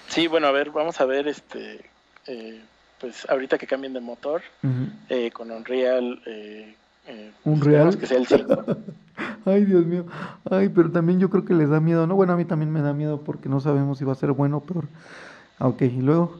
Sí, 0.07 0.27
bueno, 0.27 0.47
a 0.47 0.51
ver, 0.51 0.71
vamos 0.71 0.99
a 1.01 1.05
ver, 1.05 1.27
este, 1.27 1.81
eh, 2.27 2.61
pues 2.99 3.25
ahorita 3.29 3.57
que 3.57 3.67
cambien 3.67 3.93
de 3.93 3.99
motor 3.99 4.41
eh, 5.09 5.31
con 5.31 5.51
Unreal, 5.51 6.21
eh, 6.25 6.75
eh, 7.07 7.31
¿Unreal? 7.43 7.89
esperemos 7.89 7.97
que 7.97 8.07
sea 8.07 8.17
el 8.17 8.27
5. 8.27 8.65
Ay, 9.45 9.65
Dios 9.65 9.85
mío. 9.85 10.05
Ay, 10.49 10.69
pero 10.69 10.91
también 10.91 11.19
yo 11.19 11.29
creo 11.29 11.45
que 11.45 11.53
les 11.53 11.69
da 11.69 11.79
miedo, 11.79 12.07
¿no? 12.07 12.15
Bueno, 12.15 12.33
a 12.33 12.35
mí 12.35 12.45
también 12.45 12.71
me 12.71 12.81
da 12.81 12.93
miedo 12.93 13.21
porque 13.21 13.47
no 13.47 13.59
sabemos 13.59 13.99
si 13.99 14.05
va 14.05 14.13
a 14.13 14.15
ser 14.15 14.31
bueno 14.31 14.57
o 14.57 14.61
peor. 14.61 14.85
Ok, 15.59 15.83
y 15.83 16.01
luego. 16.01 16.39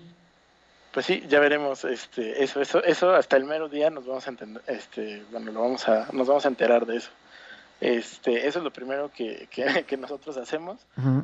Pues 0.91 1.05
sí, 1.05 1.23
ya 1.27 1.39
veremos 1.39 1.83
este, 1.83 2.41
eso, 2.43 2.61
eso, 2.61 2.83
eso 2.83 3.13
hasta 3.13 3.37
el 3.37 3.43
mero 3.43 3.67
día 3.67 3.89
nos 3.89 4.05
vamos 4.07 4.25
a 4.27 4.29
entender, 4.29 4.63
este, 4.67 5.23
bueno, 5.29 5.51
lo 5.51 5.61
vamos 5.61 5.87
a, 5.89 6.07
nos 6.13 6.27
vamos 6.27 6.45
a 6.45 6.47
enterar 6.47 6.85
de 6.85 6.97
eso. 6.97 7.11
Este, 7.85 8.47
eso 8.47 8.57
es 8.57 8.65
lo 8.65 8.73
primero 8.73 9.11
que, 9.11 9.47
que, 9.51 9.97
nosotros 9.97 10.37
hacemos 10.37 10.79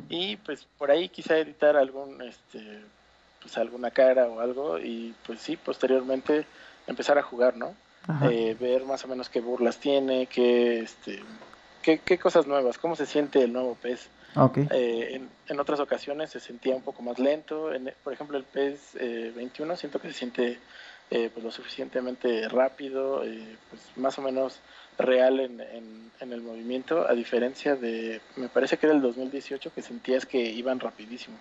y 0.08 0.36
pues 0.36 0.64
por 0.78 0.92
ahí 0.92 1.08
quizá 1.08 1.36
editar 1.36 1.76
algún, 1.76 2.22
este, 2.22 2.80
pues 3.40 3.58
alguna 3.58 3.90
cara 3.90 4.28
o 4.28 4.38
algo 4.38 4.78
y 4.78 5.12
pues 5.26 5.40
sí, 5.40 5.56
posteriormente 5.56 6.46
empezar 6.86 7.18
a 7.18 7.22
jugar, 7.24 7.56
¿no? 7.56 7.74
Eh, 8.30 8.56
ver 8.60 8.84
más 8.84 9.04
o 9.04 9.08
menos 9.08 9.28
qué 9.28 9.40
burlas 9.40 9.78
tiene, 9.78 10.26
qué, 10.26 10.80
este, 10.80 11.20
qué, 11.82 11.98
qué 11.98 12.16
cosas 12.18 12.46
nuevas, 12.46 12.78
cómo 12.78 12.94
se 12.94 13.06
siente 13.06 13.42
el 13.42 13.52
nuevo 13.52 13.74
pez. 13.74 14.08
Eh, 14.70 15.20
en, 15.48 15.60
otras 15.60 15.80
ocasiones 15.80 16.30
se 16.30 16.38
sentía 16.38 16.76
un 16.76 16.82
poco 16.82 17.02
más 17.02 17.18
lento. 17.18 17.70
por 18.04 18.12
ejemplo, 18.12 18.38
el 18.38 18.44
PES 18.44 18.94
21 19.34 19.76
siento 19.76 20.00
que 20.00 20.08
se 20.08 20.14
siente 20.14 20.58
eh, 21.14 21.28
pues 21.30 21.44
lo 21.44 21.50
suficientemente 21.50 22.48
rápido, 22.48 23.22
eh, 23.22 23.58
pues 23.68 23.82
más 23.96 24.18
o 24.18 24.22
menos 24.22 24.60
real 24.98 25.40
en, 25.40 25.60
en, 25.60 26.32
el 26.32 26.40
movimiento, 26.40 27.08
a 27.08 27.14
diferencia 27.14 27.74
de, 27.74 28.20
me 28.36 28.48
parece 28.48 28.76
que 28.76 28.86
era 28.86 28.94
el 28.94 29.02
2018 29.02 29.72
que 29.74 29.82
sentías 29.82 30.24
que 30.24 30.38
iban 30.38 30.78
rapidísimo. 30.78 31.36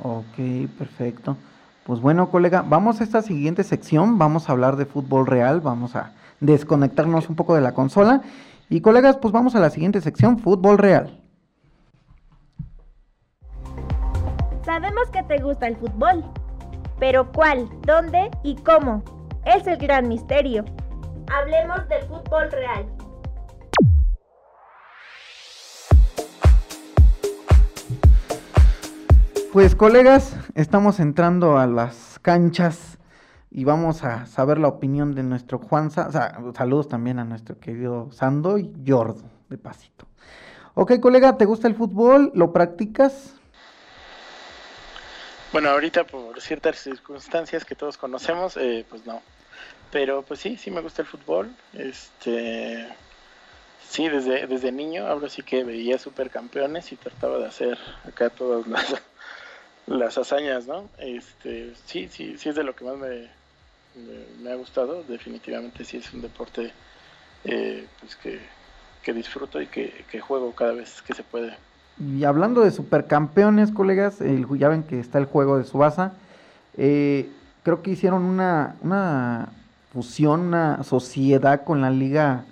Ok, 0.00 0.68
perfecto. 0.76 1.36
Pues 1.84 2.00
bueno, 2.00 2.30
colega, 2.30 2.62
vamos 2.62 3.00
a 3.00 3.04
esta 3.04 3.22
siguiente 3.22 3.62
sección, 3.62 4.18
vamos 4.18 4.48
a 4.48 4.52
hablar 4.52 4.76
de 4.76 4.86
fútbol 4.86 5.26
real, 5.26 5.60
vamos 5.60 5.94
a 5.94 6.12
desconectarnos 6.40 7.28
un 7.28 7.36
poco 7.36 7.54
de 7.54 7.60
la 7.60 7.72
consola. 7.72 8.22
Y 8.68 8.80
colegas, 8.80 9.16
pues 9.16 9.32
vamos 9.32 9.54
a 9.54 9.60
la 9.60 9.70
siguiente 9.70 10.00
sección, 10.00 10.38
fútbol 10.38 10.78
real. 10.78 11.20
Sabemos 14.64 15.10
que 15.12 15.22
te 15.24 15.38
gusta 15.42 15.66
el 15.66 15.76
fútbol, 15.76 16.24
pero 16.98 17.30
¿cuál, 17.32 17.68
dónde 17.86 18.30
y 18.44 18.54
cómo? 18.56 19.02
Es 19.44 19.66
el 19.66 19.78
gran 19.78 20.06
misterio. 20.06 20.64
Hablemos 21.32 21.88
del 21.88 22.02
fútbol 22.08 22.50
real. 22.50 22.86
Pues 29.52 29.76
colegas, 29.76 30.36
estamos 30.56 30.98
entrando 30.98 31.56
a 31.56 31.68
las 31.68 32.18
canchas 32.20 32.98
y 33.48 33.62
vamos 33.62 34.02
a 34.02 34.26
saber 34.26 34.58
la 34.58 34.66
opinión 34.66 35.14
de 35.14 35.22
nuestro 35.22 35.58
Juan. 35.58 35.92
saludos 35.92 36.88
también 36.88 37.20
a 37.20 37.24
nuestro 37.24 37.60
querido 37.60 38.10
Sando 38.10 38.58
y 38.58 38.72
Jordo, 38.84 39.22
de 39.48 39.58
pasito. 39.58 40.06
Ok, 40.74 40.98
colega, 40.98 41.36
¿te 41.36 41.44
gusta 41.44 41.68
el 41.68 41.76
fútbol? 41.76 42.32
¿Lo 42.34 42.52
practicas? 42.52 43.34
Bueno, 45.52 45.70
ahorita 45.70 46.02
por 46.04 46.40
ciertas 46.40 46.76
circunstancias 46.78 47.64
que 47.64 47.76
todos 47.76 47.96
conocemos, 47.96 48.56
eh, 48.56 48.84
pues 48.88 49.06
no. 49.06 49.20
Pero 49.90 50.22
pues 50.22 50.40
sí, 50.40 50.56
sí 50.56 50.70
me 50.70 50.80
gusta 50.80 51.02
el 51.02 51.08
fútbol. 51.08 51.50
Este, 51.72 52.86
sí, 53.88 54.08
desde, 54.08 54.46
desde 54.46 54.70
niño, 54.70 55.06
ahora 55.06 55.28
sí 55.28 55.42
que 55.42 55.64
veía 55.64 55.98
supercampeones 55.98 56.92
y 56.92 56.96
trataba 56.96 57.38
de 57.38 57.46
hacer 57.46 57.78
acá 58.06 58.30
todas 58.30 58.66
las, 58.68 58.94
las 59.86 60.16
hazañas, 60.16 60.66
¿no? 60.66 60.88
Este, 60.98 61.72
sí, 61.86 62.08
sí, 62.10 62.36
sí 62.38 62.48
es 62.48 62.54
de 62.54 62.62
lo 62.62 62.76
que 62.76 62.84
más 62.84 62.96
me, 62.96 63.28
me, 64.42 64.52
ha 64.52 64.54
gustado. 64.54 65.02
Definitivamente 65.02 65.84
sí 65.84 65.96
es 65.96 66.12
un 66.12 66.22
deporte 66.22 66.72
eh, 67.44 67.86
pues 67.98 68.14
que, 68.16 68.38
que 69.02 69.12
disfruto 69.12 69.60
y 69.60 69.66
que, 69.66 70.20
juego 70.20 70.54
cada 70.54 70.72
vez 70.72 71.02
que 71.02 71.14
se 71.14 71.24
puede. 71.24 71.56
Y 71.98 72.24
hablando 72.24 72.62
de 72.62 72.70
supercampeones, 72.70 73.72
colegas, 73.72 74.20
el, 74.20 74.46
ya 74.56 74.68
ven 74.68 74.84
que 74.84 75.00
está 75.00 75.18
el 75.18 75.26
juego 75.26 75.58
de 75.58 75.64
Subasa. 75.64 76.12
Eh, 76.76 77.28
creo 77.64 77.82
que 77.82 77.90
hicieron 77.90 78.22
una, 78.22 78.76
una 78.82 79.50
fusión, 79.92 80.40
una 80.40 80.82
sociedad 80.84 81.64
con 81.64 81.80
la 81.80 81.90
liga 81.90 82.44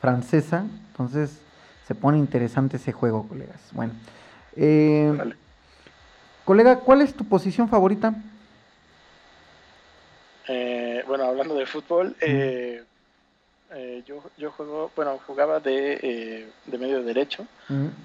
francesa. 0.00 0.64
Entonces 0.90 1.40
se 1.86 1.94
pone 1.94 2.18
interesante 2.18 2.76
ese 2.76 2.92
juego, 2.92 3.26
colegas. 3.28 3.60
Bueno. 3.72 3.92
Eh, 4.56 5.34
colega, 6.44 6.80
¿cuál 6.80 7.02
es 7.02 7.14
tu 7.14 7.24
posición 7.24 7.68
favorita? 7.68 8.14
Eh, 10.48 11.04
bueno, 11.06 11.24
hablando 11.24 11.54
de 11.54 11.66
fútbol, 11.66 12.16
eh, 12.20 12.82
eh, 13.72 14.02
yo, 14.04 14.22
yo 14.36 14.50
juego, 14.50 14.90
bueno, 14.96 15.18
jugaba 15.24 15.60
de, 15.60 16.00
eh, 16.02 16.48
de 16.66 16.78
medio 16.78 17.04
derecho 17.04 17.46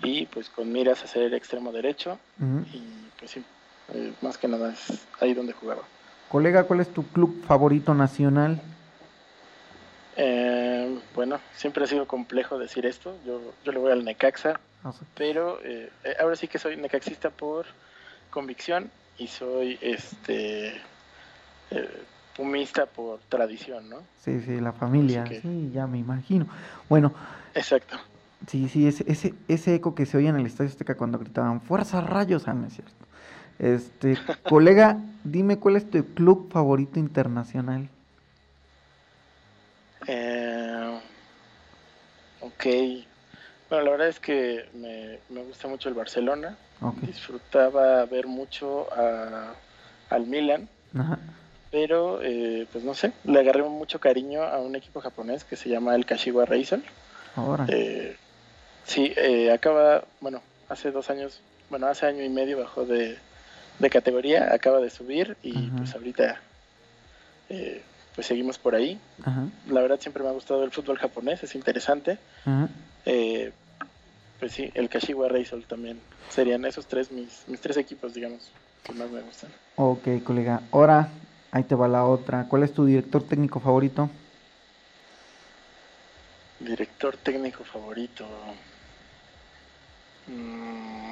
y 0.04 0.28
pues 0.28 0.50
con 0.50 0.72
miras 0.72 1.04
a 1.04 1.08
ser 1.08 1.24
el 1.24 1.34
extremo 1.34 1.72
derecho 1.72 2.20
y 2.72 3.10
pues 3.18 3.32
sí, 3.32 3.44
eh, 3.94 4.14
más 4.22 4.38
que 4.38 4.48
nada 4.48 4.74
es 4.74 5.08
ahí 5.20 5.34
donde 5.34 5.54
jugaba. 5.54 5.82
Colega, 6.30 6.64
¿cuál 6.64 6.82
es 6.82 6.94
tu 6.94 7.04
club 7.04 7.44
favorito 7.46 7.94
nacional? 7.94 8.62
bueno, 11.14 11.40
siempre 11.56 11.84
ha 11.84 11.88
sido 11.88 12.08
complejo 12.08 12.60
decir 12.60 12.86
esto, 12.86 13.18
yo, 13.26 13.40
yo 13.64 13.72
le 13.72 13.80
voy 13.80 13.92
al 13.92 14.04
Necaxa, 14.04 14.60
ah, 14.84 14.94
pero 15.16 15.60
ahora 16.20 16.36
sí 16.36 16.50
que 16.50 16.60
soy 16.60 16.76
necaxista 16.76 17.30
por 17.30 17.66
convicción 18.30 18.92
y 19.18 19.28
soy 19.28 19.80
este 19.82 20.74
pumista 22.36 22.86
por 22.86 23.20
tradición, 23.30 23.90
¿no? 23.90 23.98
Sí, 24.20 24.40
sí, 24.42 24.60
la 24.60 24.74
familia, 24.74 25.26
sí, 25.26 25.72
ya 25.74 25.88
me 25.88 25.98
imagino. 25.98 26.48
Bueno. 26.90 27.14
Exacto. 27.54 27.98
Sí, 28.48 28.68
sí, 28.70 28.88
ese, 28.88 29.06
ese, 29.08 29.34
ese 29.48 29.76
eco 29.76 29.96
que 29.96 30.06
se 30.06 30.18
oía 30.18 30.30
en 30.30 30.36
el 30.36 30.46
Estadio 30.46 30.70
Azteca 30.70 30.96
cuando 30.96 31.18
gritaban, 31.18 31.62
¡Fuerza 31.62 32.02
Rayos! 32.02 32.48
Ah, 32.48 32.54
no 32.54 32.68
es 32.68 32.74
cierto. 32.74 32.94
Este, 33.60 34.18
colega, 34.48 34.98
dime 35.24 35.58
cuál 35.58 35.78
es 35.78 35.90
tu 35.90 36.04
club 36.14 36.52
favorito 36.52 37.00
internacional. 37.00 37.90
Eh, 40.08 41.00
ok. 42.42 42.66
Bueno, 43.70 43.86
la 43.86 43.92
verdad 43.92 44.08
es 44.10 44.20
que 44.20 44.70
me, 44.74 45.20
me 45.30 45.44
gusta 45.44 45.68
mucho 45.68 45.90
el 45.90 45.96
Barcelona. 45.96 46.58
Disfrutaba 47.02 48.06
ver 48.06 48.28
mucho 48.28 48.88
a, 48.94 49.54
al 50.10 50.28
Milan. 50.28 50.68
Ajá 50.96 51.20
pero 51.76 52.22
eh, 52.24 52.66
pues 52.72 52.86
no 52.86 52.94
sé, 52.94 53.12
le 53.26 53.38
agarré 53.38 53.62
mucho 53.64 54.00
cariño 54.00 54.44
a 54.44 54.60
un 54.60 54.78
equipo 54.78 55.02
japonés 55.02 55.44
que 55.44 55.58
se 55.58 55.68
llama 55.68 55.94
el 55.94 56.06
Kashiwa 56.06 56.46
Reysol. 56.46 56.82
Ahora. 57.36 57.66
Eh, 57.68 58.16
sí, 58.86 59.12
eh, 59.18 59.52
acaba, 59.52 60.06
bueno, 60.22 60.42
hace 60.70 60.92
dos 60.92 61.10
años, 61.10 61.42
bueno, 61.70 61.88
hace 61.88 62.06
año 62.06 62.24
y 62.24 62.30
medio 62.30 62.60
bajó 62.60 62.86
de, 62.86 63.18
categoría, 63.90 64.54
acaba 64.54 64.80
de 64.80 64.90
subir 64.90 65.38
y 65.44 65.70
pues 65.72 65.94
ahorita 65.94 66.40
pues 68.16 68.28
seguimos 68.28 68.58
por 68.58 68.76
ahí. 68.76 69.00
La 69.68 69.82
verdad 69.82 70.00
siempre 70.00 70.24
me 70.24 70.30
ha 70.30 70.34
gustado 70.34 70.64
el 70.64 70.72
fútbol 70.72 70.98
japonés, 70.98 71.44
es 71.44 71.56
interesante. 71.56 72.18
pues 73.04 74.52
sí, 74.52 74.72
el 74.74 74.90
Kashiwa 74.90 75.30
Reysol 75.30 75.64
también. 75.66 76.00
Serían 76.30 76.66
esos 76.66 76.86
tres 76.88 77.12
mis, 77.12 77.44
mis 77.48 77.62
tres 77.62 77.78
equipos, 77.78 78.14
digamos, 78.14 78.52
que 78.84 78.94
más 78.94 79.10
me 79.10 79.22
gustan. 79.22 79.52
Ok, 79.78 80.24
colega. 80.24 80.62
Ahora, 80.72 81.10
Ahí 81.56 81.64
te 81.64 81.74
va 81.74 81.88
la 81.88 82.04
otra. 82.04 82.50
¿Cuál 82.50 82.64
es 82.64 82.74
tu 82.74 82.84
director 82.84 83.24
técnico 83.24 83.62
favorito? 83.62 84.10
Director 86.60 87.16
técnico 87.16 87.64
favorito. 87.64 88.26
Mm. 90.28 91.12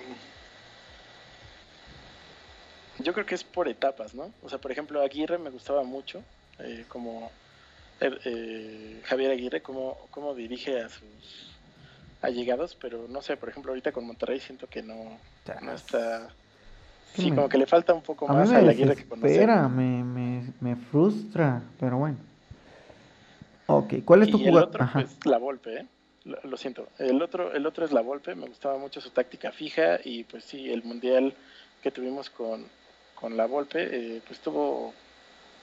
Yo 3.03 3.13
creo 3.13 3.25
que 3.25 3.35
es 3.35 3.43
por 3.43 3.67
etapas, 3.67 4.15
¿no? 4.15 4.31
O 4.41 4.49
sea, 4.49 4.59
por 4.59 4.71
ejemplo, 4.71 5.01
Aguirre 5.01 5.37
me 5.37 5.49
gustaba 5.49 5.83
mucho, 5.83 6.23
eh, 6.59 6.85
como 6.87 7.31
er, 7.99 8.19
eh, 8.25 9.01
Javier 9.05 9.31
Aguirre, 9.31 9.61
cómo, 9.61 9.97
cómo 10.11 10.33
dirige 10.33 10.81
a 10.81 10.89
sus 10.89 11.51
allegados, 12.21 12.77
pero 12.79 13.07
no 13.09 13.21
sé, 13.21 13.37
por 13.37 13.49
ejemplo, 13.49 13.71
ahorita 13.71 13.91
con 13.91 14.07
Monterrey 14.07 14.39
siento 14.39 14.67
que 14.67 14.81
no, 14.81 15.19
no 15.61 15.73
está 15.73 16.29
Sí, 17.15 17.29
como 17.29 17.47
que 17.47 17.57
le 17.57 17.67
falta 17.67 17.93
un 17.93 18.01
poco 18.01 18.27
más 18.27 18.51
a, 18.51 18.61
la 18.61 18.73
guerra 18.73 18.95
que 18.95 19.01
Espera, 19.01 19.67
me, 19.67 20.03
me, 20.03 20.51
me 20.59 20.75
frustra, 20.75 21.61
pero 21.79 21.97
bueno. 21.97 22.17
Ok, 23.67 23.95
¿cuál 24.03 24.23
es 24.23 24.31
tu 24.31 24.39
jugador? 24.39 24.69
El 24.73 24.81
otro, 24.81 24.89
pues, 24.93 25.25
la 25.25 25.37
Volpe, 25.37 25.77
¿eh? 25.77 25.85
Lo, 26.43 26.57
siento. 26.57 26.87
El 26.97 27.21
otro, 27.21 27.53
el 27.53 27.65
otro 27.65 27.85
es 27.85 27.91
la 27.91 28.01
Volpe, 28.01 28.33
me 28.33 28.47
gustaba 28.47 28.77
mucho 28.77 28.99
su 28.99 29.09
táctica 29.11 29.51
fija 29.51 29.99
y 30.03 30.23
pues 30.23 30.45
sí, 30.45 30.71
el 30.71 30.83
mundial 30.83 31.33
que 31.81 31.91
tuvimos 31.91 32.29
con, 32.29 32.65
con 33.24 33.38
la 33.38 33.45
Volpe, 33.45 34.17
eh, 34.17 34.21
pues 34.28 34.41
tuvo 34.41 34.93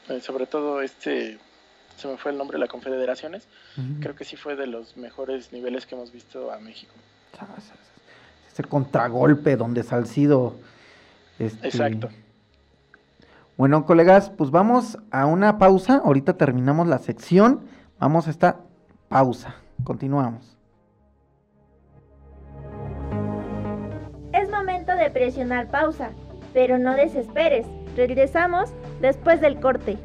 eh, 0.09 0.19
sobre 0.23 0.47
todo 0.47 0.81
este, 0.81 1.39
se 1.95 2.09
me 2.09 2.17
fue 2.17 2.31
el 2.31 2.39
nombre, 2.39 2.59
la 2.59 2.69
Confederaciones, 2.69 3.49
creo 4.01 4.17
que 4.17 4.25
sí 4.25 4.37
fue 4.37 4.57
de 4.57 4.67
los 4.67 4.97
mejores 4.97 5.53
niveles 5.53 5.85
que 5.85 5.95
hemos 5.95 6.11
visto 6.11 6.51
a 6.51 6.59
México. 6.59 6.95
Ese 8.51 8.65
contragolpe 8.65 9.57
donde 9.57 9.83
Salcido 9.83 10.55
este, 11.39 11.69
Exacto. 11.69 12.09
Bueno, 13.59 13.85
colegas, 13.85 14.31
pues 14.31 14.51
vamos 14.51 14.97
a 15.11 15.27
una 15.27 15.59
pausa. 15.59 16.01
Ahorita 16.03 16.39
terminamos 16.39 16.87
la 16.87 16.97
sección. 16.97 17.61
Vamos 17.99 18.27
a 18.27 18.31
esta 18.31 18.61
pausa. 19.11 19.57
Continuamos. 19.85 20.57
Es 24.33 24.49
momento 24.49 24.97
de 24.97 25.11
presionar 25.11 25.71
pausa. 25.71 26.11
Pero 26.53 26.79
no 26.79 26.95
desesperes, 26.95 27.67
regresamos 27.97 28.71
después 29.01 29.41
del 29.41 29.61
corte. 29.61 29.97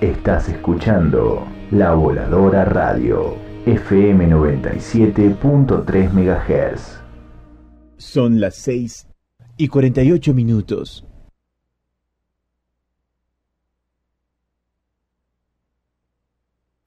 Estás 0.00 0.48
escuchando 0.48 1.46
La 1.70 1.92
Voladora 1.94 2.64
Radio, 2.64 3.36
FM 3.66 4.28
97.3 4.28 6.12
MHz. 6.12 7.00
Son 7.98 8.40
las 8.40 8.54
6 8.54 9.08
y 9.58 9.68
48 9.68 10.32
minutos. 10.32 11.06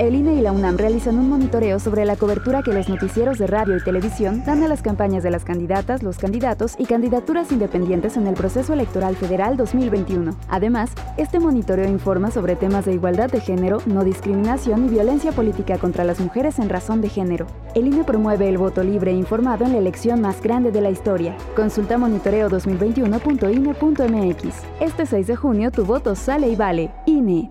El 0.00 0.14
INE 0.14 0.32
y 0.32 0.40
la 0.40 0.52
UNAM 0.52 0.78
realizan 0.78 1.18
un 1.18 1.28
monitoreo 1.28 1.78
sobre 1.78 2.06
la 2.06 2.16
cobertura 2.16 2.62
que 2.62 2.72
los 2.72 2.88
noticieros 2.88 3.36
de 3.36 3.46
radio 3.46 3.76
y 3.76 3.84
televisión 3.84 4.42
dan 4.46 4.62
a 4.62 4.68
las 4.68 4.80
campañas 4.80 5.22
de 5.22 5.30
las 5.30 5.44
candidatas, 5.44 6.02
los 6.02 6.16
candidatos 6.16 6.74
y 6.78 6.86
candidaturas 6.86 7.52
independientes 7.52 8.16
en 8.16 8.26
el 8.26 8.32
proceso 8.32 8.72
electoral 8.72 9.14
federal 9.14 9.58
2021. 9.58 10.34
Además, 10.48 10.92
este 11.18 11.38
monitoreo 11.38 11.86
informa 11.86 12.30
sobre 12.30 12.56
temas 12.56 12.86
de 12.86 12.94
igualdad 12.94 13.30
de 13.30 13.42
género, 13.42 13.82
no 13.84 14.02
discriminación 14.02 14.86
y 14.86 14.88
violencia 14.88 15.32
política 15.32 15.76
contra 15.76 16.04
las 16.04 16.18
mujeres 16.18 16.58
en 16.58 16.70
razón 16.70 17.02
de 17.02 17.10
género. 17.10 17.46
El 17.74 17.88
INE 17.88 18.04
promueve 18.04 18.48
el 18.48 18.56
voto 18.56 18.82
libre 18.82 19.10
e 19.10 19.16
informado 19.16 19.66
en 19.66 19.72
la 19.72 19.78
elección 19.78 20.22
más 20.22 20.40
grande 20.40 20.72
de 20.72 20.80
la 20.80 20.88
historia. 20.88 21.36
Consulta 21.54 21.98
monitoreo2021.ine.mx. 21.98 24.54
Este 24.80 25.04
6 25.04 25.26
de 25.26 25.36
junio 25.36 25.70
tu 25.70 25.84
voto 25.84 26.14
sale 26.14 26.48
y 26.48 26.56
vale. 26.56 26.90
INE. 27.04 27.50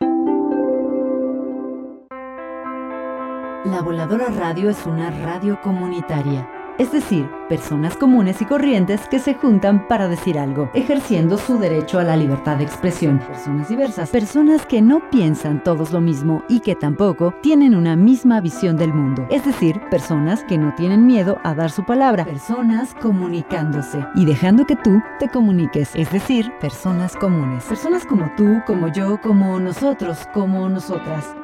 La 3.65 3.83
Voladora 3.83 4.29
Radio 4.29 4.71
es 4.71 4.87
una 4.87 5.11
radio 5.11 5.61
comunitaria, 5.61 6.49
es 6.79 6.91
decir, 6.91 7.29
personas 7.47 7.95
comunes 7.95 8.41
y 8.41 8.45
corrientes 8.45 9.01
que 9.07 9.19
se 9.19 9.35
juntan 9.35 9.87
para 9.87 10.07
decir 10.07 10.39
algo, 10.39 10.71
ejerciendo 10.73 11.37
su 11.37 11.59
derecho 11.59 11.99
a 11.99 12.03
la 12.03 12.17
libertad 12.17 12.57
de 12.57 12.63
expresión. 12.63 13.19
Personas 13.19 13.69
diversas, 13.69 14.09
personas 14.09 14.65
que 14.65 14.81
no 14.81 15.07
piensan 15.11 15.61
todos 15.63 15.91
lo 15.91 16.01
mismo 16.01 16.43
y 16.49 16.61
que 16.61 16.73
tampoco 16.73 17.35
tienen 17.43 17.75
una 17.75 17.95
misma 17.95 18.41
visión 18.41 18.77
del 18.77 18.95
mundo, 18.95 19.27
es 19.29 19.45
decir, 19.45 19.79
personas 19.91 20.43
que 20.45 20.57
no 20.57 20.73
tienen 20.73 21.05
miedo 21.05 21.37
a 21.43 21.53
dar 21.53 21.69
su 21.69 21.85
palabra, 21.85 22.25
personas 22.25 22.95
comunicándose 22.95 24.03
y 24.15 24.25
dejando 24.25 24.65
que 24.65 24.75
tú 24.75 24.99
te 25.19 25.29
comuniques, 25.29 25.95
es 25.95 26.11
decir, 26.11 26.51
personas 26.59 27.15
comunes, 27.15 27.63
personas 27.65 28.07
como 28.07 28.31
tú, 28.35 28.59
como 28.65 28.87
yo, 28.87 29.21
como 29.21 29.59
nosotros, 29.59 30.27
como 30.33 30.67
nosotras. 30.67 31.35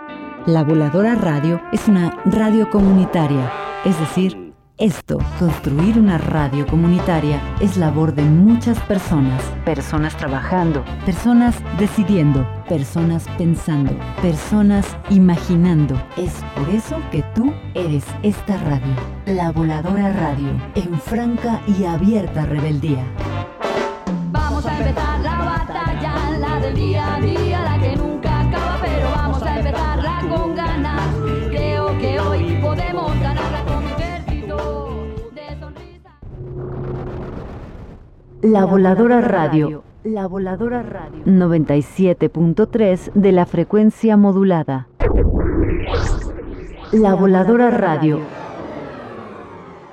La 0.47 0.63
Voladora 0.63 1.13
Radio 1.15 1.61
es 1.73 1.89
una 1.89 2.09
radio 2.23 2.69
comunitaria, 2.69 3.51
es 3.83 3.99
decir, 3.99 4.53
esto, 4.77 5.17
construir 5.39 5.99
una 5.99 6.17
radio 6.17 6.65
comunitaria, 6.65 7.41
es 7.59 7.75
labor 7.75 8.15
de 8.15 8.21
muchas 8.21 8.79
personas. 8.83 9.43
Personas 9.65 10.15
trabajando, 10.15 10.85
personas 11.05 11.57
decidiendo, 11.77 12.47
personas 12.69 13.25
pensando, 13.37 13.91
personas 14.21 14.95
imaginando. 15.09 16.01
Es 16.15 16.31
por 16.55 16.69
eso 16.69 16.95
que 17.11 17.23
tú 17.35 17.53
eres 17.73 18.05
esta 18.23 18.55
radio, 18.55 18.95
la 19.25 19.51
Voladora 19.51 20.13
Radio, 20.13 20.51
en 20.75 20.97
franca 20.97 21.59
y 21.77 21.83
abierta 21.83 22.45
rebeldía. 22.45 23.03
Vamos 24.31 24.65
a 24.65 24.77
empezar 24.77 25.19
la 25.19 25.39
batalla, 25.39 26.37
la 26.39 26.59
del 26.61 26.75
día 26.75 27.15
a 27.15 27.19
día, 27.19 27.61
la 27.63 27.79
que 27.79 27.86
La 38.41 38.65
Voladora 38.65 39.19
Radio. 39.19 39.83
La 40.03 40.27
Voladora 40.27 40.83
Radio. 40.83 41.23
97.3 41.25 43.11
de 43.13 43.31
la 43.31 43.47
frecuencia 43.47 44.15
modulada. 44.15 44.87
La 46.91 47.15
Voladora 47.15 47.71
Radio. 47.71 48.19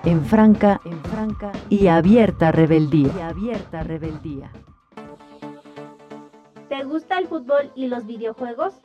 En 0.05 0.23
franca, 0.27 0.79
en 0.85 1.01
franca 1.05 1.53
y 1.71 1.87
abierta 1.87 2.53
rebeldía. 2.53 3.11
Y 3.17 3.21
abierta 3.23 3.83
rebeldía. 3.83 4.51
¿Te 6.69 6.85
gusta 6.85 7.17
el 7.17 7.27
fútbol 7.27 7.73
y 7.75 7.87
los 7.87 8.05
videojuegos? 8.05 8.79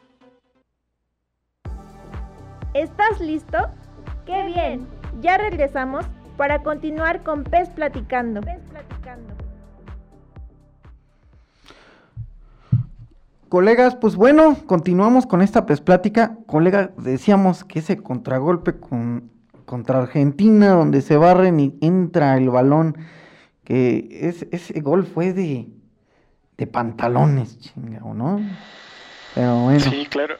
¿Estás 2.73 3.19
listo? 3.19 3.57
¡Qué 4.25 4.45
bien! 4.45 4.87
Ya 5.19 5.37
regresamos 5.37 6.05
para 6.37 6.63
continuar 6.63 7.23
con 7.23 7.43
Pez 7.43 7.69
Platicando. 7.71 8.39
Colegas, 13.49 13.95
pues 13.95 14.15
bueno, 14.15 14.55
continuamos 14.67 15.25
con 15.25 15.41
esta 15.41 15.65
pez 15.65 15.81
plática. 15.81 16.37
Colega, 16.45 16.91
decíamos 16.97 17.63
que 17.63 17.79
ese 17.79 17.97
contragolpe 17.97 18.79
con, 18.79 19.31
contra 19.65 19.97
Argentina, 19.97 20.69
donde 20.69 21.01
se 21.01 21.17
barren 21.17 21.59
y 21.59 21.75
entra 21.81 22.37
el 22.37 22.51
balón, 22.51 22.95
que 23.63 24.07
es, 24.21 24.45
ese 24.51 24.79
gol 24.81 25.07
fue 25.07 25.33
de, 25.33 25.67
de 26.57 26.67
pantalones, 26.67 27.59
chingado, 27.59 28.13
¿no? 28.13 28.39
Pero 29.33 29.63
bueno. 29.63 29.79
Sí, 29.79 30.05
claro. 30.07 30.35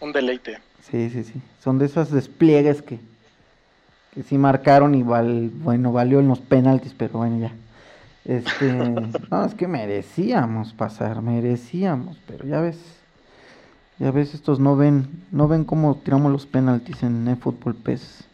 Un 0.00 0.12
deleite. 0.12 0.58
Sí, 0.88 1.10
sí, 1.10 1.24
sí. 1.24 1.42
Son 1.58 1.80
de 1.80 1.86
esos 1.86 2.12
despliegues 2.12 2.80
que, 2.80 3.00
que 4.14 4.22
sí 4.22 4.38
marcaron 4.38 4.94
y 4.94 5.02
val, 5.02 5.50
bueno, 5.52 5.90
valió 5.90 6.20
en 6.20 6.28
los 6.28 6.38
penaltis, 6.38 6.94
pero 6.96 7.18
bueno, 7.18 7.38
ya. 7.40 7.52
Este, 8.28 8.66
no, 9.30 9.44
es 9.46 9.54
que 9.54 9.66
merecíamos 9.66 10.74
pasar, 10.74 11.22
merecíamos, 11.22 12.18
pero 12.26 12.44
ya 12.44 12.60
ves, 12.60 12.76
ya 13.98 14.10
ves, 14.10 14.34
estos 14.34 14.60
no 14.60 14.76
ven, 14.76 15.24
no 15.30 15.48
ven 15.48 15.64
cómo 15.64 15.96
tiramos 15.96 16.30
los 16.30 16.44
penaltis 16.44 17.02
en 17.02 17.26
el 17.26 17.38
fútbol 17.38 17.74
PES. 17.74 18.24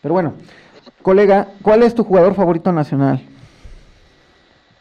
Pero 0.00 0.14
bueno, 0.14 0.32
colega, 1.02 1.48
¿cuál 1.60 1.82
es 1.82 1.94
tu 1.94 2.04
jugador 2.04 2.34
favorito 2.34 2.72
nacional? 2.72 3.20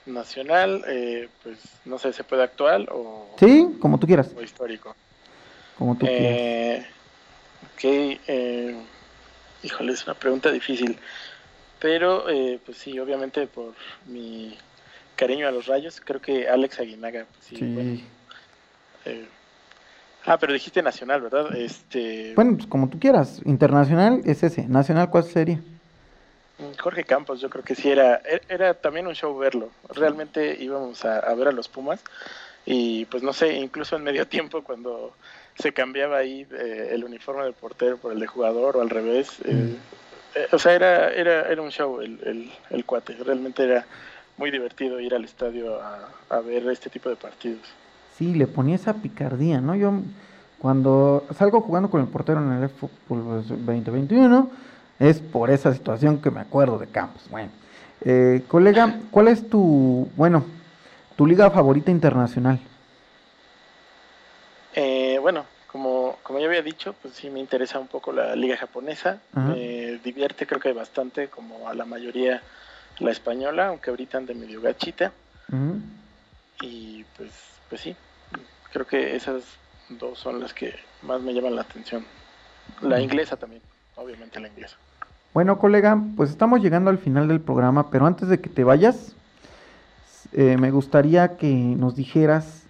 Nacional, 0.06 0.82
eh, 0.88 1.28
pues 1.44 1.60
no 1.84 2.00
sé, 2.00 2.14
¿se 2.14 2.24
puede 2.24 2.44
actual 2.44 2.88
o, 2.90 3.36
Sí, 3.38 3.68
como 3.82 4.00
tú 4.00 4.08
quieras, 4.08 4.32
o 4.34 4.42
histórico? 4.42 4.96
como 5.78 5.98
tú 5.98 6.06
quieras. 6.06 6.38
Eh, 6.40 6.86
ok, 7.66 7.84
eh, 8.28 8.82
híjole, 9.62 9.92
es 9.92 10.06
una 10.06 10.14
pregunta 10.14 10.50
difícil. 10.54 10.98
Pero, 11.84 12.30
eh, 12.30 12.62
pues 12.66 12.78
sí, 12.78 12.98
obviamente 12.98 13.46
por 13.46 13.74
mi 14.08 14.58
cariño 15.18 15.50
a 15.50 15.52
los 15.52 15.68
rayos, 15.68 16.00
creo 16.00 16.22
que 16.22 16.48
Alex 16.48 16.80
Aguinaga, 16.80 17.26
pues 17.30 17.46
sí. 17.46 17.56
Sí. 17.58 17.66
Bueno, 17.76 18.00
eh, 19.06 19.28
ah, 20.26 20.38
pero 20.40 20.54
dijiste 20.54 20.82
nacional, 20.82 21.22
¿verdad? 21.22 21.54
Este, 21.58 22.32
Bueno, 22.36 22.56
pues 22.56 22.68
como 22.68 22.88
tú 22.88 22.98
quieras. 23.00 23.42
Internacional 23.44 24.22
es 24.24 24.44
ese. 24.44 24.66
Nacional, 24.66 25.10
¿cuál 25.10 25.26
sería? 25.26 25.60
Jorge 26.80 27.04
Campos, 27.04 27.42
yo 27.42 27.50
creo 27.50 27.66
que 27.66 27.76
sí 27.76 27.92
era, 27.92 28.22
e- 28.24 28.42
era 28.48 28.74
también 28.76 29.06
un 29.06 29.14
show 29.16 29.38
verlo. 29.38 29.70
Realmente 29.90 30.56
íbamos 30.64 31.04
a, 31.04 31.20
a 31.20 31.34
ver 31.36 31.50
a 31.50 31.52
los 31.52 31.68
Pumas 31.68 32.02
y 32.66 33.04
pues 33.06 33.24
no 33.24 33.34
sé, 33.34 33.56
incluso 33.56 33.98
en 33.98 34.04
medio 34.04 34.26
tiempo 34.30 34.64
cuando 34.64 35.14
se 35.60 35.74
cambiaba 35.74 36.20
ahí 36.20 36.48
eh, 36.50 36.92
el 36.92 37.04
uniforme 37.04 37.44
del 37.44 37.54
portero 37.54 37.98
por 37.98 38.14
el 38.14 38.20
de 38.22 38.28
jugador 38.28 38.78
o 38.78 38.82
al 38.82 38.90
revés, 38.90 39.40
eh, 39.44 39.44
eh, 39.52 39.76
o 40.52 40.60
sea, 40.60 40.74
era, 40.74 41.10
era, 41.12 41.48
era 41.50 41.62
un 41.62 41.70
show 41.72 42.02
el, 42.02 42.20
el, 42.26 42.52
el 42.70 42.86
cuate. 42.86 43.16
Realmente 43.24 43.64
era 43.64 43.86
muy 44.38 44.52
divertido 44.52 45.00
ir 45.00 45.14
al 45.14 45.26
estadio 45.26 45.80
a, 45.82 46.10
a 46.30 46.40
ver 46.40 46.68
este 46.70 46.90
tipo 46.90 47.10
de 47.10 47.16
partidos. 47.16 47.62
Sí, 48.18 48.34
le 48.34 48.48
ponía 48.48 48.76
esa 48.76 48.94
picardía, 48.94 49.62
¿no? 49.62 49.76
Yo 49.76 49.94
cuando 50.60 51.26
salgo 51.38 51.62
jugando 51.62 51.90
con 51.90 52.02
el 52.02 52.08
portero 52.08 52.40
en 52.40 52.64
el 52.64 52.70
fútbol 52.70 53.44
2021 53.48 54.50
es 55.00 55.20
por 55.20 55.50
esa 55.50 55.74
situación 55.74 56.22
que 56.22 56.32
me 56.32 56.40
acuerdo 56.40 56.78
de 56.78 56.88
Campos. 56.88 57.24
Bueno, 57.30 57.50
eh, 58.06 58.44
colega, 58.48 59.00
¿cuál 59.12 59.28
es 59.28 59.50
tu, 59.50 60.08
bueno, 60.16 60.46
tu 61.16 61.26
liga 61.26 61.50
favorita 61.50 61.92
internacional? 61.92 62.60
Eh, 64.76 65.18
bueno, 65.22 65.46
como, 66.24 66.40
ya 66.40 66.48
había 66.48 66.62
dicho, 66.62 66.96
pues 67.02 67.14
sí 67.14 67.30
me 67.30 67.40
interesa 67.40 67.80
un 67.80 67.88
poco 67.88 68.12
la 68.12 68.36
liga 68.36 68.58
japonesa. 68.58 69.20
Me 69.34 70.00
divierte 70.04 70.48
creo 70.48 70.60
que 70.60 70.74
bastante, 70.74 71.28
como 71.28 71.68
a 71.68 71.74
la 71.74 71.86
mayoría 71.86 72.42
la 73.00 73.12
española, 73.12 73.68
aunque 73.68 73.90
ahorita 73.90 74.18
ande 74.18 74.34
medio 74.34 74.62
gachita. 74.62 75.12
Y 76.62 77.04
pues, 77.18 77.32
pues 77.70 77.82
sí, 77.82 77.96
creo 78.72 78.88
que 78.88 79.16
esas 79.16 79.44
dos 79.90 80.18
son 80.18 80.40
las 80.40 80.54
que 80.54 80.74
más 81.02 81.22
me 81.22 81.34
llaman 81.34 81.56
la 81.56 81.62
atención. 81.62 82.06
La 82.82 83.00
inglesa 83.02 83.36
también, 83.36 83.62
obviamente 83.96 84.40
la 84.40 84.48
inglesa. 84.48 84.78
Bueno, 85.34 85.58
colega, 85.58 86.00
pues 86.16 86.30
estamos 86.30 86.62
llegando 86.62 86.90
al 86.90 87.00
final 87.00 87.28
del 87.28 87.42
programa, 87.42 87.90
pero 87.90 88.06
antes 88.06 88.30
de 88.30 88.40
que 88.40 88.50
te 88.50 88.64
vayas, 88.64 89.16
eh, 90.32 90.58
me 90.58 90.72
gustaría 90.72 91.38
que 91.38 91.52
nos 91.52 91.96
dijeras 91.96 92.64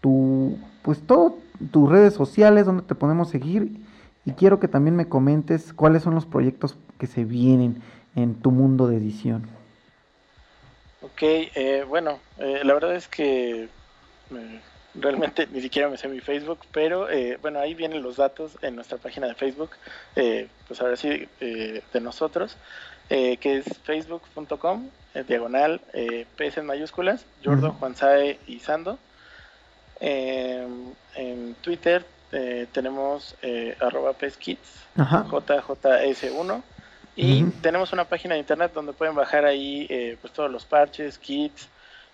tu, 0.00 0.58
pues 0.82 1.04
todo, 1.06 1.38
tus 1.70 1.88
redes 1.90 2.14
sociales, 2.14 2.66
donde 2.66 2.82
te 2.82 2.94
podemos 2.94 3.30
seguir, 3.30 3.80
y 4.24 4.32
quiero 4.32 4.58
que 4.60 4.68
también 4.68 4.96
me 4.96 5.08
comentes 5.08 5.72
cuáles 5.72 6.02
son 6.02 6.14
los 6.14 6.26
proyectos 6.26 6.76
que 6.98 7.06
se 7.06 7.24
vienen 7.24 7.82
en 8.14 8.34
tu 8.34 8.50
mundo 8.50 8.88
de 8.88 8.96
edición. 8.96 9.48
Ok, 11.02 11.22
eh, 11.22 11.84
bueno, 11.88 12.18
eh, 12.38 12.62
la 12.64 12.74
verdad 12.74 12.96
es 12.96 13.06
que 13.06 13.64
eh, 13.64 14.60
realmente 15.00 15.46
ni 15.52 15.60
siquiera 15.60 15.88
me 15.88 15.96
sé 15.96 16.08
mi 16.08 16.20
Facebook, 16.20 16.60
pero 16.72 17.10
eh, 17.10 17.38
bueno, 17.40 17.60
ahí 17.60 17.74
vienen 17.74 18.02
los 18.02 18.16
datos 18.16 18.58
en 18.62 18.76
nuestra 18.76 18.98
página 18.98 19.26
de 19.26 19.34
Facebook, 19.34 19.70
eh, 20.16 20.48
pues 20.66 20.80
ahora 20.80 20.96
sí, 20.96 21.28
eh, 21.40 21.82
de 21.92 22.00
nosotros, 22.00 22.56
que 23.08 23.38
es 23.40 23.64
facebook.com, 23.84 24.88
diagonal, 25.28 25.80
PS 26.36 26.58
en 26.58 26.66
mayúsculas, 26.66 27.24
Jordo. 27.44 27.72
Juan 27.74 27.94
Sae 27.94 28.40
y 28.48 28.58
Sando. 28.58 28.98
Eh, 30.00 30.66
en 31.14 31.54
Twitter 31.62 32.04
eh, 32.32 32.66
tenemos 32.72 33.34
eh, 33.42 33.76
arroba 33.80 34.12
PESKids, 34.12 34.84
Ajá. 34.96 35.24
JJS1. 35.28 36.62
Y 37.18 37.44
tenemos 37.62 37.94
una 37.94 38.04
página 38.04 38.34
de 38.34 38.40
internet 38.40 38.72
donde 38.74 38.92
pueden 38.92 39.14
bajar 39.14 39.46
ahí 39.46 39.86
eh, 39.88 40.18
pues 40.20 40.34
todos 40.34 40.50
los 40.50 40.66
parches, 40.66 41.16
kits. 41.18 41.68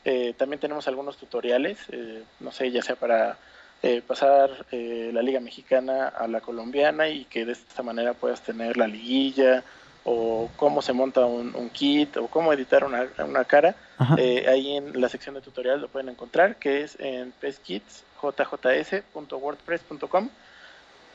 eh, 0.05 0.33
también 0.37 0.61
tenemos 0.61 0.87
algunos 0.87 1.17
tutoriales, 1.17 1.79
eh, 1.91 2.23
no 2.39 2.53
sé, 2.53 2.71
ya 2.71 2.83
sea 2.83 2.95
para 2.95 3.37
eh, 3.83 4.01
pasar 4.07 4.65
eh, 4.71 5.11
la 5.13 5.23
liga 5.23 5.41
mexicana 5.41 6.07
a 6.07 6.29
la 6.29 6.41
colombiana 6.41 7.09
y 7.09 7.25
que 7.25 7.45
de 7.45 7.51
esta 7.53 7.83
manera 7.83 8.15
puedas 8.15 8.43
tener 8.43 8.77
la 8.77 8.87
liguilla 8.87 9.65
o 10.05 10.51
cómo 10.57 10.83
se 10.83 10.93
monta 10.93 11.25
un, 11.25 11.55
un 11.55 11.71
kit 11.71 12.17
o 12.17 12.27
cómo 12.29 12.53
editar 12.53 12.85
una, 12.85 13.09
una 13.25 13.45
cara. 13.45 13.77
Eh, 14.19 14.47
ahí 14.49 14.77
en 14.77 15.01
la 15.01 15.09
sección 15.09 15.35
de 15.37 15.41
tutorial 15.41 15.81
lo 15.81 15.89
pueden 15.89 16.09
encontrar, 16.09 16.59
que 16.59 16.83
es 16.83 16.99
en 17.01 17.31
peskitsjjs.wordpress.com. 17.33 20.29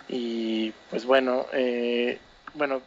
Y 0.07 0.71
pues 0.89 1.05
bueno, 1.05 1.45
eh, 1.53 2.19
bueno, 2.53 2.81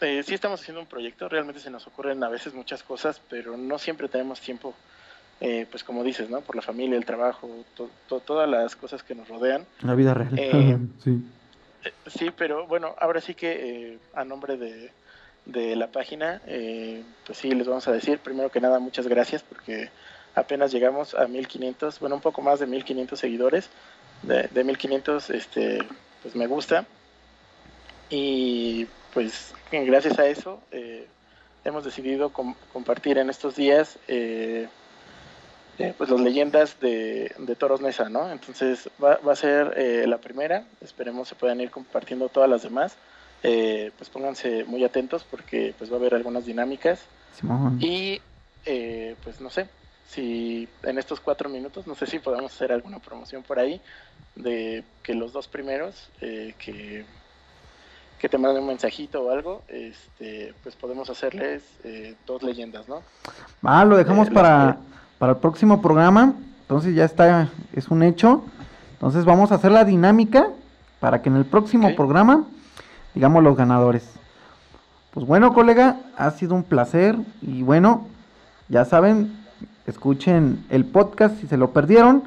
eh, 0.00 0.22
sí 0.24 0.34
estamos 0.34 0.60
haciendo 0.60 0.80
un 0.80 0.88
proyecto, 0.88 1.28
realmente 1.28 1.60
se 1.60 1.70
nos 1.70 1.86
ocurren 1.86 2.22
a 2.24 2.28
veces 2.28 2.52
muchas 2.54 2.82
cosas, 2.82 3.22
pero 3.28 3.56
no 3.56 3.78
siempre 3.78 4.08
tenemos 4.08 4.40
tiempo, 4.40 4.74
eh, 5.40 5.66
pues 5.70 5.84
como 5.84 6.02
dices, 6.02 6.28
¿no? 6.28 6.40
Por 6.40 6.56
la 6.56 6.62
familia, 6.62 6.96
el 6.98 7.04
trabajo, 7.04 7.64
to- 7.74 7.90
to- 8.08 8.20
todas 8.20 8.48
las 8.48 8.74
cosas 8.74 9.02
que 9.04 9.14
nos 9.14 9.28
rodean. 9.28 9.64
La 9.82 9.94
vida 9.94 10.12
real. 10.14 10.34
Eh, 10.36 10.76
sí. 11.04 11.20
Eh, 11.84 11.92
Sí, 12.06 12.30
pero 12.36 12.66
bueno, 12.66 12.96
ahora 12.98 13.20
sí 13.20 13.34
que 13.34 13.92
eh, 13.92 13.98
a 14.14 14.24
nombre 14.24 14.56
de, 14.56 14.90
de 15.52 15.76
la 15.76 15.88
página, 15.88 16.40
eh, 16.46 17.02
pues 17.26 17.38
sí, 17.38 17.50
les 17.50 17.66
vamos 17.66 17.86
a 17.88 17.92
decir, 17.92 18.18
primero 18.18 18.50
que 18.50 18.60
nada, 18.60 18.78
muchas 18.78 19.06
gracias 19.06 19.42
porque 19.42 19.90
apenas 20.34 20.72
llegamos 20.72 21.14
a 21.14 21.26
1500, 21.26 21.98
bueno, 22.00 22.16
un 22.16 22.22
poco 22.22 22.40
más 22.42 22.60
de 22.60 22.66
1500 22.66 23.18
seguidores, 23.18 23.68
de, 24.22 24.48
de 24.48 24.64
1500, 24.64 25.30
este, 25.30 25.78
pues 26.22 26.34
me 26.36 26.46
gusta. 26.46 26.86
Y 28.10 28.86
pues 29.14 29.54
gracias 29.70 30.18
a 30.18 30.26
eso 30.26 30.60
eh, 30.72 31.06
hemos 31.64 31.84
decidido 31.84 32.30
com- 32.32 32.54
compartir 32.72 33.18
en 33.18 33.30
estos 33.30 33.56
días 33.56 33.98
eh, 34.08 34.68
pues 35.96 36.10
las 36.10 36.20
leyendas 36.20 36.78
de, 36.80 37.32
de 37.38 37.56
Toros 37.56 37.80
Nesa, 37.80 38.08
¿no? 38.08 38.30
Entonces 38.30 38.90
va, 39.02 39.16
va 39.26 39.32
a 39.32 39.36
ser 39.36 40.06
la 40.06 40.18
primera, 40.18 40.64
esperemos 40.82 41.28
se 41.28 41.34
puedan 41.34 41.60
ir 41.60 41.70
compartiendo 41.70 42.28
todas 42.28 42.50
las 42.50 42.62
demás. 42.62 42.96
Eh, 43.42 43.90
pues 43.96 44.10
pónganse 44.10 44.64
muy 44.64 44.84
atentos 44.84 45.24
porque 45.30 45.74
pues 45.78 45.90
va 45.90 45.94
a 45.96 45.98
haber 45.98 46.14
algunas 46.14 46.44
dinámicas 46.44 47.00
Simón. 47.38 47.78
y 47.80 48.20
eh, 48.66 49.16
pues 49.24 49.40
no 49.40 49.48
sé 49.48 49.66
si 50.06 50.68
en 50.82 50.98
estos 50.98 51.20
cuatro 51.20 51.48
minutos 51.48 51.86
no 51.86 51.94
sé 51.94 52.06
si 52.06 52.18
podemos 52.18 52.52
hacer 52.52 52.70
alguna 52.70 52.98
promoción 52.98 53.42
por 53.42 53.58
ahí 53.58 53.80
de 54.36 54.84
que 55.02 55.14
los 55.14 55.32
dos 55.32 55.48
primeros 55.48 56.10
eh, 56.20 56.54
que 56.58 57.06
que 58.18 58.28
te 58.28 58.36
manden 58.36 58.60
un 58.62 58.68
mensajito 58.68 59.22
o 59.22 59.30
algo 59.30 59.62
este 59.68 60.52
pues 60.62 60.76
podemos 60.76 61.08
hacerles 61.08 61.62
eh, 61.84 62.14
dos 62.26 62.42
leyendas 62.42 62.88
no 62.88 63.00
Ah, 63.62 63.84
lo 63.86 63.96
dejamos 63.96 64.28
Eh, 64.28 64.32
para, 64.32 64.76
para 65.18 65.32
el 65.32 65.38
próximo 65.38 65.80
programa. 65.80 66.34
Entonces 66.62 66.94
ya 66.94 67.04
está, 67.04 67.48
es 67.74 67.88
un 67.88 68.02
hecho. 68.02 68.44
Entonces 68.92 69.24
vamos 69.24 69.50
a 69.50 69.56
hacer 69.56 69.72
la 69.72 69.84
dinámica 69.84 70.48
para 71.00 71.20
que 71.22 71.28
en 71.30 71.36
el 71.36 71.44
próximo 71.46 71.94
programa 71.96 72.44
digamos 73.14 73.42
los 73.42 73.56
ganadores. 73.56 74.20
Pues 75.12 75.26
bueno, 75.26 75.52
colega, 75.52 75.96
ha 76.16 76.30
sido 76.30 76.54
un 76.54 76.62
placer. 76.62 77.16
Y 77.42 77.62
bueno, 77.62 78.06
ya 78.68 78.84
saben, 78.84 79.44
escuchen 79.86 80.64
el 80.70 80.84
podcast 80.84 81.38
si 81.40 81.46
se 81.46 81.56
lo 81.56 81.72
perdieron. 81.72 82.22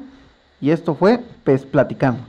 Y 0.60 0.70
esto 0.70 0.94
fue 0.94 1.18
Pez 1.44 1.64
Platicando. 1.64 2.22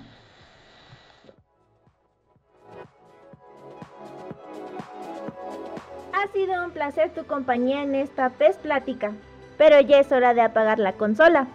Ha 6.13 6.27
sido 6.31 6.65
un 6.65 6.71
placer 6.71 7.13
tu 7.13 7.25
compañía 7.25 7.83
en 7.83 7.95
esta 7.95 8.29
PES 8.29 8.57
Plática, 8.57 9.11
pero 9.57 9.79
ya 9.79 9.99
es 9.99 10.11
hora 10.11 10.33
de 10.33 10.41
apagar 10.41 10.79
la 10.79 10.93
consola. 10.93 11.47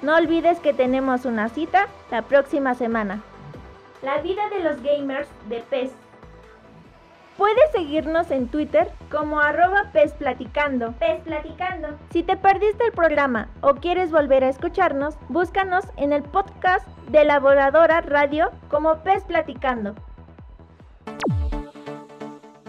No 0.00 0.14
olvides 0.14 0.58
que 0.60 0.72
tenemos 0.72 1.24
una 1.24 1.48
cita 1.48 1.86
la 2.10 2.22
próxima 2.22 2.74
semana. 2.74 3.20
La 4.02 4.22
vida 4.22 4.48
de 4.48 4.60
los 4.60 4.82
gamers 4.82 5.28
de 5.48 5.62
PES. 5.68 5.90
Puedes 7.40 7.72
seguirnos 7.72 8.30
en 8.30 8.48
Twitter 8.48 8.92
como 9.10 9.40
arroba 9.40 9.88
PES 9.94 10.12
Platicando. 10.12 10.92
PES 10.98 11.22
Platicando. 11.22 11.88
Si 12.10 12.22
te 12.22 12.36
perdiste 12.36 12.84
el 12.84 12.92
programa 12.92 13.48
o 13.62 13.76
quieres 13.76 14.12
volver 14.12 14.44
a 14.44 14.50
escucharnos, 14.50 15.16
búscanos 15.30 15.86
en 15.96 16.12
el 16.12 16.22
podcast 16.22 16.86
de 17.08 17.24
la 17.24 17.40
Voladora 17.40 18.02
Radio 18.02 18.50
como 18.68 18.96
PES 18.96 19.24
Platicando. 19.24 19.94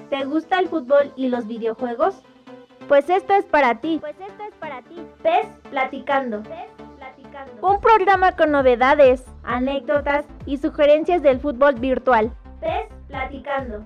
¿Te 0.10 0.24
gusta 0.24 0.60
el 0.60 0.70
fútbol 0.70 1.12
y 1.18 1.28
los 1.28 1.48
videojuegos? 1.48 2.24
Pues 2.88 3.10
esto 3.10 3.34
es 3.34 3.44
para 3.44 3.82
ti. 3.82 3.98
Pues 4.00 4.16
esto 4.26 4.44
es 4.48 4.56
para 4.56 4.84
ti. 4.84 5.06
PES 5.22 5.48
Platicando. 5.70 6.44
Un 7.62 7.82
programa 7.82 8.38
con 8.38 8.52
novedades, 8.52 9.26
anécdotas 9.44 10.24
y 10.46 10.60
sugerencias 10.60 11.22
del 11.22 11.42
fútbol 11.42 11.76
virtual. 11.76 12.32
PES 12.62 12.88
Platicando. 13.10 13.86